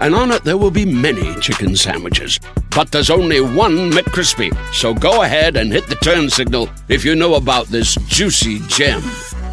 [0.00, 2.40] and on it there will be many chicken sandwiches.
[2.74, 4.54] But there's only one McCrispy.
[4.72, 9.02] So go ahead and hit the turn signal if you know about this juicy gem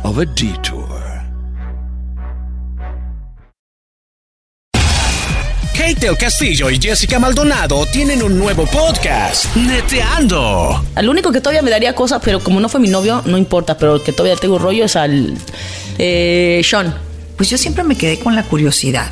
[0.03, 1.03] of a detour.
[5.73, 10.85] Kate del Castillo y Jessica Maldonado tienen un nuevo podcast, Neteando.
[10.93, 13.75] Al único que todavía me daría cosas, pero como no fue mi novio, no importa,
[13.75, 15.35] pero el que todavía tengo rollo es al
[15.97, 16.93] eh, Sean.
[17.35, 19.11] Pues yo siempre me quedé con la curiosidad.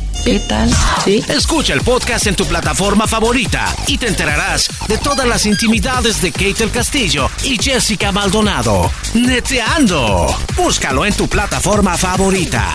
[0.23, 0.69] ¿qué tal?
[1.03, 1.23] Sí.
[1.27, 6.31] Escucha el podcast en tu plataforma favorita y te enterarás de todas las intimidades de
[6.31, 8.91] Kate del Castillo y Jessica Maldonado.
[9.13, 10.35] Neteando.
[10.55, 12.73] Búscalo en tu plataforma favorita.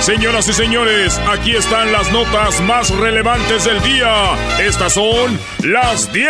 [0.00, 4.32] Señoras y señores, aquí están las notas más relevantes del día.
[4.58, 6.26] Estas son las 10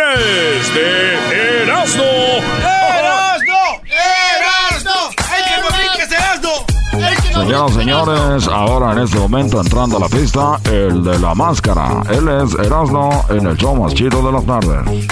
[0.75, 2.80] de Erasmo.
[3.91, 4.91] ¡Erasno!
[4.91, 4.91] ¡Erasno!
[5.29, 7.41] ¡Hay que morir Erasno!
[7.41, 12.01] Señoras y señores, ahora en este momento entrando a la pista, el de la máscara.
[12.09, 15.09] Él es Erasmo en el show más chido de las tardes.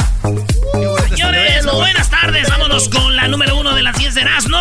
[1.09, 2.49] Señores, buenas tardes.
[2.49, 4.57] Vámonos con la número uno de las 10 de Erasmo.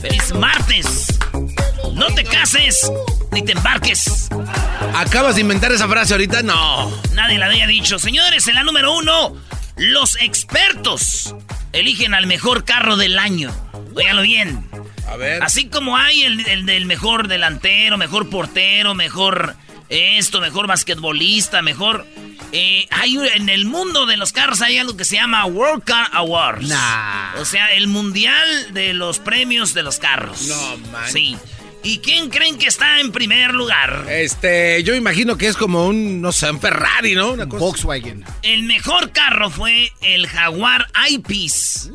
[0.00, 1.18] Feliz martes.
[1.92, 2.90] No te cases
[3.30, 4.28] ni te embarques.
[4.94, 6.42] ¿Acabas de inventar esa frase ahorita?
[6.42, 6.90] No.
[7.12, 7.98] Nadie la había dicho.
[7.98, 9.34] Señores, en la número uno,
[9.76, 11.34] los expertos
[11.72, 13.54] eligen al mejor carro del año.
[13.94, 14.68] Óigalo bien.
[15.08, 15.42] A ver.
[15.42, 19.56] Así como hay el, el del mejor delantero, mejor portero, mejor
[19.88, 22.06] esto, mejor basquetbolista, mejor...
[22.52, 26.08] eh, hay en el mundo de los carros hay algo que se llama World Car
[26.12, 26.66] Awards.
[26.68, 27.34] Nah.
[27.40, 30.42] O sea, el mundial de los premios de los carros.
[30.48, 31.12] No, man.
[31.12, 31.36] Sí.
[31.84, 34.06] ¿Y quién creen que está en primer lugar?
[34.08, 37.32] Este, yo imagino que es como un, no sé, un Ferrari, ¿no?
[37.32, 37.62] Una cosa.
[37.62, 38.24] Volkswagen.
[38.42, 41.90] El mejor carro fue el Jaguar I-Peace.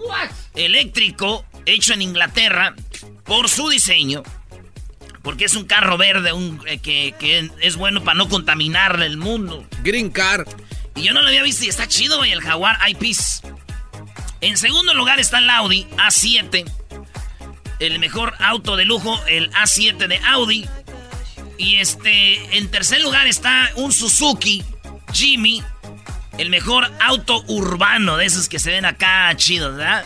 [0.53, 2.75] Eléctrico, hecho en Inglaterra,
[3.23, 4.21] por su diseño.
[5.23, 9.17] Porque es un carro verde un, eh, que, que es bueno para no contaminar el
[9.17, 9.67] mundo.
[9.83, 10.45] Green Car.
[10.95, 13.41] Y yo no lo había visto y está chido, güey, el Jaguar I-Peace.
[14.41, 16.78] En segundo lugar está el Audi A7.
[17.79, 20.67] El mejor auto de lujo, el A7 de Audi.
[21.57, 24.63] Y este, en tercer lugar está un Suzuki
[25.13, 25.63] Jimmy.
[26.37, 30.05] El mejor auto urbano de esos que se ven acá chidos, ¿verdad?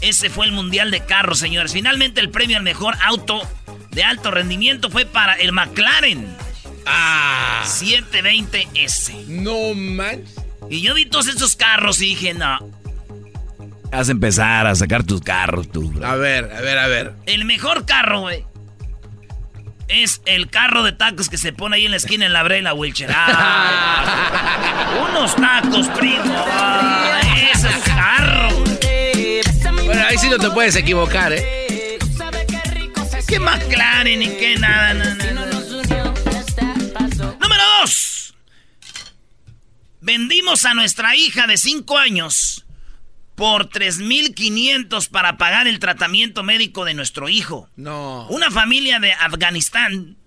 [0.00, 1.72] Ese fue el mundial de carros, señores.
[1.72, 3.40] Finalmente el premio al mejor auto
[3.90, 6.36] de alto rendimiento fue para el McLaren
[6.86, 7.62] Ah.
[7.66, 9.26] 720S.
[9.26, 10.34] No manches.
[10.68, 12.58] Y yo vi todos esos carros y dije, no.
[13.90, 15.92] Vas a empezar a sacar tus carros, tú.
[16.04, 17.12] A ver, a ver, a ver.
[17.26, 18.46] El mejor carro, güey.
[19.88, 22.72] Es el carro de tacos que se pone ahí en la esquina en la Brela
[22.72, 23.10] Wilcher.
[23.12, 26.22] Ah, unos tacos, primo.
[26.26, 27.20] Ah,
[27.52, 28.50] ese carro.
[29.84, 31.98] Bueno, ahí sí no te puedes equivocar, ¿eh?
[33.26, 34.94] ¿Qué McLaren y qué nada?
[34.94, 35.50] no, no, no.
[37.40, 38.34] Número dos.
[40.00, 42.49] Vendimos a nuestra hija de 5 años
[43.40, 47.70] por 3.500 para pagar el tratamiento médico de nuestro hijo.
[47.74, 48.26] No.
[48.28, 50.18] Una familia de Afganistán,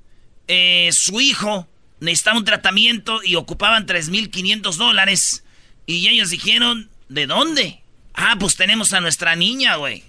[0.48, 1.70] eh, su hijo
[2.00, 5.44] necesitaba un tratamiento y ocupaban 3.500 dólares.
[5.86, 7.84] Y ellos dijeron, ¿de dónde?
[8.16, 10.04] Ah, pues tenemos a nuestra niña, güey.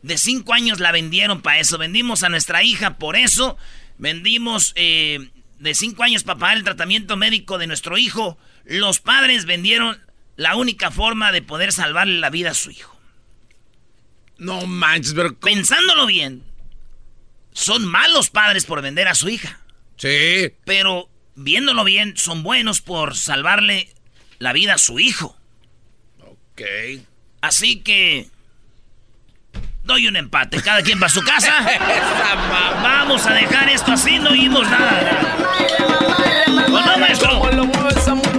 [0.00, 1.76] De 5 años la vendieron para eso.
[1.76, 3.58] Vendimos a nuestra hija por eso.
[3.98, 5.28] Vendimos eh,
[5.58, 8.38] de 5 años para pagar el tratamiento médico de nuestro hijo.
[8.64, 10.05] Los padres vendieron
[10.36, 12.94] la única forma de poder salvarle la vida a su hijo.
[14.38, 15.30] No manches, pero.
[15.30, 15.40] ¿cómo?
[15.40, 16.42] Pensándolo bien,
[17.52, 19.60] son malos padres por vender a su hija.
[19.96, 20.52] Sí.
[20.64, 23.94] Pero viéndolo bien, son buenos por salvarle
[24.38, 25.36] la vida a su hijo.
[26.20, 26.62] Ok.
[27.40, 28.28] Así que
[29.84, 30.60] doy un empate.
[30.62, 31.54] Cada quien va a su casa.
[32.82, 35.36] Vamos a dejar esto así, no entendemos nada.
[36.68, 37.75] no, maestro?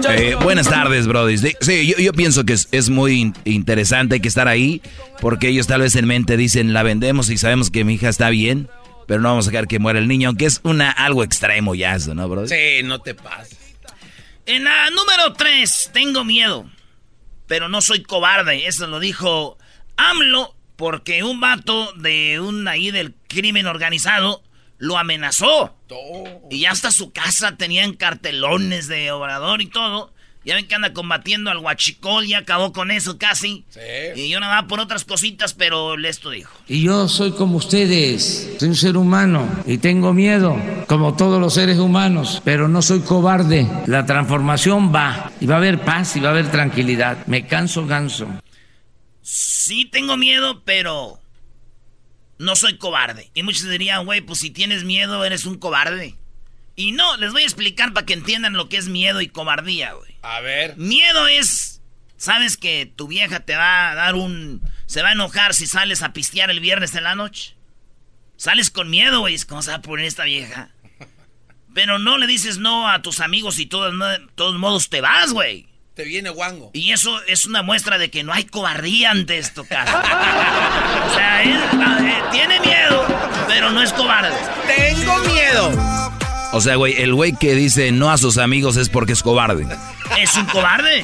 [0.09, 1.37] Eh, buenas tardes, Brody.
[1.37, 4.81] Sí, yo, pienso que es, muy interesante, hay que estar ahí,
[5.19, 8.29] porque ellos tal vez en mente dicen, la vendemos y sabemos que mi hija está
[8.29, 8.69] bien,
[9.07, 11.95] pero no vamos a dejar que muera el niño, aunque es una algo extremo ya
[11.95, 12.47] eso, ¿no, Brody?
[12.47, 13.57] Sí, no te pases.
[14.45, 16.69] En la número 3, tengo miedo,
[17.47, 18.67] pero no soy cobarde.
[18.67, 19.57] Eso lo dijo
[19.97, 24.41] AMLO, porque un vato de un ahí del crimen organizado
[24.77, 25.75] lo amenazó.
[26.49, 30.13] Y ya hasta su casa tenían cartelones de obrador y todo.
[30.45, 33.65] Ya ven que anda combatiendo al huachicol, y acabó con eso casi.
[34.15, 36.57] Y yo nada por otras cositas, pero esto dijo.
[36.69, 40.55] Y yo soy como ustedes, soy un ser humano y tengo miedo,
[40.87, 43.67] como todos los seres humanos, pero no soy cobarde.
[43.87, 47.27] La transformación va, y va a haber paz y va a haber tranquilidad.
[47.27, 48.29] Me canso ganso.
[49.21, 51.19] Sí tengo miedo, pero
[52.39, 53.31] no soy cobarde.
[53.33, 56.15] Y muchos dirían, güey, pues si tienes miedo, eres un cobarde.
[56.75, 59.93] Y no, les voy a explicar para que entiendan lo que es miedo y cobardía,
[59.93, 60.15] güey.
[60.21, 60.77] A ver.
[60.77, 61.81] Miedo es,
[62.17, 64.61] sabes que tu vieja te va a dar un...
[64.85, 67.55] Se va a enojar si sales a pistear el viernes en la noche.
[68.37, 69.37] Sales con miedo, güey.
[69.39, 70.69] ¿Cómo se va a poner esta vieja?
[71.73, 73.93] Pero no le dices no a tus amigos y todos,
[74.35, 75.67] todos modos te vas, güey.
[75.97, 76.69] Te viene guango.
[76.73, 79.91] Y eso es una muestra de que no hay cobardía ante esto, cara.
[81.09, 81.57] o sea, él
[82.07, 83.03] eh, tiene miedo,
[83.47, 84.37] pero no es cobarde.
[84.67, 85.71] Tengo miedo.
[86.53, 89.65] O sea, güey, el güey que dice no a sus amigos es porque es cobarde.
[90.19, 91.03] Es un cobarde.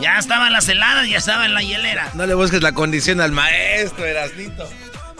[0.00, 2.12] Ya estaba en las heladas, ya estaba en la hielera.
[2.14, 4.70] No le busques la condición al maestro, Erasnito.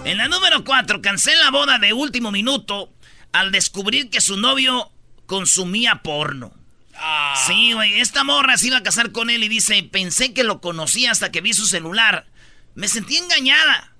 [0.05, 2.93] En la número 4, cancela boda de último minuto
[3.33, 4.93] al descubrir que su novio
[5.27, 6.53] consumía porno.
[6.97, 7.43] Ah.
[7.47, 10.61] Sí, güey, esta morra se iba a casar con él y dice, pensé que lo
[10.61, 12.27] conocía hasta que vi su celular.
[12.75, 13.93] Me sentí engañada.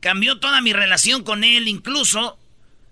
[0.00, 2.38] Cambió toda mi relación con él, incluso,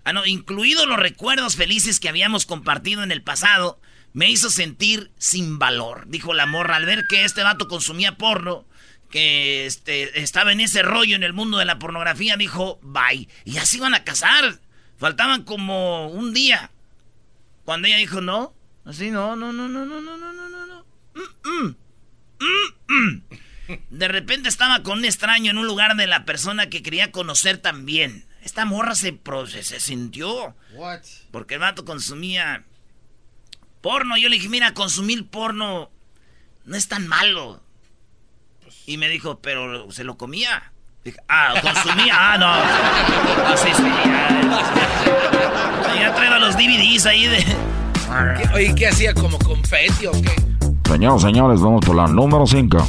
[0.05, 3.79] ah, no, incluido los recuerdos felices que habíamos compartido en el pasado,
[4.13, 8.65] me hizo sentir sin valor, dijo la morra al ver que este vato consumía porno,
[9.09, 13.27] que este, estaba en ese rollo en el mundo de la pornografía, dijo, bye.
[13.45, 14.59] Y así iban a casar.
[14.97, 16.71] Faltaban como un día.
[17.65, 18.53] Cuando ella dijo, no,
[18.85, 20.85] Así, no, no, no, no, no, no, no, no, no.
[21.13, 21.75] Mm,
[22.39, 23.21] mm, mm,
[23.89, 27.57] de repente estaba con un extraño en un lugar de la persona que quería conocer
[27.57, 28.25] también.
[28.41, 29.19] Esta morra se,
[29.61, 30.55] se, sintió.
[30.73, 31.01] What?
[31.31, 32.63] Porque el vato consumía
[33.81, 34.17] porno.
[34.17, 35.91] Yo le dije, mira, consumir porno
[36.65, 37.63] no es tan malo.
[38.87, 40.73] Y me dijo, pero se lo comía.
[41.03, 42.15] Dije, ah, consumía.
[42.17, 42.47] Ah, no.
[42.47, 43.83] Ah, sí, sí,
[45.93, 47.45] ya, ya traigo los DVDs ahí de
[48.53, 49.13] oye, ¿qué hacía?
[49.13, 50.35] ¿Como confeti o qué?
[50.87, 52.87] Señores, señores, vamos por la número 5.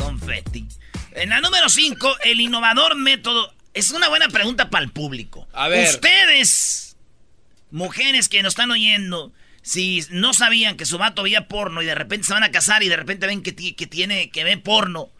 [0.00, 0.66] Confeti.
[1.12, 3.52] En la número 5, el innovador método.
[3.74, 5.46] Es una buena pregunta para el público.
[5.52, 5.88] A ver.
[5.88, 6.96] Ustedes,
[7.70, 11.94] mujeres que nos están oyendo, si no sabían que su vato veía porno y de
[11.94, 15.10] repente se van a casar y de repente ven que, que tiene que ver porno,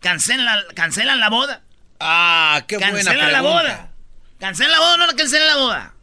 [0.00, 1.62] cancelan, cancelan la boda.
[1.98, 3.10] Ah, qué buena pregunta.
[3.10, 3.90] Cancelan la boda.
[4.38, 5.94] Cancelan la boda o no cancelan la boda.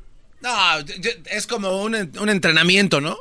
[0.48, 0.80] No,
[1.30, 3.18] es como un, entrenamiento, ¿no?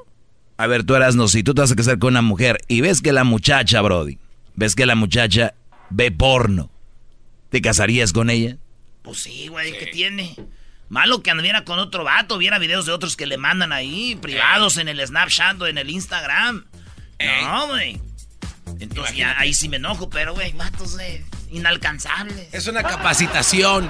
[0.59, 2.83] A ver, tú eras no, si tú te vas a casar con una mujer y
[2.83, 4.19] ves que la muchacha, Brody,
[4.55, 5.55] ves que la muchacha
[5.91, 6.71] ve porno,
[7.51, 8.59] ¿te casarías con ella?
[9.03, 10.37] Pues sí, güey, ¿qué tiene?
[10.89, 14.77] Malo que anduviera con otro vato, viera videos de otros que le mandan ahí, privados
[14.77, 16.65] en el Snapchat o en el Instagram.
[17.43, 18.01] No, güey.
[18.79, 22.53] Entonces ya ahí sí me enojo, pero, güey, vatos eh, inalcanzables.
[22.53, 23.89] Es una capacitación.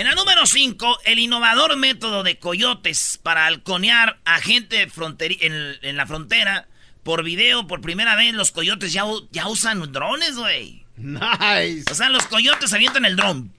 [0.00, 5.96] En la número 5, el innovador método de coyotes para halconear a gente en, en,
[5.98, 6.68] la frontera
[7.02, 10.86] por video, por primera vez, los coyotes ya, ya usan drones, güey.
[10.96, 11.84] Nice.
[11.90, 13.52] O sea, los coyotes avientan el dron.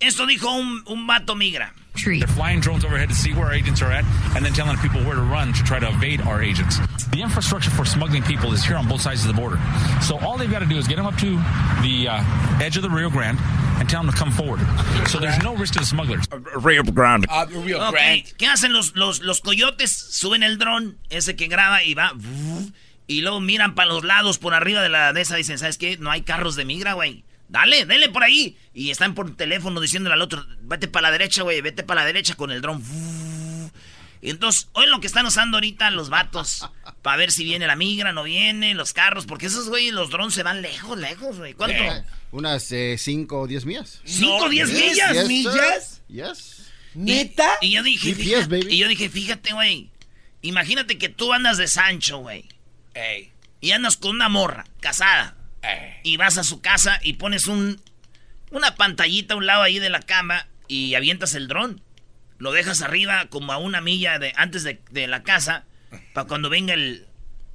[0.00, 1.74] Esto dijo un, un vato migra.
[1.96, 2.20] Tree.
[2.20, 4.04] They're flying drones overhead to see where our agents are at
[4.36, 6.78] and then telling people where to run to try to evade our agents.
[7.10, 9.58] The infrastructure for smuggling people is here on both sides of the border.
[10.02, 11.36] So all they've got to do is get them up to
[11.82, 13.38] the uh, edge of the Rio Grande
[13.78, 14.60] and tell them to come forward.
[15.08, 16.24] So there's no risk to the smugglers.
[16.56, 17.26] Rio Grande.
[17.30, 17.90] Uh, Rio okay.
[17.90, 18.34] Grande.
[18.38, 19.90] ¿Qué hacen los, los, los coyotes?
[19.90, 22.12] Suben el dron, ese que graba y va...
[23.08, 25.96] Y luego miran para los lados, por arriba de la de esa, dicen, ¿sabes qué?
[25.96, 27.24] No hay carros de migra, güey.
[27.48, 28.56] Dale, dale por ahí.
[28.74, 32.06] Y están por teléfono diciéndole al otro, vete para la derecha, güey, vete para la
[32.06, 32.82] derecha con el dron.
[34.22, 36.68] Y entonces, hoy lo que están usando ahorita los vatos,
[37.02, 40.34] para ver si viene la migra, no viene, los carros, porque esos, güey, los drones
[40.34, 41.54] se van lejos, lejos, güey.
[41.54, 41.76] ¿Cuánto?
[41.76, 44.00] Eh, unas 5 eh, o 10 millas.
[44.04, 45.28] ¿5 o 10 millas?
[45.28, 46.02] ¿Millas?
[46.08, 46.72] Yes.
[46.94, 47.58] ¿Neta?
[47.60, 49.90] Y, yo dije, fíjate, y yo dije, fíjate, güey,
[50.42, 52.48] imagínate que tú andas de Sancho, güey.
[53.60, 55.35] y andas con una morra casada
[56.02, 57.80] y vas a su casa y pones un
[58.50, 61.80] una pantallita a un lado ahí de la cama y avientas el dron.
[62.38, 65.64] Lo dejas arriba como a una milla de antes de, de la casa
[66.12, 67.06] para cuando venga el,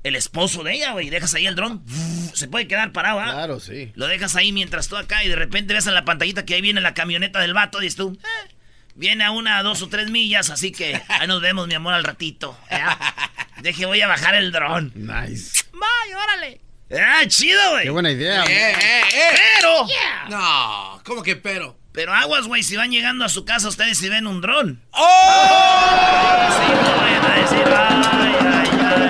[0.03, 1.09] el esposo de ella, güey.
[1.09, 1.83] Dejas ahí el dron.
[2.33, 3.31] Se puede quedar parado, ¿ah?
[3.31, 3.91] Claro, sí.
[3.95, 6.61] Lo dejas ahí mientras tú acá y de repente ves en la pantallita que ahí
[6.61, 7.79] viene la camioneta del vato.
[7.79, 8.55] Y dices tú, "Eh,
[8.95, 12.03] viene a una, dos o tres millas, así que ahí nos vemos, mi amor, al
[12.03, 12.57] ratito.
[12.69, 12.79] ¿eh?
[13.61, 14.91] Deje, voy a bajar el dron.
[14.95, 15.63] Nice.
[15.73, 16.61] Vaya, órale.
[16.93, 17.83] Ah, chido, güey.
[17.83, 18.43] Qué buena idea.
[18.43, 19.39] Eh, eh, eh.
[19.57, 19.85] Pero,
[20.29, 21.77] No, ¿cómo que pero?
[21.93, 24.81] pero aguas, güey, si van llegando a su casa ustedes y ven un dron.
[24.91, 26.47] ¡Oh!
[26.49, 28.69] Sí, no vayan a decir, ay, ay,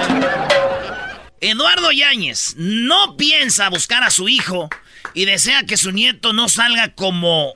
[0.10, 1.50] ay.
[1.50, 4.70] Eduardo Yáñez no piensa buscar a su hijo
[5.14, 7.54] y desea que su nieto no salga como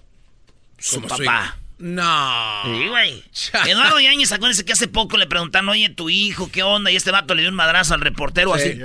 [0.77, 1.58] su Como su papá.
[1.77, 2.62] No.
[2.65, 3.24] Sí, güey.
[3.67, 6.89] Eduardo Yáñez, acuérdense que hace poco le preguntaron, oye, tu hijo, ¿qué onda?
[6.89, 8.79] Y este vato le dio un madrazo al reportero así.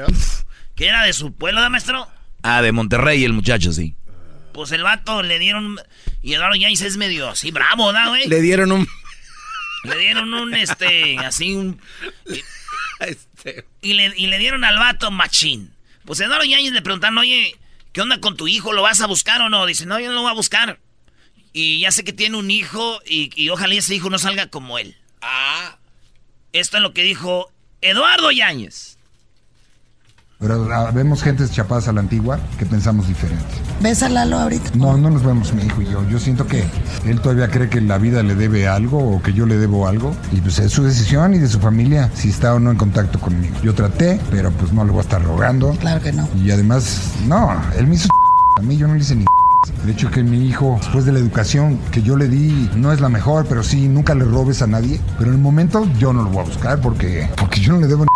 [0.80, 2.08] Que era de su pueblo, ¿da, maestro?
[2.42, 3.96] Ah, de Monterrey el muchacho, sí.
[4.54, 5.78] Pues el vato le dieron...
[6.22, 8.26] Y Eduardo Yáñez es medio así bravo, ¿da, güey?
[8.26, 8.88] Le dieron un.
[9.84, 11.78] Le dieron un, este, así un...
[12.99, 13.66] Este.
[13.82, 15.70] Y le, y le dieron al vato machín.
[16.06, 17.58] Pues Eduardo Yáñez le preguntaron, oye,
[17.92, 18.72] ¿qué onda con tu hijo?
[18.72, 19.66] ¿Lo vas a buscar o no?
[19.66, 20.80] Dice, no, yo no lo voy a buscar.
[21.52, 24.78] Y ya sé que tiene un hijo y, y ojalá ese hijo no salga como
[24.78, 24.96] él.
[25.20, 25.76] Ah.
[26.54, 28.89] Esto es lo que dijo Eduardo Yáñez.
[30.40, 33.44] Pero ah, vemos gentes chapadas a la antigua que pensamos diferente.
[33.82, 34.70] ¿Ves a Lalo ahorita?
[34.75, 36.02] No, no nos vemos mi hijo y yo.
[36.09, 36.64] Yo siento que
[37.04, 40.14] él todavía cree que la vida le debe algo o que yo le debo algo.
[40.32, 43.20] Y pues es su decisión y de su familia si está o no en contacto
[43.20, 43.54] conmigo.
[43.62, 45.73] Yo traté, pero pues no le voy a estar rogando.
[45.73, 46.26] Claro que no.
[46.42, 48.09] Y además, no, él me hizo
[48.59, 49.26] a mí, yo no le hice ni
[49.85, 53.02] de hecho que mi hijo, después de la educación que yo le di, no es
[53.02, 55.02] la mejor, pero sí, nunca le robes a nadie.
[55.18, 57.87] Pero en el momento yo no lo voy a buscar porque, porque yo no le
[57.87, 58.10] debo ni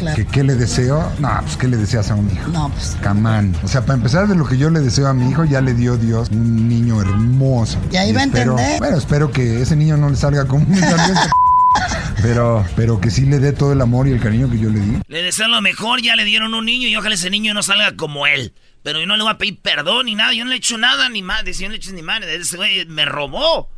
[0.00, 0.16] Claro.
[0.16, 1.12] ¿Que, ¿Qué le deseo?
[1.18, 2.48] No, pues ¿qué le deseas a un hijo?
[2.48, 2.96] No, pues.
[3.02, 3.54] Camán.
[3.62, 5.74] O sea, para empezar de lo que yo le deseo a mi hijo, ya le
[5.74, 7.78] dio Dios un niño hermoso.
[7.90, 8.78] Ya iba a espero, entender.
[8.78, 10.80] Bueno, espero que ese niño no le salga como un
[12.22, 14.80] pero, pero que sí le dé todo el amor y el cariño que yo le
[14.80, 14.98] di.
[15.06, 17.94] Le deseo lo mejor, ya le dieron un niño y ojalá ese niño no salga
[17.94, 18.54] como él.
[18.82, 20.78] Pero yo no le voy a pedir perdón ni nada, yo no le he hecho
[20.78, 22.34] nada ni más, yo no le he hecho ni madre.
[22.36, 23.70] Ese güey me robó.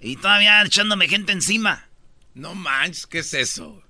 [0.00, 1.88] Y todavía echándome gente encima.
[2.34, 3.82] No manches, ¿qué es eso?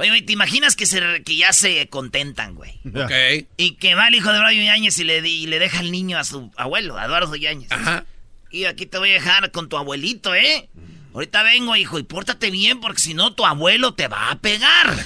[0.00, 2.80] Oye, güey, ¿te imaginas que, se, que ya se contentan, güey?
[2.94, 3.46] Ok.
[3.58, 5.92] Y que va el hijo de Eduardo Yáñez y le, di- y le deja el
[5.92, 7.70] niño a su abuelo, a Eduardo Yáñez.
[7.70, 8.04] Ajá.
[8.50, 10.68] Y aquí te voy a dejar con tu abuelito, ¿eh?
[11.12, 14.96] Ahorita vengo, hijo, y pórtate bien porque si no tu abuelo te va a pegar.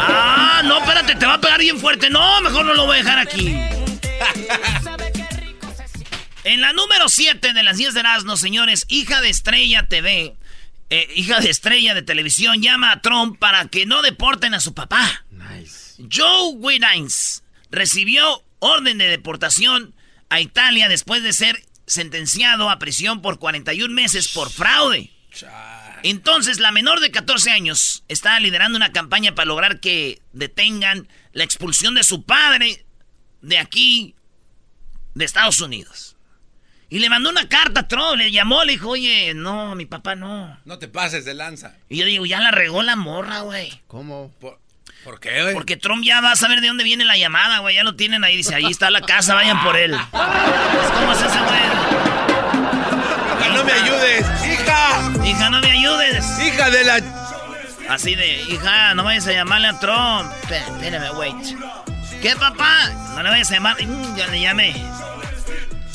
[0.00, 2.10] ah, no, espérate, te va a pegar bien fuerte.
[2.10, 3.56] No, mejor no lo voy a dejar aquí.
[6.44, 10.34] En la número 7 de las 10 de Erasmo, señores, hija de Estrella TV,
[10.90, 14.74] eh, hija de Estrella de televisión, llama a Trump para que no deporten a su
[14.74, 15.24] papá.
[16.10, 19.94] Joe Widines recibió orden de deportación
[20.30, 25.10] a Italia después de ser sentenciado a prisión por 41 meses por fraude.
[26.02, 31.44] Entonces, la menor de 14 años está liderando una campaña para lograr que detengan la
[31.44, 32.84] expulsión de su padre
[33.40, 34.14] de aquí,
[35.14, 36.16] de Estados Unidos.
[36.90, 40.14] Y le mandó una carta a Trump, le llamó, le dijo, oye, no, mi papá
[40.14, 40.58] no.
[40.64, 41.74] No te pases de lanza.
[41.90, 43.82] Y yo digo, ya la regó la morra, güey.
[43.88, 44.32] ¿Cómo?
[44.40, 44.58] ¿Por,
[45.04, 45.54] por qué, güey?
[45.54, 47.74] Porque Trump ya va a saber de dónde viene la llamada, güey.
[47.74, 48.36] Ya lo tienen ahí.
[48.38, 49.90] Dice, ahí está la casa, vayan por él.
[50.10, 51.58] Pues, ¿Cómo es ese güey?
[53.38, 54.26] Hija, no me ayudes.
[54.46, 55.26] ¡Hija!
[55.26, 56.24] Hija, no me ayudes.
[56.40, 57.00] ¡Hija de la...
[57.90, 60.30] Así de, hija, no vayas a llamarle a Trump.
[60.42, 61.56] Espé- Espérame, wait.
[62.22, 62.90] ¿Qué, papá?
[63.14, 63.76] No le vayas a llamar.
[63.82, 64.74] Mm, ya le llamé.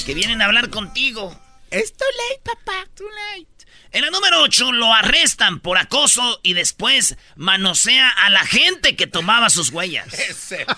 [0.05, 1.39] Que vienen a hablar contigo.
[1.71, 2.87] Es too late, papá.
[2.95, 3.47] Too late.
[3.91, 9.07] En la número 8 lo arrestan por acoso y después manosea a la gente que
[9.07, 10.13] tomaba sus huellas.
[10.29, 10.65] Ese.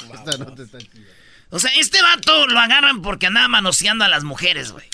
[1.51, 4.85] O sea, este vato lo agarran porque andaba manoseando a las mujeres, güey.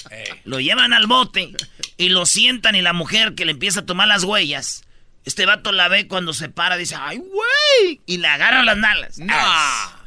[0.44, 1.56] Lo llevan al bote
[1.98, 4.84] y lo sientan y la mujer que le empieza a tomar las huellas,
[5.26, 8.02] este vato la ve cuando se para, dice, ¡ay, güey!
[8.06, 9.18] Y le agarra las nalas.
[9.30, 10.01] Ah.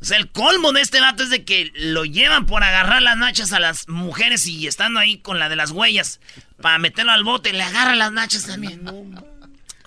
[0.00, 3.16] O sea, el colmo de este vato es de que lo llevan por agarrar las
[3.16, 6.20] nachas a las mujeres y estando ahí con la de las huellas
[6.60, 8.88] para meterlo al bote, le agarra las nachas también.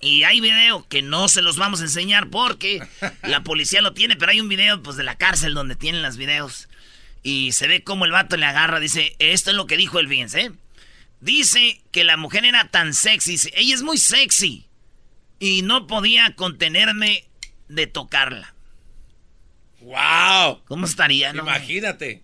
[0.01, 2.85] Y hay video que no se los vamos a enseñar porque
[3.23, 6.17] la policía lo tiene, pero hay un video pues de la cárcel donde tienen los
[6.17, 6.67] videos.
[7.23, 10.07] Y se ve cómo el vato le agarra, dice, esto es lo que dijo el
[10.07, 10.51] Vince, ¿eh?
[11.19, 14.65] Dice que la mujer era tan sexy, dice, ella es muy sexy.
[15.39, 17.25] Y no podía contenerme
[17.67, 18.55] de tocarla.
[19.91, 20.61] ¡Wow!
[20.67, 21.43] ¿Cómo estaría, no?
[21.43, 22.23] Imagínate.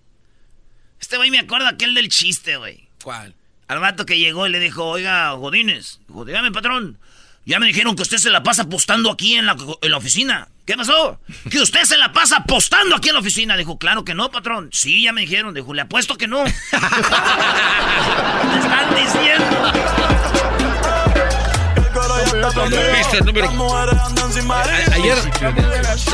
[1.02, 2.88] Este güey me acuerda aquel del chiste, güey.
[3.04, 3.36] ¿Cuál?
[3.68, 6.98] Al vato que llegó y le dijo, oiga, Godínez, dijo, dígame, patrón,
[7.46, 10.48] Ya me dijeron que usted se la pasa apostando aquí en la, en la oficina.
[10.66, 11.20] ¿Qué pasó?
[11.50, 13.58] Que usted se la pasa apostando aquí en la oficina.
[13.58, 14.70] Dijo, claro que no, patrón.
[14.72, 15.54] Sí, ya me dijeron.
[15.54, 16.44] Dijo, le apuesto que no.
[16.44, 16.50] Me
[18.60, 20.17] están diciendo.
[22.42, 23.50] El número.
[23.50, 25.18] A- Ayer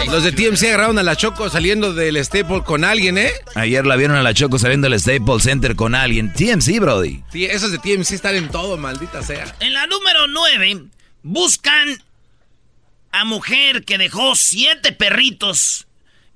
[0.10, 3.32] los de TMC agarraron a la Choco saliendo del Staple con alguien, ¿eh?
[3.56, 6.32] Ayer la vieron a la Choco saliendo del Staples Center con alguien.
[6.34, 7.24] TMC, Brody.
[7.32, 9.54] Sí, esos de TMC están en todo, maldita sea.
[9.60, 10.86] En la número 9,
[11.24, 12.02] buscan
[13.12, 15.88] a mujer que dejó siete perritos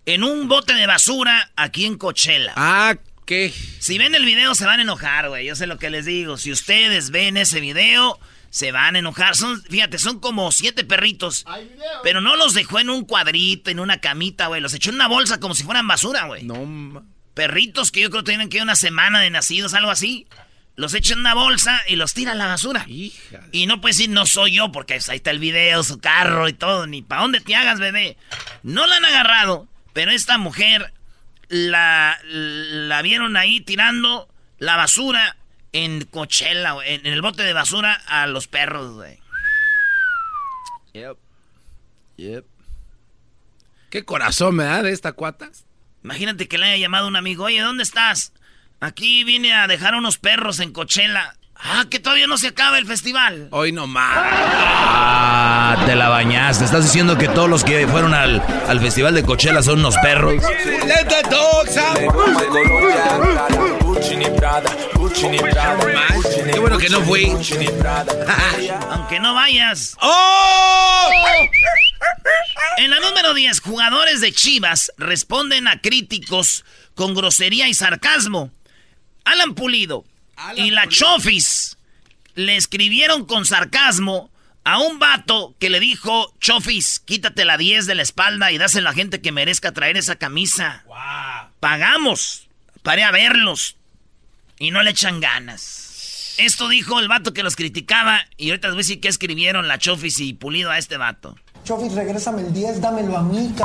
[0.05, 2.53] en un bote de basura aquí en Coachella.
[2.55, 3.53] Ah, ¿qué?
[3.79, 5.45] Si ven el video se van a enojar, güey.
[5.45, 6.37] Yo sé lo que les digo.
[6.37, 8.19] Si ustedes ven ese video,
[8.57, 9.35] se van a enojar.
[9.35, 11.45] Son, fíjate, son como siete perritos.
[12.01, 14.61] Pero no los dejó en un cuadrito, en una camita, güey.
[14.61, 16.43] Los echó en una bolsa como si fueran basura, güey.
[16.43, 20.25] No, Perritos que yo creo que tienen que ir una semana de nacidos, algo así.
[20.75, 22.83] Los echa en una bolsa y los tira a la basura.
[23.51, 26.53] Y no puedes decir, no soy yo, porque ahí está el video, su carro y
[26.53, 26.87] todo.
[26.87, 28.17] Ni para dónde te hagas, bebé.
[28.63, 30.93] No la han agarrado, pero esta mujer
[31.47, 35.37] la, la vieron ahí tirando la basura
[35.83, 39.19] en Coachella, güey, en, en el bote de basura a los perros, güey.
[40.93, 41.17] Yep.
[42.17, 42.45] Yep.
[43.89, 45.49] ¿Qué corazón me da de esta cuata?
[46.03, 48.33] Imagínate que le haya llamado un amigo, oye, ¿dónde estás?
[48.79, 51.35] Aquí vine a dejar unos perros en Coachella.
[51.55, 53.47] Ah, que todavía no se acaba el festival.
[53.51, 54.15] Hoy no más.
[54.15, 56.65] Ah, te la bañaste.
[56.65, 60.35] Estás diciendo que todos los que fueron al, al festival de Coachella son unos perros.
[66.53, 67.25] Qué bueno que no fui.
[68.89, 69.95] Aunque no vayas.
[70.01, 71.09] ¡Oh!
[72.77, 76.63] En la número 10, jugadores de Chivas responden a críticos
[76.95, 78.51] con grosería y sarcasmo.
[79.25, 80.05] Alan Pulido
[80.55, 81.77] y la Chofis
[82.35, 84.29] le escribieron con sarcasmo
[84.63, 88.89] a un vato que le dijo, Chofis, quítate la 10 de la espalda y dásela
[88.89, 90.83] a la gente que merezca traer esa camisa.
[91.59, 92.47] Pagamos
[92.83, 93.76] para ir a verlos.
[94.59, 96.35] Y no le echan ganas.
[96.37, 99.67] Esto dijo el vato que los criticaba y ahorita les voy a decir qué escribieron
[99.67, 101.35] la Chofis y Pulido a este vato.
[101.63, 103.63] Chofis, regrésame el 10, dámelo a mí, c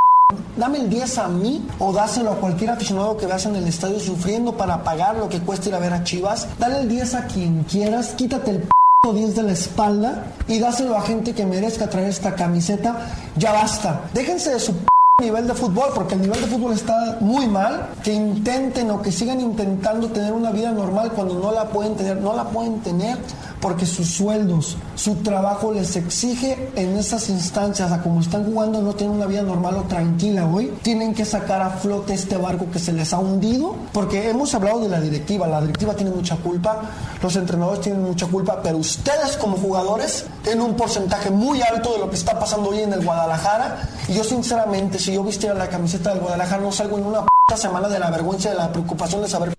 [0.57, 4.01] Dame el 10 a mí o dáselo a cualquier aficionado que veas en el estadio
[4.01, 6.49] sufriendo para pagar lo que cuesta ir a ver a Chivas.
[6.59, 8.69] Dale el 10 a quien quieras, quítate el p
[9.13, 13.15] 10 de la espalda y dáselo a gente que merezca traer esta camiseta.
[13.37, 14.09] Ya basta.
[14.15, 14.92] Déjense de su p
[15.23, 17.89] nivel de fútbol, porque el nivel de fútbol está muy mal.
[18.05, 22.19] Que intenten o que sigan intentando tener una vida normal cuando no la pueden tener.
[22.19, 23.19] No la pueden tener
[23.63, 28.93] porque sus sueldos, su trabajo les exige en esas instancias, a como están jugando, no
[28.93, 30.75] tienen una vida normal o tranquila hoy.
[30.83, 34.81] Tienen que sacar a flote este barco que se les ha hundido, porque hemos hablado
[34.81, 35.47] de la directiva.
[35.47, 36.81] La directiva tiene mucha culpa,
[37.23, 41.99] los entrenadores tienen mucha culpa, pero ustedes como jugadores tienen un porcentaje muy alto de
[42.01, 43.89] lo que está pasando hoy en el Guadalajara.
[44.09, 47.57] Y yo, sinceramente, si yo vistiera la camiseta del Guadalajara, no salgo en una p
[47.57, 49.55] semana de la vergüenza y de la preocupación de saber.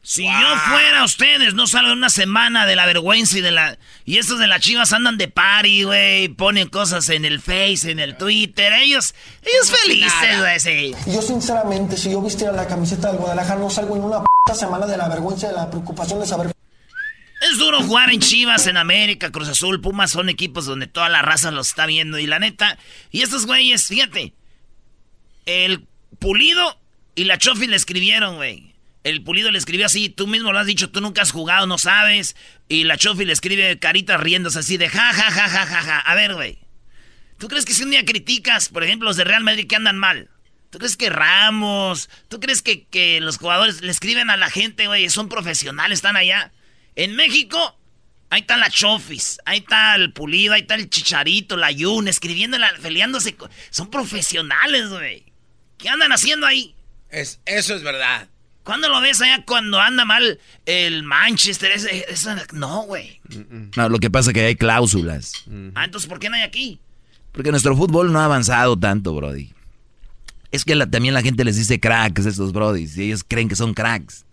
[0.00, 3.78] Si yo fuera ustedes, no salgo en una semana de la vergüenza y de la...
[4.06, 6.28] Y estos de las chivas andan de party, güey.
[6.28, 8.72] Ponen cosas en el Face, en el Twitter.
[8.72, 10.94] Ellos, ellos felices, güey, sí.
[11.12, 14.86] Yo sinceramente, si yo vistiera la camiseta del Guadalajara, no salgo en una p semana
[14.86, 16.52] de la vergüenza y de la preocupación de saber...
[17.40, 21.22] Es duro jugar en Chivas, en América, Cruz Azul, Pumas son equipos donde toda la
[21.22, 22.18] raza los está viendo.
[22.18, 22.78] Y la neta,
[23.12, 24.32] y estos güeyes, fíjate,
[25.48, 26.78] el Pulido
[27.14, 28.74] y la Chofi le escribieron, güey.
[29.02, 31.78] El Pulido le escribió así, tú mismo lo has dicho, tú nunca has jugado, no
[31.78, 32.36] sabes.
[32.68, 35.98] Y la Chofi le escribe caritas riéndose así de ja, ja, ja, ja, ja, ja.
[36.00, 36.58] A ver, güey.
[37.38, 39.96] ¿Tú crees que si un día criticas, por ejemplo, los de Real Madrid que andan
[39.96, 40.28] mal?
[40.70, 44.86] ¿Tú crees que Ramos, tú crees que, que los jugadores le escriben a la gente,
[44.86, 46.52] güey, son profesionales, están allá?
[46.94, 47.78] En México,
[48.28, 52.58] ahí está la Chofis, ahí está el Pulido, ahí está el Chicharito, la Yun, escribiendo,
[52.82, 53.34] peleándose.
[53.70, 55.27] Son profesionales, güey.
[55.78, 56.74] ¿Qué andan haciendo ahí?
[57.10, 58.28] Es, eso es verdad.
[58.64, 61.70] ¿Cuándo lo ves allá cuando anda mal el Manchester?
[61.72, 63.20] Ese- ese- no, güey.
[63.76, 65.32] No, lo que pasa es que hay cláusulas.
[65.74, 66.78] Ah, entonces, ¿por qué no hay aquí?
[67.32, 69.52] Porque nuestro fútbol no ha avanzado tanto, Brody.
[70.50, 73.48] Es que la- también la gente les dice cracks a estos Brodis y ellos creen
[73.48, 74.26] que son cracks.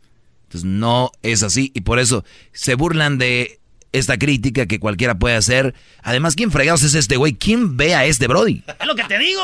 [0.44, 3.60] Entonces no es así y por eso se burlan de
[3.98, 5.74] esta crítica que cualquiera puede hacer.
[6.02, 7.34] Además, ¿quién fregados es este güey?
[7.34, 8.64] ¿Quién ve a este Brody?
[8.80, 9.42] Es lo que te digo.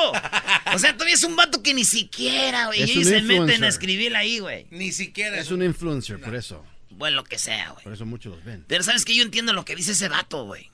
[0.73, 2.83] O sea, todavía es un vato que ni siquiera, güey.
[2.83, 4.67] Un se meten a escribir ahí, güey.
[4.71, 6.63] Ni siquiera Es un influencer, por eso.
[6.91, 7.83] Bueno, lo que sea, güey.
[7.83, 8.63] Por eso muchos los ven.
[8.67, 10.69] Pero sabes que yo entiendo lo que dice ese vato, güey.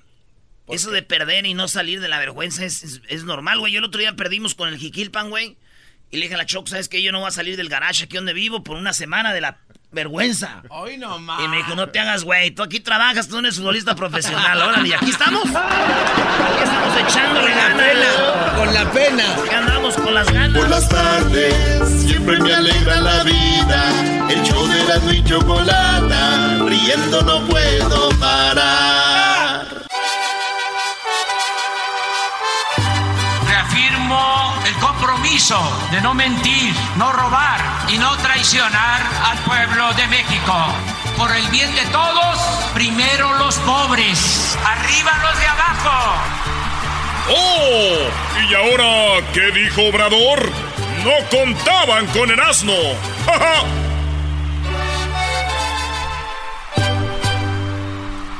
[0.67, 3.71] Eso de perder y no salir de la vergüenza es, es- es normal, güey.
[3.71, 5.55] Yo el otro día perdimos con el Jiquilpan, güey.
[6.11, 7.01] Y le dije a la Choc, ¿sabes qué?
[7.01, 9.59] Yo no voy a salir del garage aquí donde vivo por una semana de la
[9.91, 10.63] vergüenza.
[10.69, 11.41] Hoy no más.
[11.43, 14.61] Y me dijo, no te hagas güey, tú aquí trabajas, tú no eres futbolista profesional.
[14.61, 15.43] Órale, y aquí estamos.
[15.43, 18.55] Aquí estamos echándole ganas.
[18.55, 19.23] Con la pena.
[19.43, 20.57] Aquí andamos con las ganas.
[20.57, 21.53] Por las tardes
[22.01, 24.27] siempre me alegra la vida.
[24.29, 29.26] El show de la y chocolata, riendo no puedo parar.
[34.67, 35.57] El compromiso
[35.91, 40.53] de no mentir, no robar y no traicionar al pueblo de México.
[41.15, 42.37] Por el bien de todos,
[42.73, 46.15] primero los pobres, arriba los de abajo.
[47.29, 48.09] ¡Oh!
[48.49, 50.51] ¿Y ahora qué dijo Obrador?
[51.03, 52.73] No contaban con el asno.
[53.25, 53.63] ¡Ja, ja!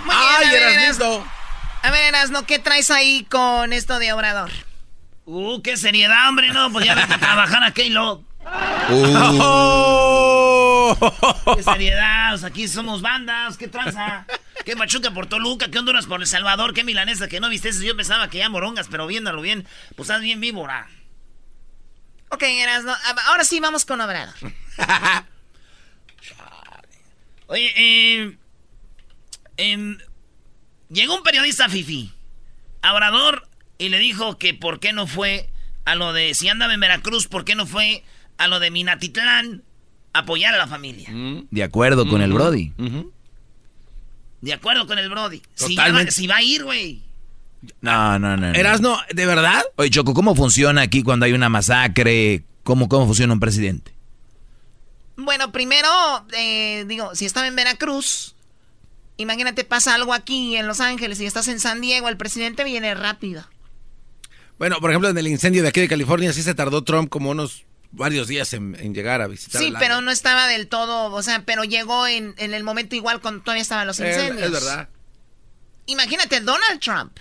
[0.10, 1.26] ¡Ay, eras listo!
[1.84, 4.67] A ver, Erasno, ¿qué traes ahí con esto de Obrador?
[5.30, 8.24] Uh, qué seriedad, hombre, no, pues ya vete a trabajar a K-Lo.
[11.54, 14.26] Qué seriedad, o sea, aquí somos bandas, qué tranza.
[14.64, 17.84] Qué Machuca por Toluca, qué Honduras por El Salvador, qué Milanesa, que no viste eso.
[17.84, 20.88] Yo pensaba que ya morongas, pero viéndolo bien, pues estás bien víbora.
[22.30, 24.34] Ok, Erasno, ahora sí vamos con Obrador.
[27.48, 28.38] Oye, eh,
[29.58, 29.98] em,
[30.88, 32.14] llegó un periodista Fifi
[32.82, 33.47] a Obrador
[33.78, 35.50] y le dijo que por qué no fue
[35.86, 38.04] a lo de, si andaba en Veracruz, por qué no fue
[38.38, 39.64] a lo de Minatitlán
[40.14, 41.10] a apoyar a la familia.
[41.50, 42.74] De acuerdo con el Brody.
[44.42, 45.42] De acuerdo con el Brody.
[45.56, 46.12] Si, va, Totalmente.
[46.12, 47.02] si va a ir, güey.
[47.82, 48.52] No, no, no.
[48.52, 48.54] no.
[48.54, 49.64] Erasno, ¿de verdad?
[49.78, 52.44] Oye, Choco, ¿cómo funciona aquí cuando hay una masacre?
[52.64, 53.94] ¿Cómo, cómo funciona un presidente?
[55.16, 55.90] Bueno, primero,
[56.38, 58.36] eh, digo, si estaba en Veracruz,
[59.18, 62.94] imagínate, pasa algo aquí en Los Ángeles y estás en San Diego, el presidente viene
[62.94, 63.44] rápido.
[64.60, 67.30] Bueno, por ejemplo, en el incendio de aquí de California sí se tardó Trump como
[67.30, 69.62] unos varios días en, en llegar a visitar.
[69.62, 70.02] Sí, pero área.
[70.02, 73.62] no estaba del todo, o sea, pero llegó en, en el momento igual cuando todavía
[73.62, 74.48] estaban los Es- incendios.
[74.48, 74.90] es verdad.
[75.86, 77.14] Imagínate, Donald Trump.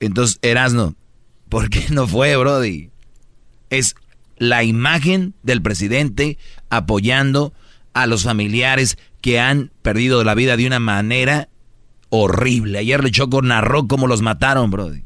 [0.00, 0.94] Entonces, Erasno,
[1.48, 2.90] ¿por qué no fue, Brody?
[3.70, 3.94] Es
[4.36, 6.38] la imagen del presidente
[6.68, 7.52] apoyando
[7.94, 11.48] a los familiares que han perdido la vida de una manera
[12.18, 12.78] horrible.
[12.78, 15.02] Ayer le Choco narró cómo los mataron, Brody.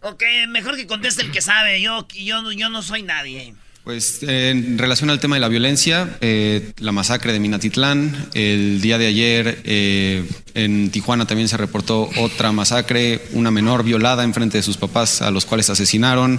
[0.00, 1.80] Ok, mejor que conteste el que sabe.
[1.80, 3.54] Yo, yo, yo no soy nadie.
[3.82, 8.80] Pues eh, en relación al tema de la violencia, eh, la masacre de Minatitlán, el
[8.80, 14.34] día de ayer eh, en Tijuana también se reportó otra masacre, una menor violada en
[14.34, 16.38] frente de sus papás a los cuales asesinaron,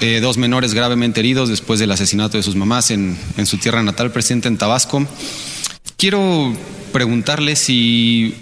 [0.00, 3.82] eh, dos menores gravemente heridos después del asesinato de sus mamás en, en su tierra
[3.82, 5.06] natal, presidente en Tabasco.
[5.96, 6.56] Quiero
[6.92, 8.34] preguntarle si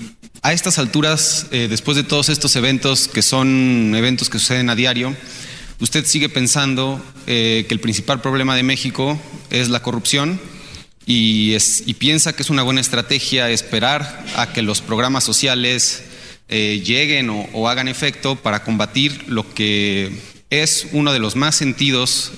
[0.43, 4.75] a estas alturas, eh, después de todos estos eventos que son eventos que suceden a
[4.75, 5.17] diario,
[5.81, 9.17] ¿Usted sigue pensando eh, que el principal problema de México
[9.51, 10.41] es la corrupción
[11.07, 11.57] y,
[11.95, 16.03] piensa que es una buena estrategia esperar a que los programas sociales
[16.49, 20.11] eh, lleguen o, hagan efecto para combatir lo que
[20.51, 22.33] es uno de los más sentidos,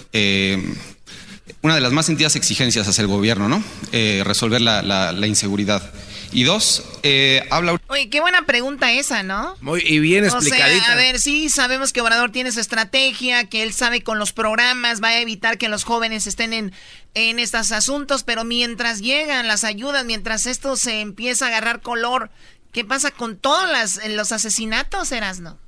[1.62, 3.62] una de las más sentidas exigencias hacia el gobierno, ¿no?
[3.92, 5.92] Eh, resolver la, la- la inseguridad.
[6.32, 9.56] Y dos, eh, habla Oye, qué buena pregunta esa, ¿no?
[9.60, 10.84] Muy, y bien O explicadita.
[10.84, 14.32] sea, a ver, sí, sabemos que Obrador tiene su estrategia, que él sabe con los
[14.32, 16.72] programas va a evitar que los jóvenes estén en,
[17.14, 22.30] en estos asuntos, pero mientras llegan las ayudas, mientras esto se empieza a agarrar color,
[22.72, 25.58] ¿qué pasa con todos las, los asesinatos, Erasno?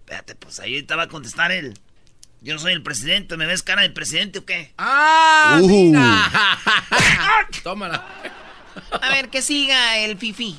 [0.00, 1.78] Espérate, pues ahí te va a contestar él.
[2.42, 4.72] Yo no soy el presidente, ¿me ves cara de presidente o qué?
[4.78, 5.58] ¡Ah!
[5.60, 5.68] Uh.
[5.68, 6.30] mira.
[7.62, 8.04] Tómala.
[9.02, 10.58] A ver, que siga el fifi.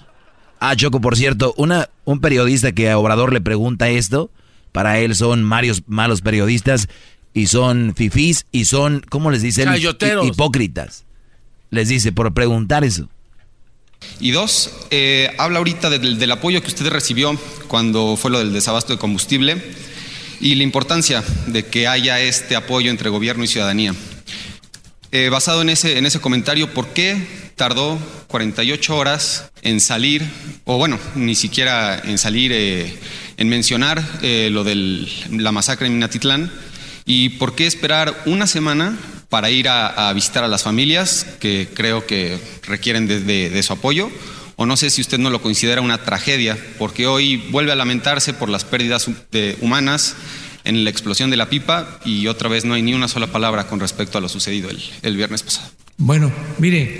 [0.60, 4.30] Ah, Choco, por cierto, una, un periodista que a Obrador le pregunta esto,
[4.72, 6.88] para él son varios malos periodistas
[7.34, 9.64] y son fifís y son, ¿cómo les dice?
[9.64, 9.70] él?
[9.70, 10.26] Chayoteros.
[10.26, 11.06] Hi- Hipócritas.
[11.72, 13.10] Les dice por preguntar eso.
[14.20, 17.36] Y dos, eh, habla ahorita del, del apoyo que usted recibió
[17.68, 19.64] cuando fue lo del desabasto de combustible
[20.42, 23.94] y la importancia de que haya este apoyo entre gobierno y ciudadanía.
[25.12, 27.18] Eh, basado en ese, en ese comentario, ¿por qué
[27.56, 30.24] tardó 48 horas en salir,
[30.66, 32.98] o bueno, ni siquiera en salir, eh,
[33.38, 36.52] en mencionar eh, lo de la masacre en Minatitlán?
[37.06, 42.06] ¿Y por qué esperar una semana para ir a, visitar a las familias que creo
[42.06, 44.10] que requieren de- de su apoyo?
[44.56, 48.34] O no sé si usted no lo considera una tragedia, porque hoy vuelve a lamentarse
[48.34, 50.16] por las pérdidas de- humanas
[50.64, 53.68] en la explosión de la pipa y otra vez no hay ni una sola palabra
[53.68, 55.70] con respecto a lo sucedido el, el viernes pasado.
[55.98, 57.00] Bueno, mire,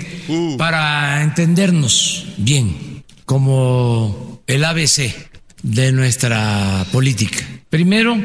[0.58, 5.14] para entendernos bien, como el ABC
[5.62, 7.38] de nuestra política,
[7.70, 8.16] primero,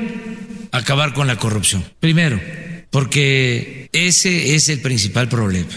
[0.72, 1.84] acabar con la corrupción.
[2.00, 2.40] Primero,
[2.90, 5.70] porque ese es el principal problema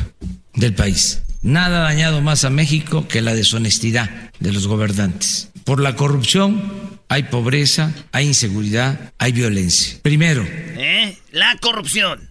[0.54, 1.20] del país.
[1.42, 5.50] Nada ha dañado más a México que la deshonestidad de los gobernantes.
[5.64, 9.98] Por la corrupción hay pobreza, hay inseguridad, hay violencia.
[10.02, 10.44] Primero.
[10.46, 11.16] ¿Eh?
[11.32, 12.28] La corrupción.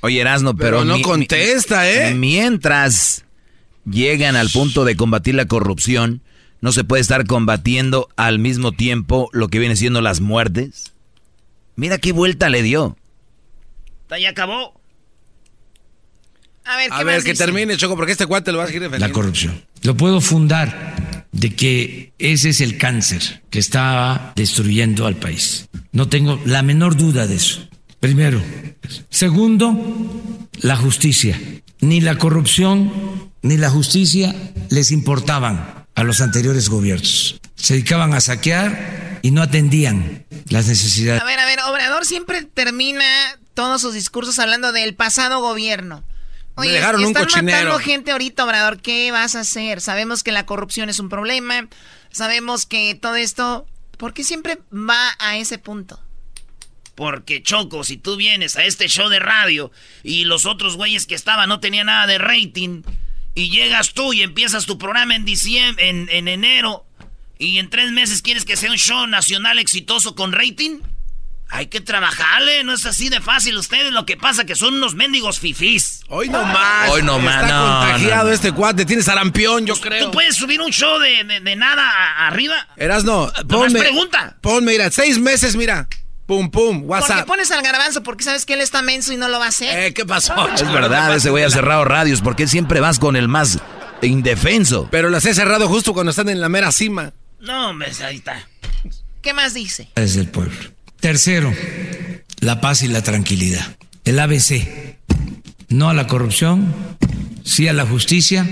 [0.00, 2.14] Oye, Erasno, pero, Pero no contesta, ¿eh?
[2.14, 3.24] Mientras
[3.84, 6.22] llegan al punto de combatir la corrupción,
[6.60, 10.92] ¿no se puede estar combatiendo al mismo tiempo lo que viene siendo las muertes?
[11.74, 12.96] Mira qué vuelta le dio.
[14.20, 14.77] Ya acabó.
[16.68, 17.44] A ver, ¿qué A ver, que dice?
[17.44, 19.08] termine, Choco, porque este cuate lo va a seguir defendiendo.
[19.08, 19.64] La corrupción.
[19.82, 25.68] Lo puedo fundar de que ese es el cáncer que está destruyendo al país.
[25.92, 27.66] No tengo la menor duda de eso.
[28.00, 28.42] Primero.
[29.08, 29.74] Segundo,
[30.60, 31.40] la justicia.
[31.80, 34.34] Ni la corrupción ni la justicia
[34.68, 37.40] les importaban a los anteriores gobiernos.
[37.54, 41.22] Se dedicaban a saquear y no atendían las necesidades.
[41.22, 43.04] A ver, a ver, Obrador siempre termina
[43.54, 46.04] todos sus discursos hablando del pasado gobierno.
[46.66, 47.58] Me dejaron un están cochinero.
[47.58, 48.80] matando gente ahorita, Obrador.
[48.80, 49.80] ¿Qué vas a hacer?
[49.80, 51.68] Sabemos que la corrupción es un problema.
[52.10, 53.66] Sabemos que todo esto...
[53.96, 56.00] ¿Por qué siempre va a ese punto?
[56.94, 59.70] Porque Choco, si tú vienes a este show de radio
[60.02, 62.82] y los otros güeyes que estaban no tenían nada de rating
[63.34, 66.86] y llegas tú y empiezas tu programa en diciembre, en, en enero
[67.38, 70.80] y en tres meses quieres que sea un show nacional exitoso con rating,
[71.48, 74.94] hay que trabajarle, no es así de fácil ustedes, lo que pasa que son unos
[74.94, 75.97] mendigos fifís.
[76.10, 76.90] Hoy no más.
[76.90, 78.34] Hoy no más, Está no, contagiado no, no.
[78.34, 78.84] este cuate.
[78.86, 80.06] Tiene sarampión, yo creo.
[80.06, 82.66] ¿Tú puedes subir un show de, de- de nada arriba?
[82.76, 83.78] Erasno, Nomás ponme.
[83.80, 84.36] pregunta.
[84.40, 85.86] Ponme, mira, seis meses, mira.
[86.26, 87.26] Pum, pum, Porque WhatsApp.
[87.26, 89.78] pones al garbanzo porque sabes que él está menso y no lo va a hacer.
[89.78, 90.34] Eh, ¿qué pasó?
[90.54, 92.20] Es verdad, ese güey ha cerrado radios.
[92.20, 93.58] ¿Por qué siempre vas con el más
[94.02, 94.88] indefenso?
[94.90, 97.12] Pero las he cerrado justo cuando están en la mera cima.
[97.40, 98.46] No, hombre, ahí está.
[99.22, 99.88] ¿Qué más dice?
[99.94, 100.54] del pueblo.
[101.00, 101.54] Tercero,
[102.40, 103.76] la paz y la tranquilidad.
[104.04, 104.96] El ABC.
[105.68, 106.74] No a la corrupción,
[107.44, 108.46] sí a la justicia,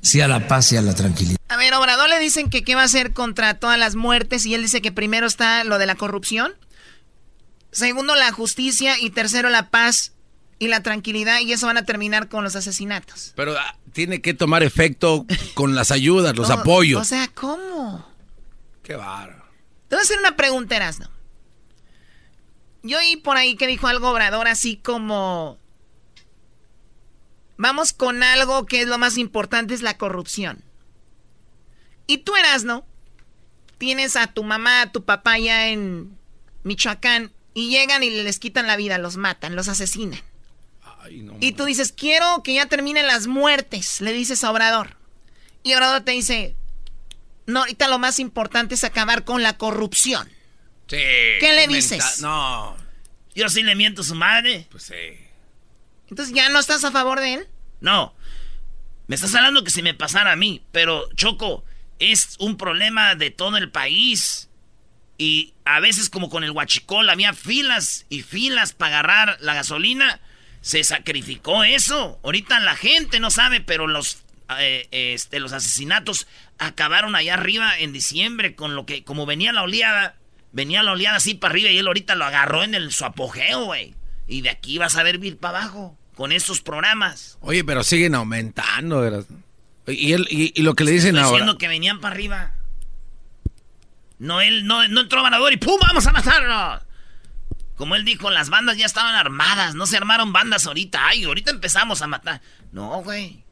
[0.00, 1.36] sí a la paz y a la tranquilidad.
[1.48, 4.54] A ver, Obrador le dicen que qué va a hacer contra todas las muertes y
[4.54, 6.54] él dice que primero está lo de la corrupción,
[7.72, 10.12] segundo la justicia y tercero la paz
[10.58, 13.32] y la tranquilidad y eso van a terminar con los asesinatos.
[13.36, 17.02] Pero ah, tiene que tomar efecto con las ayudas, los O- apoyos.
[17.02, 18.06] O sea, ¿cómo?
[18.82, 19.44] Qué bárbaro.
[19.88, 21.10] Te voy a hacer una pregunta, Erasno.
[22.82, 25.58] Yo oí por ahí que dijo algo Obrador así como...
[27.56, 30.64] Vamos con algo que es lo más importante, es la corrupción.
[32.06, 32.84] Y tú, Erasno,
[33.78, 36.16] tienes a tu mamá, a tu papá ya en
[36.64, 40.20] Michoacán y llegan y les quitan la vida, los matan, los asesinan.
[41.40, 44.96] y tú dices, quiero que ya terminen las muertes, le dices a Obrador.
[45.62, 46.56] Y Obrador te dice,
[47.46, 50.28] no, ahorita lo más importante es acabar con la corrupción.
[50.88, 50.98] Sí.
[51.40, 52.20] ¿Qué le dices?
[52.20, 52.76] No.
[53.34, 54.66] Yo sí le miento a su madre.
[54.70, 54.94] Pues sí.
[56.12, 57.46] Entonces, ¿ya no estás a favor de él?
[57.80, 58.14] No.
[59.06, 61.64] Me estás hablando que si me pasara a mí, pero Choco,
[61.98, 64.50] es un problema de todo el país.
[65.16, 70.20] Y a veces como con el huachicol había filas y filas para agarrar la gasolina.
[70.60, 72.20] Se sacrificó eso.
[72.22, 74.22] Ahorita la gente no sabe, pero los,
[74.58, 76.26] eh, este, los asesinatos
[76.58, 80.16] acabaron allá arriba en diciembre con lo que, como venía la oleada,
[80.52, 83.64] venía la oleada así para arriba y él ahorita lo agarró en el, su apogeo,
[83.64, 83.94] güey.
[84.28, 87.38] Y de aquí vas a ver vir para abajo con estos programas.
[87.40, 89.04] Oye, pero siguen aumentando.
[89.04, 89.42] Erasno.
[89.86, 91.36] Y, él, y, y lo que le dicen Estoy ahora.
[91.38, 92.54] diciendo que venían para arriba.
[94.18, 95.78] No, él no, no entró ganador y ¡pum!
[95.80, 96.80] ¡Vamos a matarlo!
[97.74, 99.74] Como él dijo, las bandas ya estaban armadas.
[99.74, 101.08] No se armaron bandas ahorita.
[101.08, 102.40] Ay, ahorita empezamos a matar.
[102.70, 103.42] No, güey.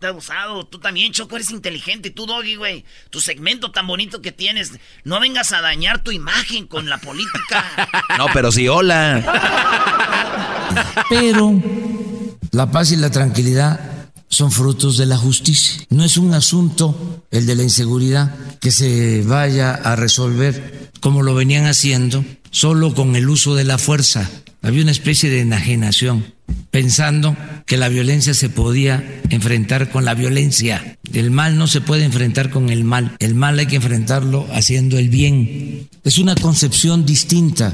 [0.00, 0.66] Te he abusado.
[0.66, 2.10] Tú también, Choco, eres inteligente.
[2.10, 2.84] Tú, Doggy, güey.
[3.10, 4.72] Tu segmento tan bonito que tienes.
[5.04, 7.64] No vengas a dañar tu imagen con la política.
[8.18, 10.54] No, pero sí, hola.
[11.10, 11.62] Pero
[12.52, 13.80] la paz y la tranquilidad
[14.28, 15.82] son frutos de la justicia.
[15.90, 21.34] No es un asunto, el de la inseguridad, que se vaya a resolver como lo
[21.34, 24.28] venían haciendo, solo con el uso de la fuerza.
[24.62, 26.34] Había una especie de enajenación,
[26.70, 30.98] pensando que la violencia se podía enfrentar con la violencia.
[31.12, 33.16] El mal no se puede enfrentar con el mal.
[33.20, 35.88] El mal hay que enfrentarlo haciendo el bien.
[36.04, 37.72] Es una concepción distinta.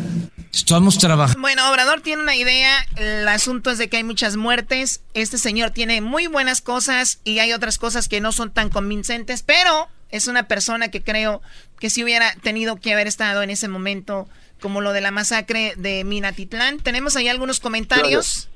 [0.54, 1.40] Estamos trabajando.
[1.40, 2.86] Bueno, Obrador tiene una idea.
[2.96, 5.02] El asunto es de que hay muchas muertes.
[5.12, 9.42] Este señor tiene muy buenas cosas y hay otras cosas que no son tan convincentes,
[9.42, 11.42] pero es una persona que creo
[11.80, 14.28] que si hubiera tenido que haber estado en ese momento,
[14.60, 16.78] como lo de la masacre de Minatitlán.
[16.78, 18.48] Tenemos ahí algunos comentarios.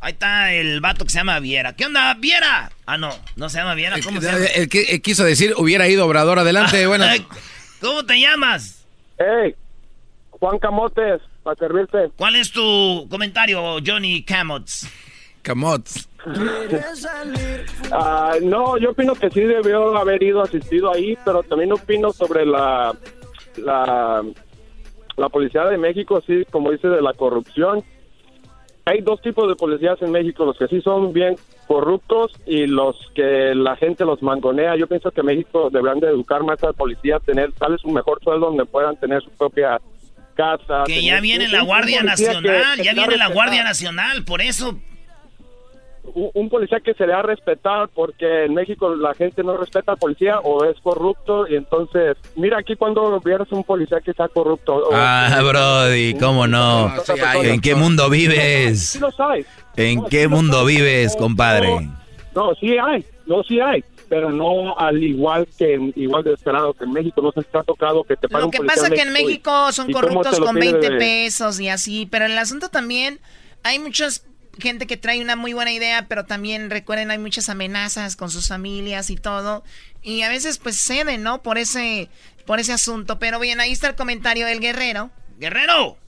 [0.00, 1.74] Ahí está el vato que se llama Viera.
[1.74, 2.70] ¿Qué onda, Viera?
[2.84, 3.96] Ah, no, no se llama Viera.
[4.04, 4.44] ¿Cómo se llama?
[4.44, 6.38] El que quiso decir, hubiera ido Obrador.
[6.38, 7.22] Adelante, buenas.
[7.80, 8.84] ¿Cómo te llamas?
[9.18, 9.54] Hey,
[10.30, 12.10] Juan Camotes, para servirte.
[12.16, 14.90] ¿Cuál es tu comentario, Johnny Camots?
[15.42, 16.08] Camots.
[17.92, 22.44] Ah, no, yo opino que sí debió haber ido asistido ahí, pero también opino sobre
[22.44, 22.96] la,
[23.58, 24.24] la,
[25.16, 27.84] la policía de México, sí, como dice, de la corrupción.
[28.84, 31.36] Hay dos tipos de policías en México, los que sí son bien
[31.68, 34.74] corruptos y los que la gente los mangonea.
[34.74, 38.18] Yo pienso que México deberán de educar más a la policía, tener tal un mejor
[38.24, 39.80] sueldo donde puedan tener su propia
[40.36, 40.84] casa.
[40.86, 43.94] Que ya viene la Guardia Nacional, que ya viene la Guardia respetado.
[43.94, 44.78] Nacional, por eso
[46.14, 49.92] un, un policía que se le ha respetar porque en México la gente no respeta
[49.92, 54.28] al policía o es corrupto y entonces mira aquí cuando vieras un policía que está
[54.28, 56.92] corrupto o- Ah, Brody, ¿cómo no?
[57.04, 57.48] Sí hay.
[57.48, 58.90] ¿En qué mundo vives?
[58.90, 59.00] Sí.
[59.76, 61.68] ¿En qué mundo vives, compadre?
[62.34, 66.84] No, sí hay, no sí hay, pero no al igual que igual de desesperado que
[66.84, 69.12] en México no se está tocado que te Lo un que policía pasa que en
[69.12, 73.20] México son corruptos con pide 20 de- pesos y así, pero el asunto también,
[73.62, 74.24] hay muchas
[74.58, 78.48] gente que trae una muy buena idea, pero también recuerden, hay muchas amenazas con sus
[78.48, 79.62] familias y todo,
[80.02, 81.42] y a veces pues ceden, ¿no?
[81.42, 82.08] Por ese,
[82.46, 85.10] por ese asunto, pero bien, ahí está el comentario del guerrero.
[85.38, 85.98] ¡Guerrero!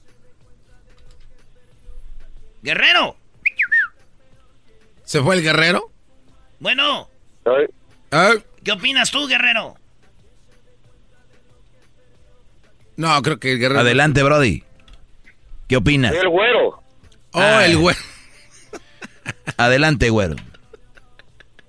[2.63, 3.15] ¡Guerrero!
[5.03, 5.91] ¿Se fue el guerrero?
[6.59, 7.07] Bueno,
[8.11, 9.75] Ah, ¿qué opinas tú, Guerrero?
[12.95, 13.79] no, creo que el guerrero.
[13.79, 14.63] Adelante, Brody.
[15.69, 16.13] ¿Qué opinas?
[16.13, 16.81] El güero.
[17.31, 17.99] Oh, el güero.
[19.57, 20.35] Adelante, güero.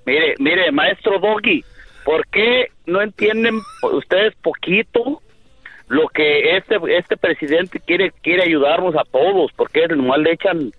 [0.07, 1.65] Mire, mire, maestro Doggy,
[2.05, 5.23] ¿por qué no entienden ustedes poquito
[5.89, 9.53] lo que este este presidente quiere quiere ayudarnos a todos?
[9.55, 10.73] Porque nomás le echan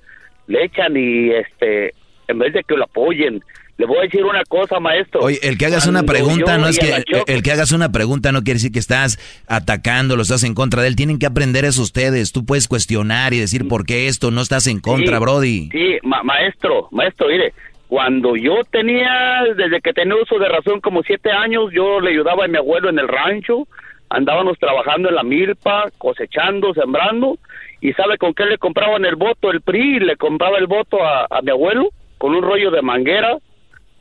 [0.47, 1.93] le echan y este
[2.28, 3.41] en vez de que lo apoyen.
[3.77, 5.21] Le voy a decir una cosa, maestro.
[5.21, 8.43] Oye, el que hagas una pregunta no es que el que hagas una pregunta no
[8.43, 10.95] quiere decir que estás atacando, lo estás en contra de él.
[10.95, 12.31] Tienen que aprender eso ustedes.
[12.31, 15.69] Tú puedes cuestionar y decir por qué esto no estás en contra, Sí, Brody.
[15.71, 17.53] Sí, ma- maestro, maestro, mire,
[17.88, 22.45] cuando yo tenía, desde que tenía uso de razón como siete años, yo le ayudaba
[22.45, 23.67] a mi abuelo en el rancho,
[24.10, 27.38] andábamos trabajando en la milpa, cosechando, sembrando,
[27.81, 29.49] y ¿sabe con qué le compraban el voto?
[29.51, 33.38] El PRI le compraba el voto a, a mi abuelo con un rollo de manguera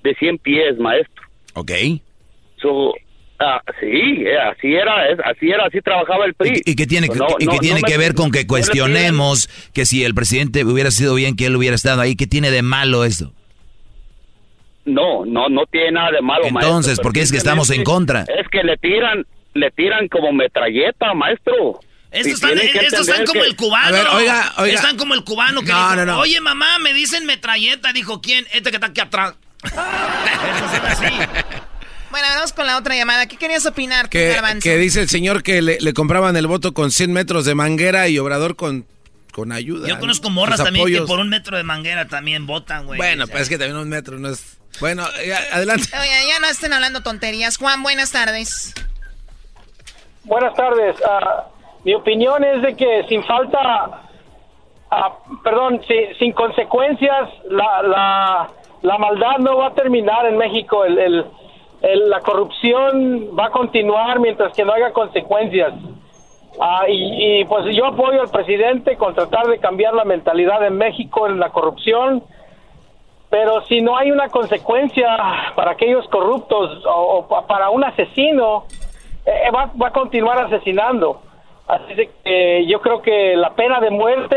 [0.02, 1.22] de 100 pies, maestro.
[1.54, 1.70] Ok.
[2.60, 2.94] So,
[3.38, 6.62] ah, sí, eh, así era, así era, así trabajaba el PRI.
[6.64, 8.46] ¿Y qué tiene, que- no- y qué no- tiene no que me- ver con que
[8.46, 12.16] cuestionemos que si el presidente hubiera sido bien que él hubiera estado ahí?
[12.16, 13.32] ¿Qué tiene de malo esto?
[14.84, 16.60] No, no, no tiene nada de malo, maestro.
[16.68, 18.22] Entonces, ¿por qué es que estamos en contra?
[18.22, 21.80] Es que le tiran, le tiran como metralleta, maestro.
[22.10, 23.86] Estos están, estos como que- el cubano.
[23.86, 24.74] A ver, oiga, oiga.
[24.74, 26.18] Están como el cubano que No, dijo, no, no.
[26.20, 27.92] oye mamá, me dicen metralleta.
[27.92, 28.46] Dijo, ¿quién?
[28.52, 29.36] Este que está aquí atrás.
[32.10, 33.26] Bueno, vamos con la otra llamada.
[33.26, 34.18] ¿Qué querías opinar, tú,
[34.62, 38.08] Que, dice el señor que le, le compraban el voto con 100 metros de manguera
[38.08, 38.84] y Obrador con,
[39.32, 39.86] con ayuda.
[39.88, 40.00] Yo ¿no?
[40.00, 42.96] conozco morras también que por un metro de manguera también votan, güey.
[42.96, 44.56] Bueno, pues es que también un metro no es...
[44.80, 45.04] Bueno,
[45.52, 45.88] adelante.
[46.00, 47.56] Oye, ya no estén hablando tonterías.
[47.56, 48.72] Juan, buenas tardes.
[50.24, 50.96] Buenas tardes.
[51.08, 51.46] Ah,
[51.84, 53.58] mi opinión es de que sin falta,
[54.90, 58.50] ah, perdón, si- sin consecuencias, la, la,
[58.82, 60.84] la maldad no va a terminar en México.
[60.84, 61.26] El,
[61.82, 65.72] la corrupción va a continuar mientras que no haya consecuencias.
[66.60, 71.26] Ah, y, pues yo apoyo al presidente con tratar de cambiar la mentalidad en México
[71.26, 72.22] en la corrupción.
[73.30, 75.06] Pero si no hay una consecuencia
[75.54, 78.64] para aquellos corruptos o, o pa- para un asesino,
[79.24, 81.20] eh, va, va a continuar asesinando.
[81.68, 84.36] Así que yo creo que la pena de muerte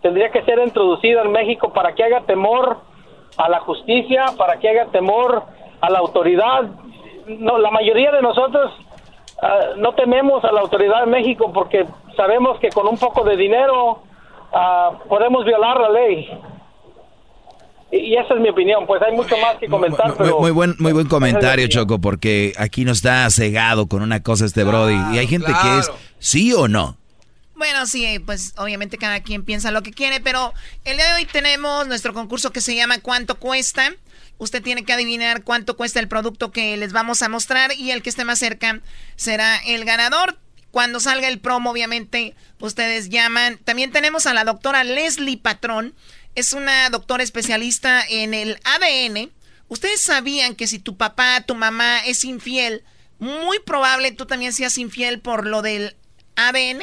[0.00, 2.78] tendría que ser introducida en México para que haga temor
[3.36, 5.42] a la justicia, para que haga temor
[5.80, 6.62] a la autoridad.
[7.26, 8.72] No, la mayoría de nosotros
[9.42, 13.36] ah, no tememos a la autoridad en México porque sabemos que con un poco de
[13.36, 14.02] dinero
[14.52, 16.28] ah, podemos violar la ley.
[17.92, 18.86] Y, esa es mi opinión.
[18.86, 22.52] Pues hay mucho más que comentar, Muy, pero muy buen, muy buen comentario, Choco, porque
[22.58, 24.98] aquí no está cegado con una cosa este Brody.
[25.14, 26.96] Y hay gente que es sí o no.
[27.56, 30.52] Bueno, sí, pues obviamente cada quien piensa lo que quiere, pero
[30.84, 33.94] el día de hoy tenemos nuestro concurso que se llama ¿Cuánto cuesta?
[34.36, 38.02] Usted tiene que adivinar cuánto cuesta el producto que les vamos a mostrar y el
[38.02, 38.82] que esté más cerca
[39.16, 40.38] será el ganador.
[40.70, 43.56] Cuando salga el promo, obviamente, ustedes llaman.
[43.64, 45.94] También tenemos a la doctora Leslie Patrón.
[46.34, 49.32] Es una doctora especialista en el ADN.
[49.68, 52.84] Ustedes sabían que si tu papá, tu mamá es infiel,
[53.18, 55.96] muy probable tú también seas infiel por lo del
[56.36, 56.82] ADN.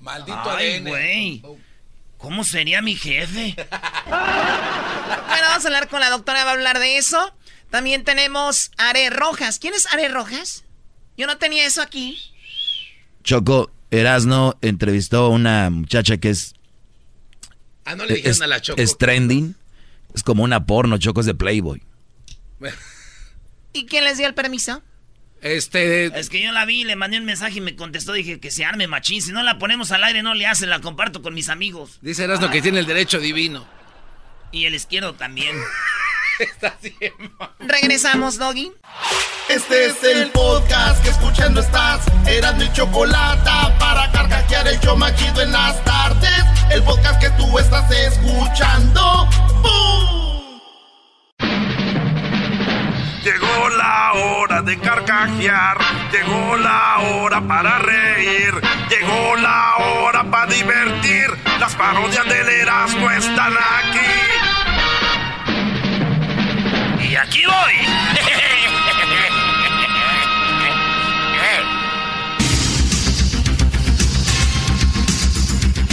[0.00, 1.42] Maldito Ay, güey.
[2.18, 3.56] ¿Cómo sería mi jefe?
[4.06, 7.32] Bueno, vamos a hablar con la doctora, va a hablar de eso.
[7.70, 9.60] También tenemos Are Rojas.
[9.60, 10.64] ¿Quién es Are Rojas?
[11.16, 12.18] Yo no tenía eso aquí.
[13.22, 16.54] Choco, Erasno entrevistó a una muchacha que es.
[17.84, 18.80] Ah, no le dijeron es, a la Choco.
[18.80, 19.54] Es trending.
[20.14, 21.82] Es como una porno, Choco es de Playboy.
[23.72, 24.82] ¿Y quién les dio el permiso?
[25.42, 26.06] Este.
[26.18, 28.12] Es que yo la vi, le mandé un mensaje y me contestó.
[28.12, 29.22] Dije que se arme machín.
[29.22, 30.70] Si no la ponemos al aire, no le hacen.
[30.70, 31.98] La comparto con mis amigos.
[32.02, 33.66] Dice Erasno que tiene el derecho divino.
[34.52, 35.56] Y el izquierdo también.
[37.60, 38.72] Regresamos, Doggy.
[39.48, 42.04] Este es el podcast que escuchando estás.
[42.26, 46.44] Eran mi chocolate para carcajear el yo machido en las tardes.
[46.70, 49.28] El podcast que tú estás escuchando.
[49.62, 50.19] ¡Bum!
[53.24, 55.76] Llegó la hora de carcajear,
[56.10, 58.54] llegó la hora para reír,
[58.88, 61.26] llegó la hora para divertir.
[61.58, 63.98] Las parodias del Erasmo están aquí.
[67.10, 67.74] Y aquí voy.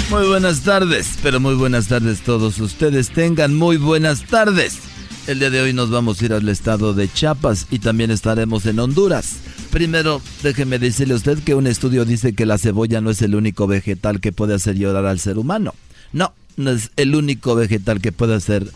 [0.09, 3.09] Muy buenas tardes, pero muy buenas tardes todos ustedes.
[3.09, 4.96] Tengan muy buenas tardes.
[5.27, 8.65] El día de hoy nos vamos a ir al estado de Chiapas y también estaremos
[8.65, 9.39] en Honduras.
[9.71, 13.35] Primero, déjeme decirle a usted que un estudio dice que la cebolla no es el
[13.35, 15.75] único vegetal que puede hacer llorar al ser humano.
[16.13, 18.71] No, no es el único vegetal que puede hacer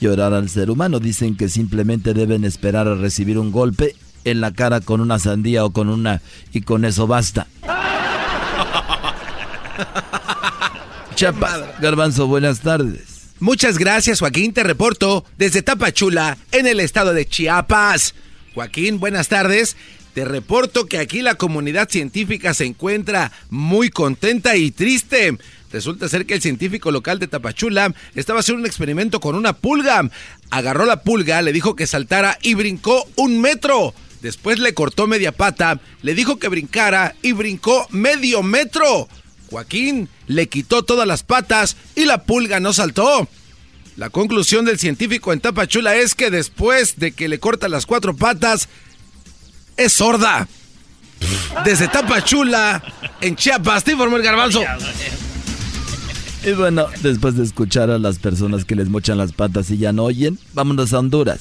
[0.00, 0.98] llorar al ser humano.
[0.98, 3.94] Dicen que simplemente deben esperar a recibir un golpe
[4.24, 6.20] en la cara con una sandía o con una
[6.52, 7.46] y con eso basta.
[11.14, 13.11] Chiapas, Garbanzo, buenas tardes.
[13.42, 14.52] Muchas gracias, Joaquín.
[14.52, 18.14] Te reporto desde Tapachula, en el estado de Chiapas.
[18.54, 19.76] Joaquín, buenas tardes.
[20.14, 25.36] Te reporto que aquí la comunidad científica se encuentra muy contenta y triste.
[25.72, 30.08] Resulta ser que el científico local de Tapachula estaba haciendo un experimento con una pulga.
[30.50, 33.92] Agarró la pulga, le dijo que saltara y brincó un metro.
[34.20, 39.08] Después le cortó media pata, le dijo que brincara y brincó medio metro.
[39.52, 43.28] Joaquín le quitó todas las patas y la pulga no saltó.
[43.96, 48.16] La conclusión del científico en Tapachula es que después de que le corta las cuatro
[48.16, 48.70] patas,
[49.76, 50.48] es sorda.
[51.66, 52.82] Desde Tapachula,
[53.20, 54.62] en Chiapas, te informó el garbanzo.
[56.44, 59.92] Y bueno, después de escuchar a las personas que les mochan las patas y ya
[59.92, 61.40] no oyen, vámonos a Honduras.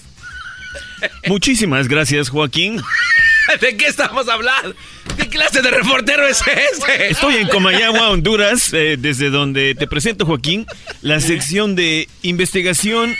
[1.27, 2.81] Muchísimas gracias, Joaquín.
[3.61, 4.75] ¿De qué estamos hablando?
[5.17, 7.09] ¿Qué clase de reportero es ese?
[7.09, 10.65] Estoy en Comayagua, Honduras, eh, desde donde te presento, Joaquín,
[11.01, 13.15] la sección de investigación,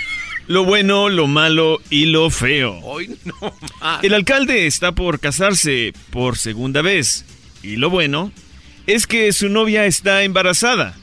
[0.48, 2.80] lo bueno, lo malo y lo feo.
[2.84, 3.54] Hoy no
[4.02, 7.26] El alcalde está por casarse por segunda vez.
[7.64, 8.32] Y lo bueno
[8.88, 10.96] es que su novia está embarazada.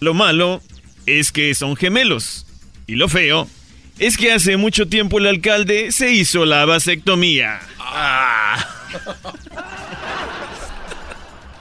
[0.00, 0.62] Lo malo
[1.06, 2.46] es que son gemelos.
[2.86, 3.48] Y lo feo
[3.98, 7.60] es que hace mucho tiempo el alcalde se hizo la vasectomía.
[7.78, 8.66] Ah.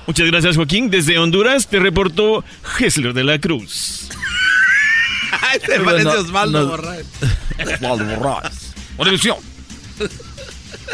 [0.07, 0.89] Muchas gracias, Joaquín.
[0.89, 2.43] Desde Honduras te reportó
[2.79, 4.09] Hessler de la Cruz.
[5.55, 7.07] Este parece Osvaldo Borraes.
[7.59, 8.73] Osvaldo Borraes.
[8.97, 9.37] Televisión.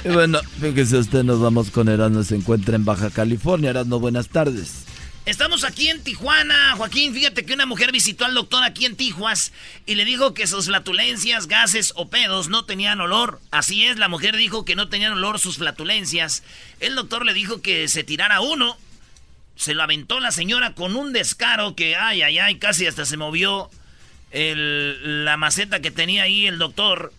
[0.04, 3.72] Y bueno, fíjese usted, nos vamos con Erasmo, se encuentra en Baja California.
[3.72, 4.86] Erasmo, buenas tardes.
[5.28, 7.14] Estamos aquí en Tijuana, Joaquín.
[7.14, 9.52] Fíjate que una mujer visitó al doctor aquí en Tijuas
[9.86, 13.42] y le dijo que sus flatulencias, gases o pedos no tenían olor.
[13.52, 16.44] Así es, la mujer dijo que no tenían olor sus flatulencias.
[16.80, 18.78] El doctor le dijo que se tirara uno.
[19.58, 23.18] Se lo aventó la señora con un descaro que, ay, ay, ay, casi hasta se
[23.18, 23.70] movió
[24.32, 27.12] el, la maceta que tenía ahí el doctor.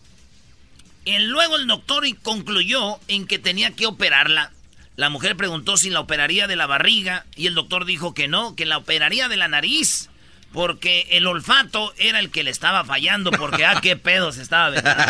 [1.05, 4.51] Y luego el doctor concluyó en que tenía que operarla.
[4.99, 8.57] La mujer preguntó si la operaría de la barriga y el doctor dijo que no,
[8.57, 10.11] que la operaría de la nariz.
[10.53, 14.67] Porque el olfato era el que le estaba fallando, porque ah, qué pedo se estaba
[14.67, 15.05] aventando.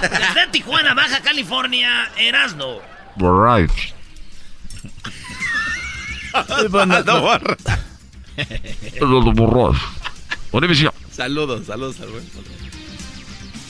[0.00, 2.78] Desde Tijuana, Baja California, Erasno.
[3.16, 3.72] Right.
[11.10, 12.30] Saludos, saludos al buen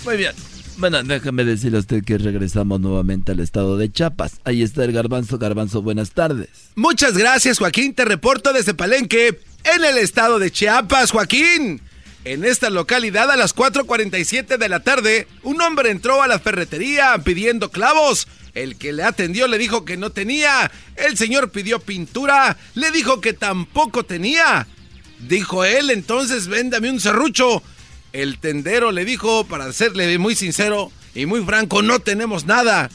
[0.04, 0.34] Muy bien.
[0.76, 4.40] Bueno, déjame decirle a usted que regresamos nuevamente al estado de Chiapas.
[4.44, 5.38] Ahí está el garbanzo.
[5.38, 6.48] Garbanzo, buenas tardes.
[6.74, 7.94] Muchas gracias, Joaquín.
[7.94, 11.80] Te reporto desde Palenque, en el estado de Chiapas, Joaquín.
[12.24, 17.16] En esta localidad, a las 4.47 de la tarde, un hombre entró a la ferretería
[17.22, 18.26] pidiendo clavos.
[18.54, 20.70] El que le atendió le dijo que no tenía.
[20.96, 22.56] El señor pidió pintura.
[22.74, 24.66] Le dijo que tampoco tenía.
[25.28, 27.62] Dijo él, entonces véndame un serrucho.
[28.14, 32.88] El tendero le dijo, para serle muy sincero y muy franco, no tenemos nada.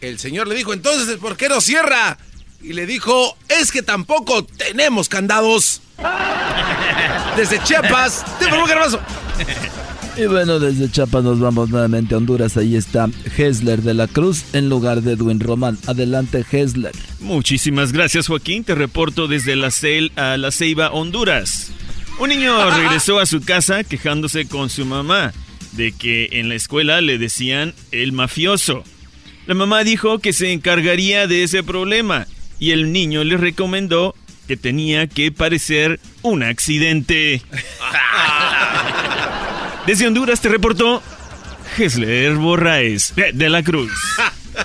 [0.00, 2.16] El señor le dijo, entonces, ¿por qué no cierra?
[2.62, 5.82] Y le dijo, es que tampoco tenemos candados.
[7.36, 8.98] Desde Chiapas, te pongo garbazo.
[10.16, 12.58] Y bueno, desde Chiapas nos vamos nuevamente a Honduras.
[12.58, 15.78] Ahí está Hesler de la Cruz en lugar de Edwin Román.
[15.86, 16.92] Adelante, Hesler.
[17.20, 18.64] Muchísimas gracias, Joaquín.
[18.64, 21.72] Te reporto desde la, Cel a la Ceiba, Honduras.
[22.22, 25.32] Un niño regresó a su casa quejándose con su mamá
[25.72, 28.84] de que en la escuela le decían el mafioso.
[29.46, 32.28] La mamá dijo que se encargaría de ese problema
[32.60, 34.14] y el niño le recomendó
[34.46, 37.42] que tenía que parecer un accidente.
[39.88, 41.02] Desde Honduras te reportó
[41.76, 43.90] Hesler Borraes de la Cruz.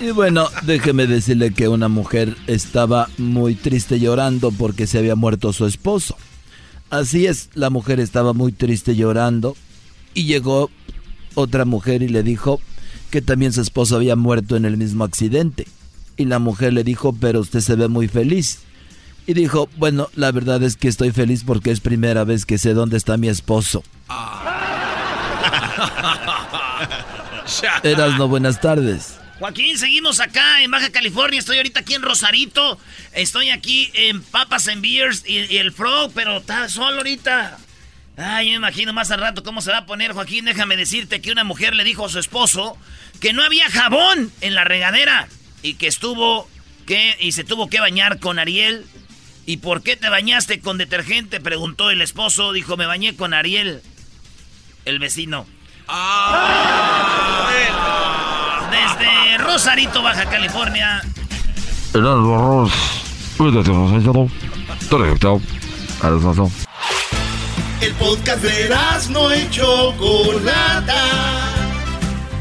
[0.00, 5.52] Y bueno, déjeme decirle que una mujer estaba muy triste llorando porque se había muerto
[5.52, 6.16] su esposo.
[6.90, 9.56] Así es, la mujer estaba muy triste llorando
[10.14, 10.70] y llegó
[11.34, 12.60] otra mujer y le dijo
[13.10, 15.66] que también su esposo había muerto en el mismo accidente.
[16.16, 18.60] Y la mujer le dijo, pero usted se ve muy feliz.
[19.26, 22.72] Y dijo, bueno, la verdad es que estoy feliz porque es primera vez que sé
[22.72, 23.82] dónde está mi esposo.
[27.82, 29.18] Eras no buenas tardes.
[29.38, 31.38] Joaquín, seguimos acá en Baja California.
[31.38, 32.78] Estoy ahorita aquí en Rosarito.
[33.12, 37.56] Estoy aquí en Papas and Beers y, el Frog, pero está solo ahorita.
[38.16, 40.44] Ay, me imagino más al rato cómo se va a poner, Joaquín.
[40.44, 42.76] Déjame decirte que una mujer le dijo a su esposo
[43.20, 45.28] que no había jabón en la regadera
[45.62, 46.48] y que estuvo
[46.84, 48.86] que y se tuvo que bañar con Ariel.
[49.46, 51.40] ¿Y por qué te bañaste con detergente?
[51.40, 52.52] Preguntó el esposo.
[52.52, 53.82] Dijo, me bañé con Ariel,
[54.84, 55.46] el vecino.
[55.86, 57.48] Ah,
[58.78, 61.02] Desde Rosarito, Baja California.
[67.80, 68.74] El podcast de
[69.10, 71.04] no y Chocolata.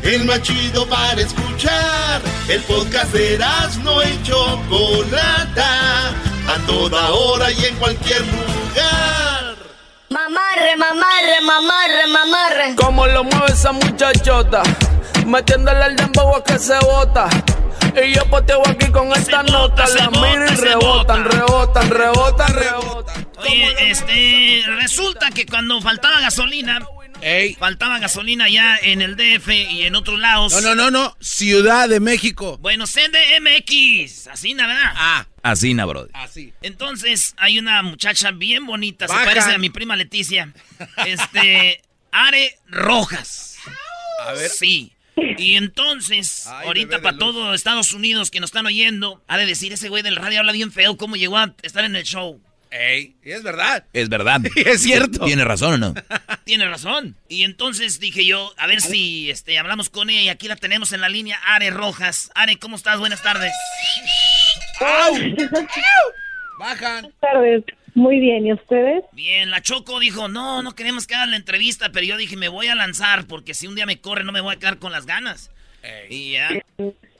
[0.03, 2.21] El más chido para escuchar.
[2.47, 3.39] El podcast de
[3.83, 6.09] no y Chocolata.
[6.09, 9.55] A toda hora y en cualquier lugar.
[10.09, 12.75] Mamarre, mamarre, mamarre, mamarre.
[12.75, 14.63] Como lo mueve esa muchachota,
[15.27, 17.29] metiéndole el dembow a que se bota.
[18.03, 23.27] Y yo poteo aquí con esta nota, las miro y rebotan, rebotan, rebotan, rebotan.
[23.37, 26.79] Oye, este, resulta que cuando faltaba gasolina,
[27.57, 30.53] Faltaba gasolina ya en el DF y en otros lados.
[30.53, 31.17] No, no, no, no.
[31.19, 32.57] Ciudad de México.
[32.59, 34.27] Bueno, CDMX.
[34.27, 34.93] Así, ¿verdad?
[34.95, 35.25] Ah.
[35.41, 36.07] Así, bro.
[36.13, 36.53] Así.
[36.61, 39.07] Entonces, hay una muchacha bien bonita.
[39.07, 40.53] Se parece a mi prima Leticia.
[41.05, 41.81] Este.
[42.11, 43.57] Are Rojas.
[44.25, 44.49] A ver.
[44.49, 44.93] Sí.
[45.37, 49.89] Y entonces, ahorita para todo Estados Unidos que nos están oyendo, ha de decir ese
[49.89, 52.39] güey del radio habla bien feo cómo llegó a estar en el show.
[52.69, 53.85] Ey, es verdad.
[53.93, 54.41] Es verdad.
[54.55, 55.25] es cierto.
[55.25, 55.93] ¿Tiene razón o no?
[56.43, 57.15] Tiene razón.
[57.29, 60.91] Y entonces dije yo, a ver si este, hablamos con ella y aquí la tenemos
[60.91, 62.31] en la línea, Are Rojas.
[62.35, 62.99] Are, ¿cómo estás?
[62.99, 63.53] Buenas tardes.
[66.59, 67.01] Bajan.
[67.01, 67.63] Buenas tardes.
[67.97, 69.03] Muy bien, ¿y ustedes?
[69.11, 72.47] Bien, la Choco dijo, no, no queremos que hagan la entrevista, pero yo dije, me
[72.47, 74.91] voy a lanzar porque si un día me corre no me voy a quedar con
[74.91, 75.49] las ganas.
[76.07, 76.49] Y ya.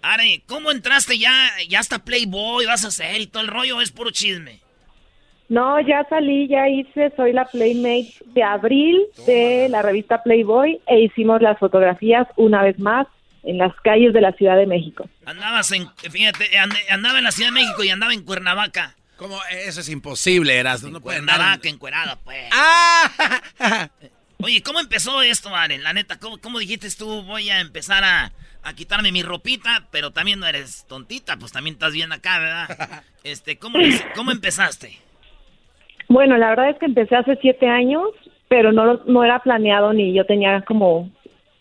[0.03, 1.33] Are, ¿cómo entraste ya?
[1.67, 4.59] Ya hasta Playboy, vas a hacer y todo el rollo, es puro chisme.
[5.49, 10.99] No, ya salí, ya hice, soy la Playmate de abril de la revista Playboy e
[10.99, 13.07] hicimos las fotografías una vez más
[13.41, 15.09] en las calles de la Ciudad de México.
[15.25, 16.55] Andabas en, fíjate,
[16.91, 18.93] andaba en la Ciudad de México y andaba en Cuernavaca.
[19.17, 19.37] ¿Cómo?
[19.65, 20.83] Eso es imposible, eras.
[20.83, 22.49] No Cuernavaca, encuerada, pues.
[22.51, 23.89] ¡Ah!
[24.43, 25.81] Oye, ¿cómo empezó esto, Aren?
[25.83, 30.39] La neta, ¿cómo, dijiste tú, voy a empezar a, a, quitarme mi ropita, pero también
[30.39, 33.03] no eres tontita, pues también estás bien acá, ¿verdad?
[33.23, 33.79] Este, ¿cómo,
[34.15, 34.99] cómo empezaste?
[36.07, 38.07] Bueno, la verdad es que empecé hace siete años,
[38.47, 41.09] pero no, no era planeado ni yo tenía como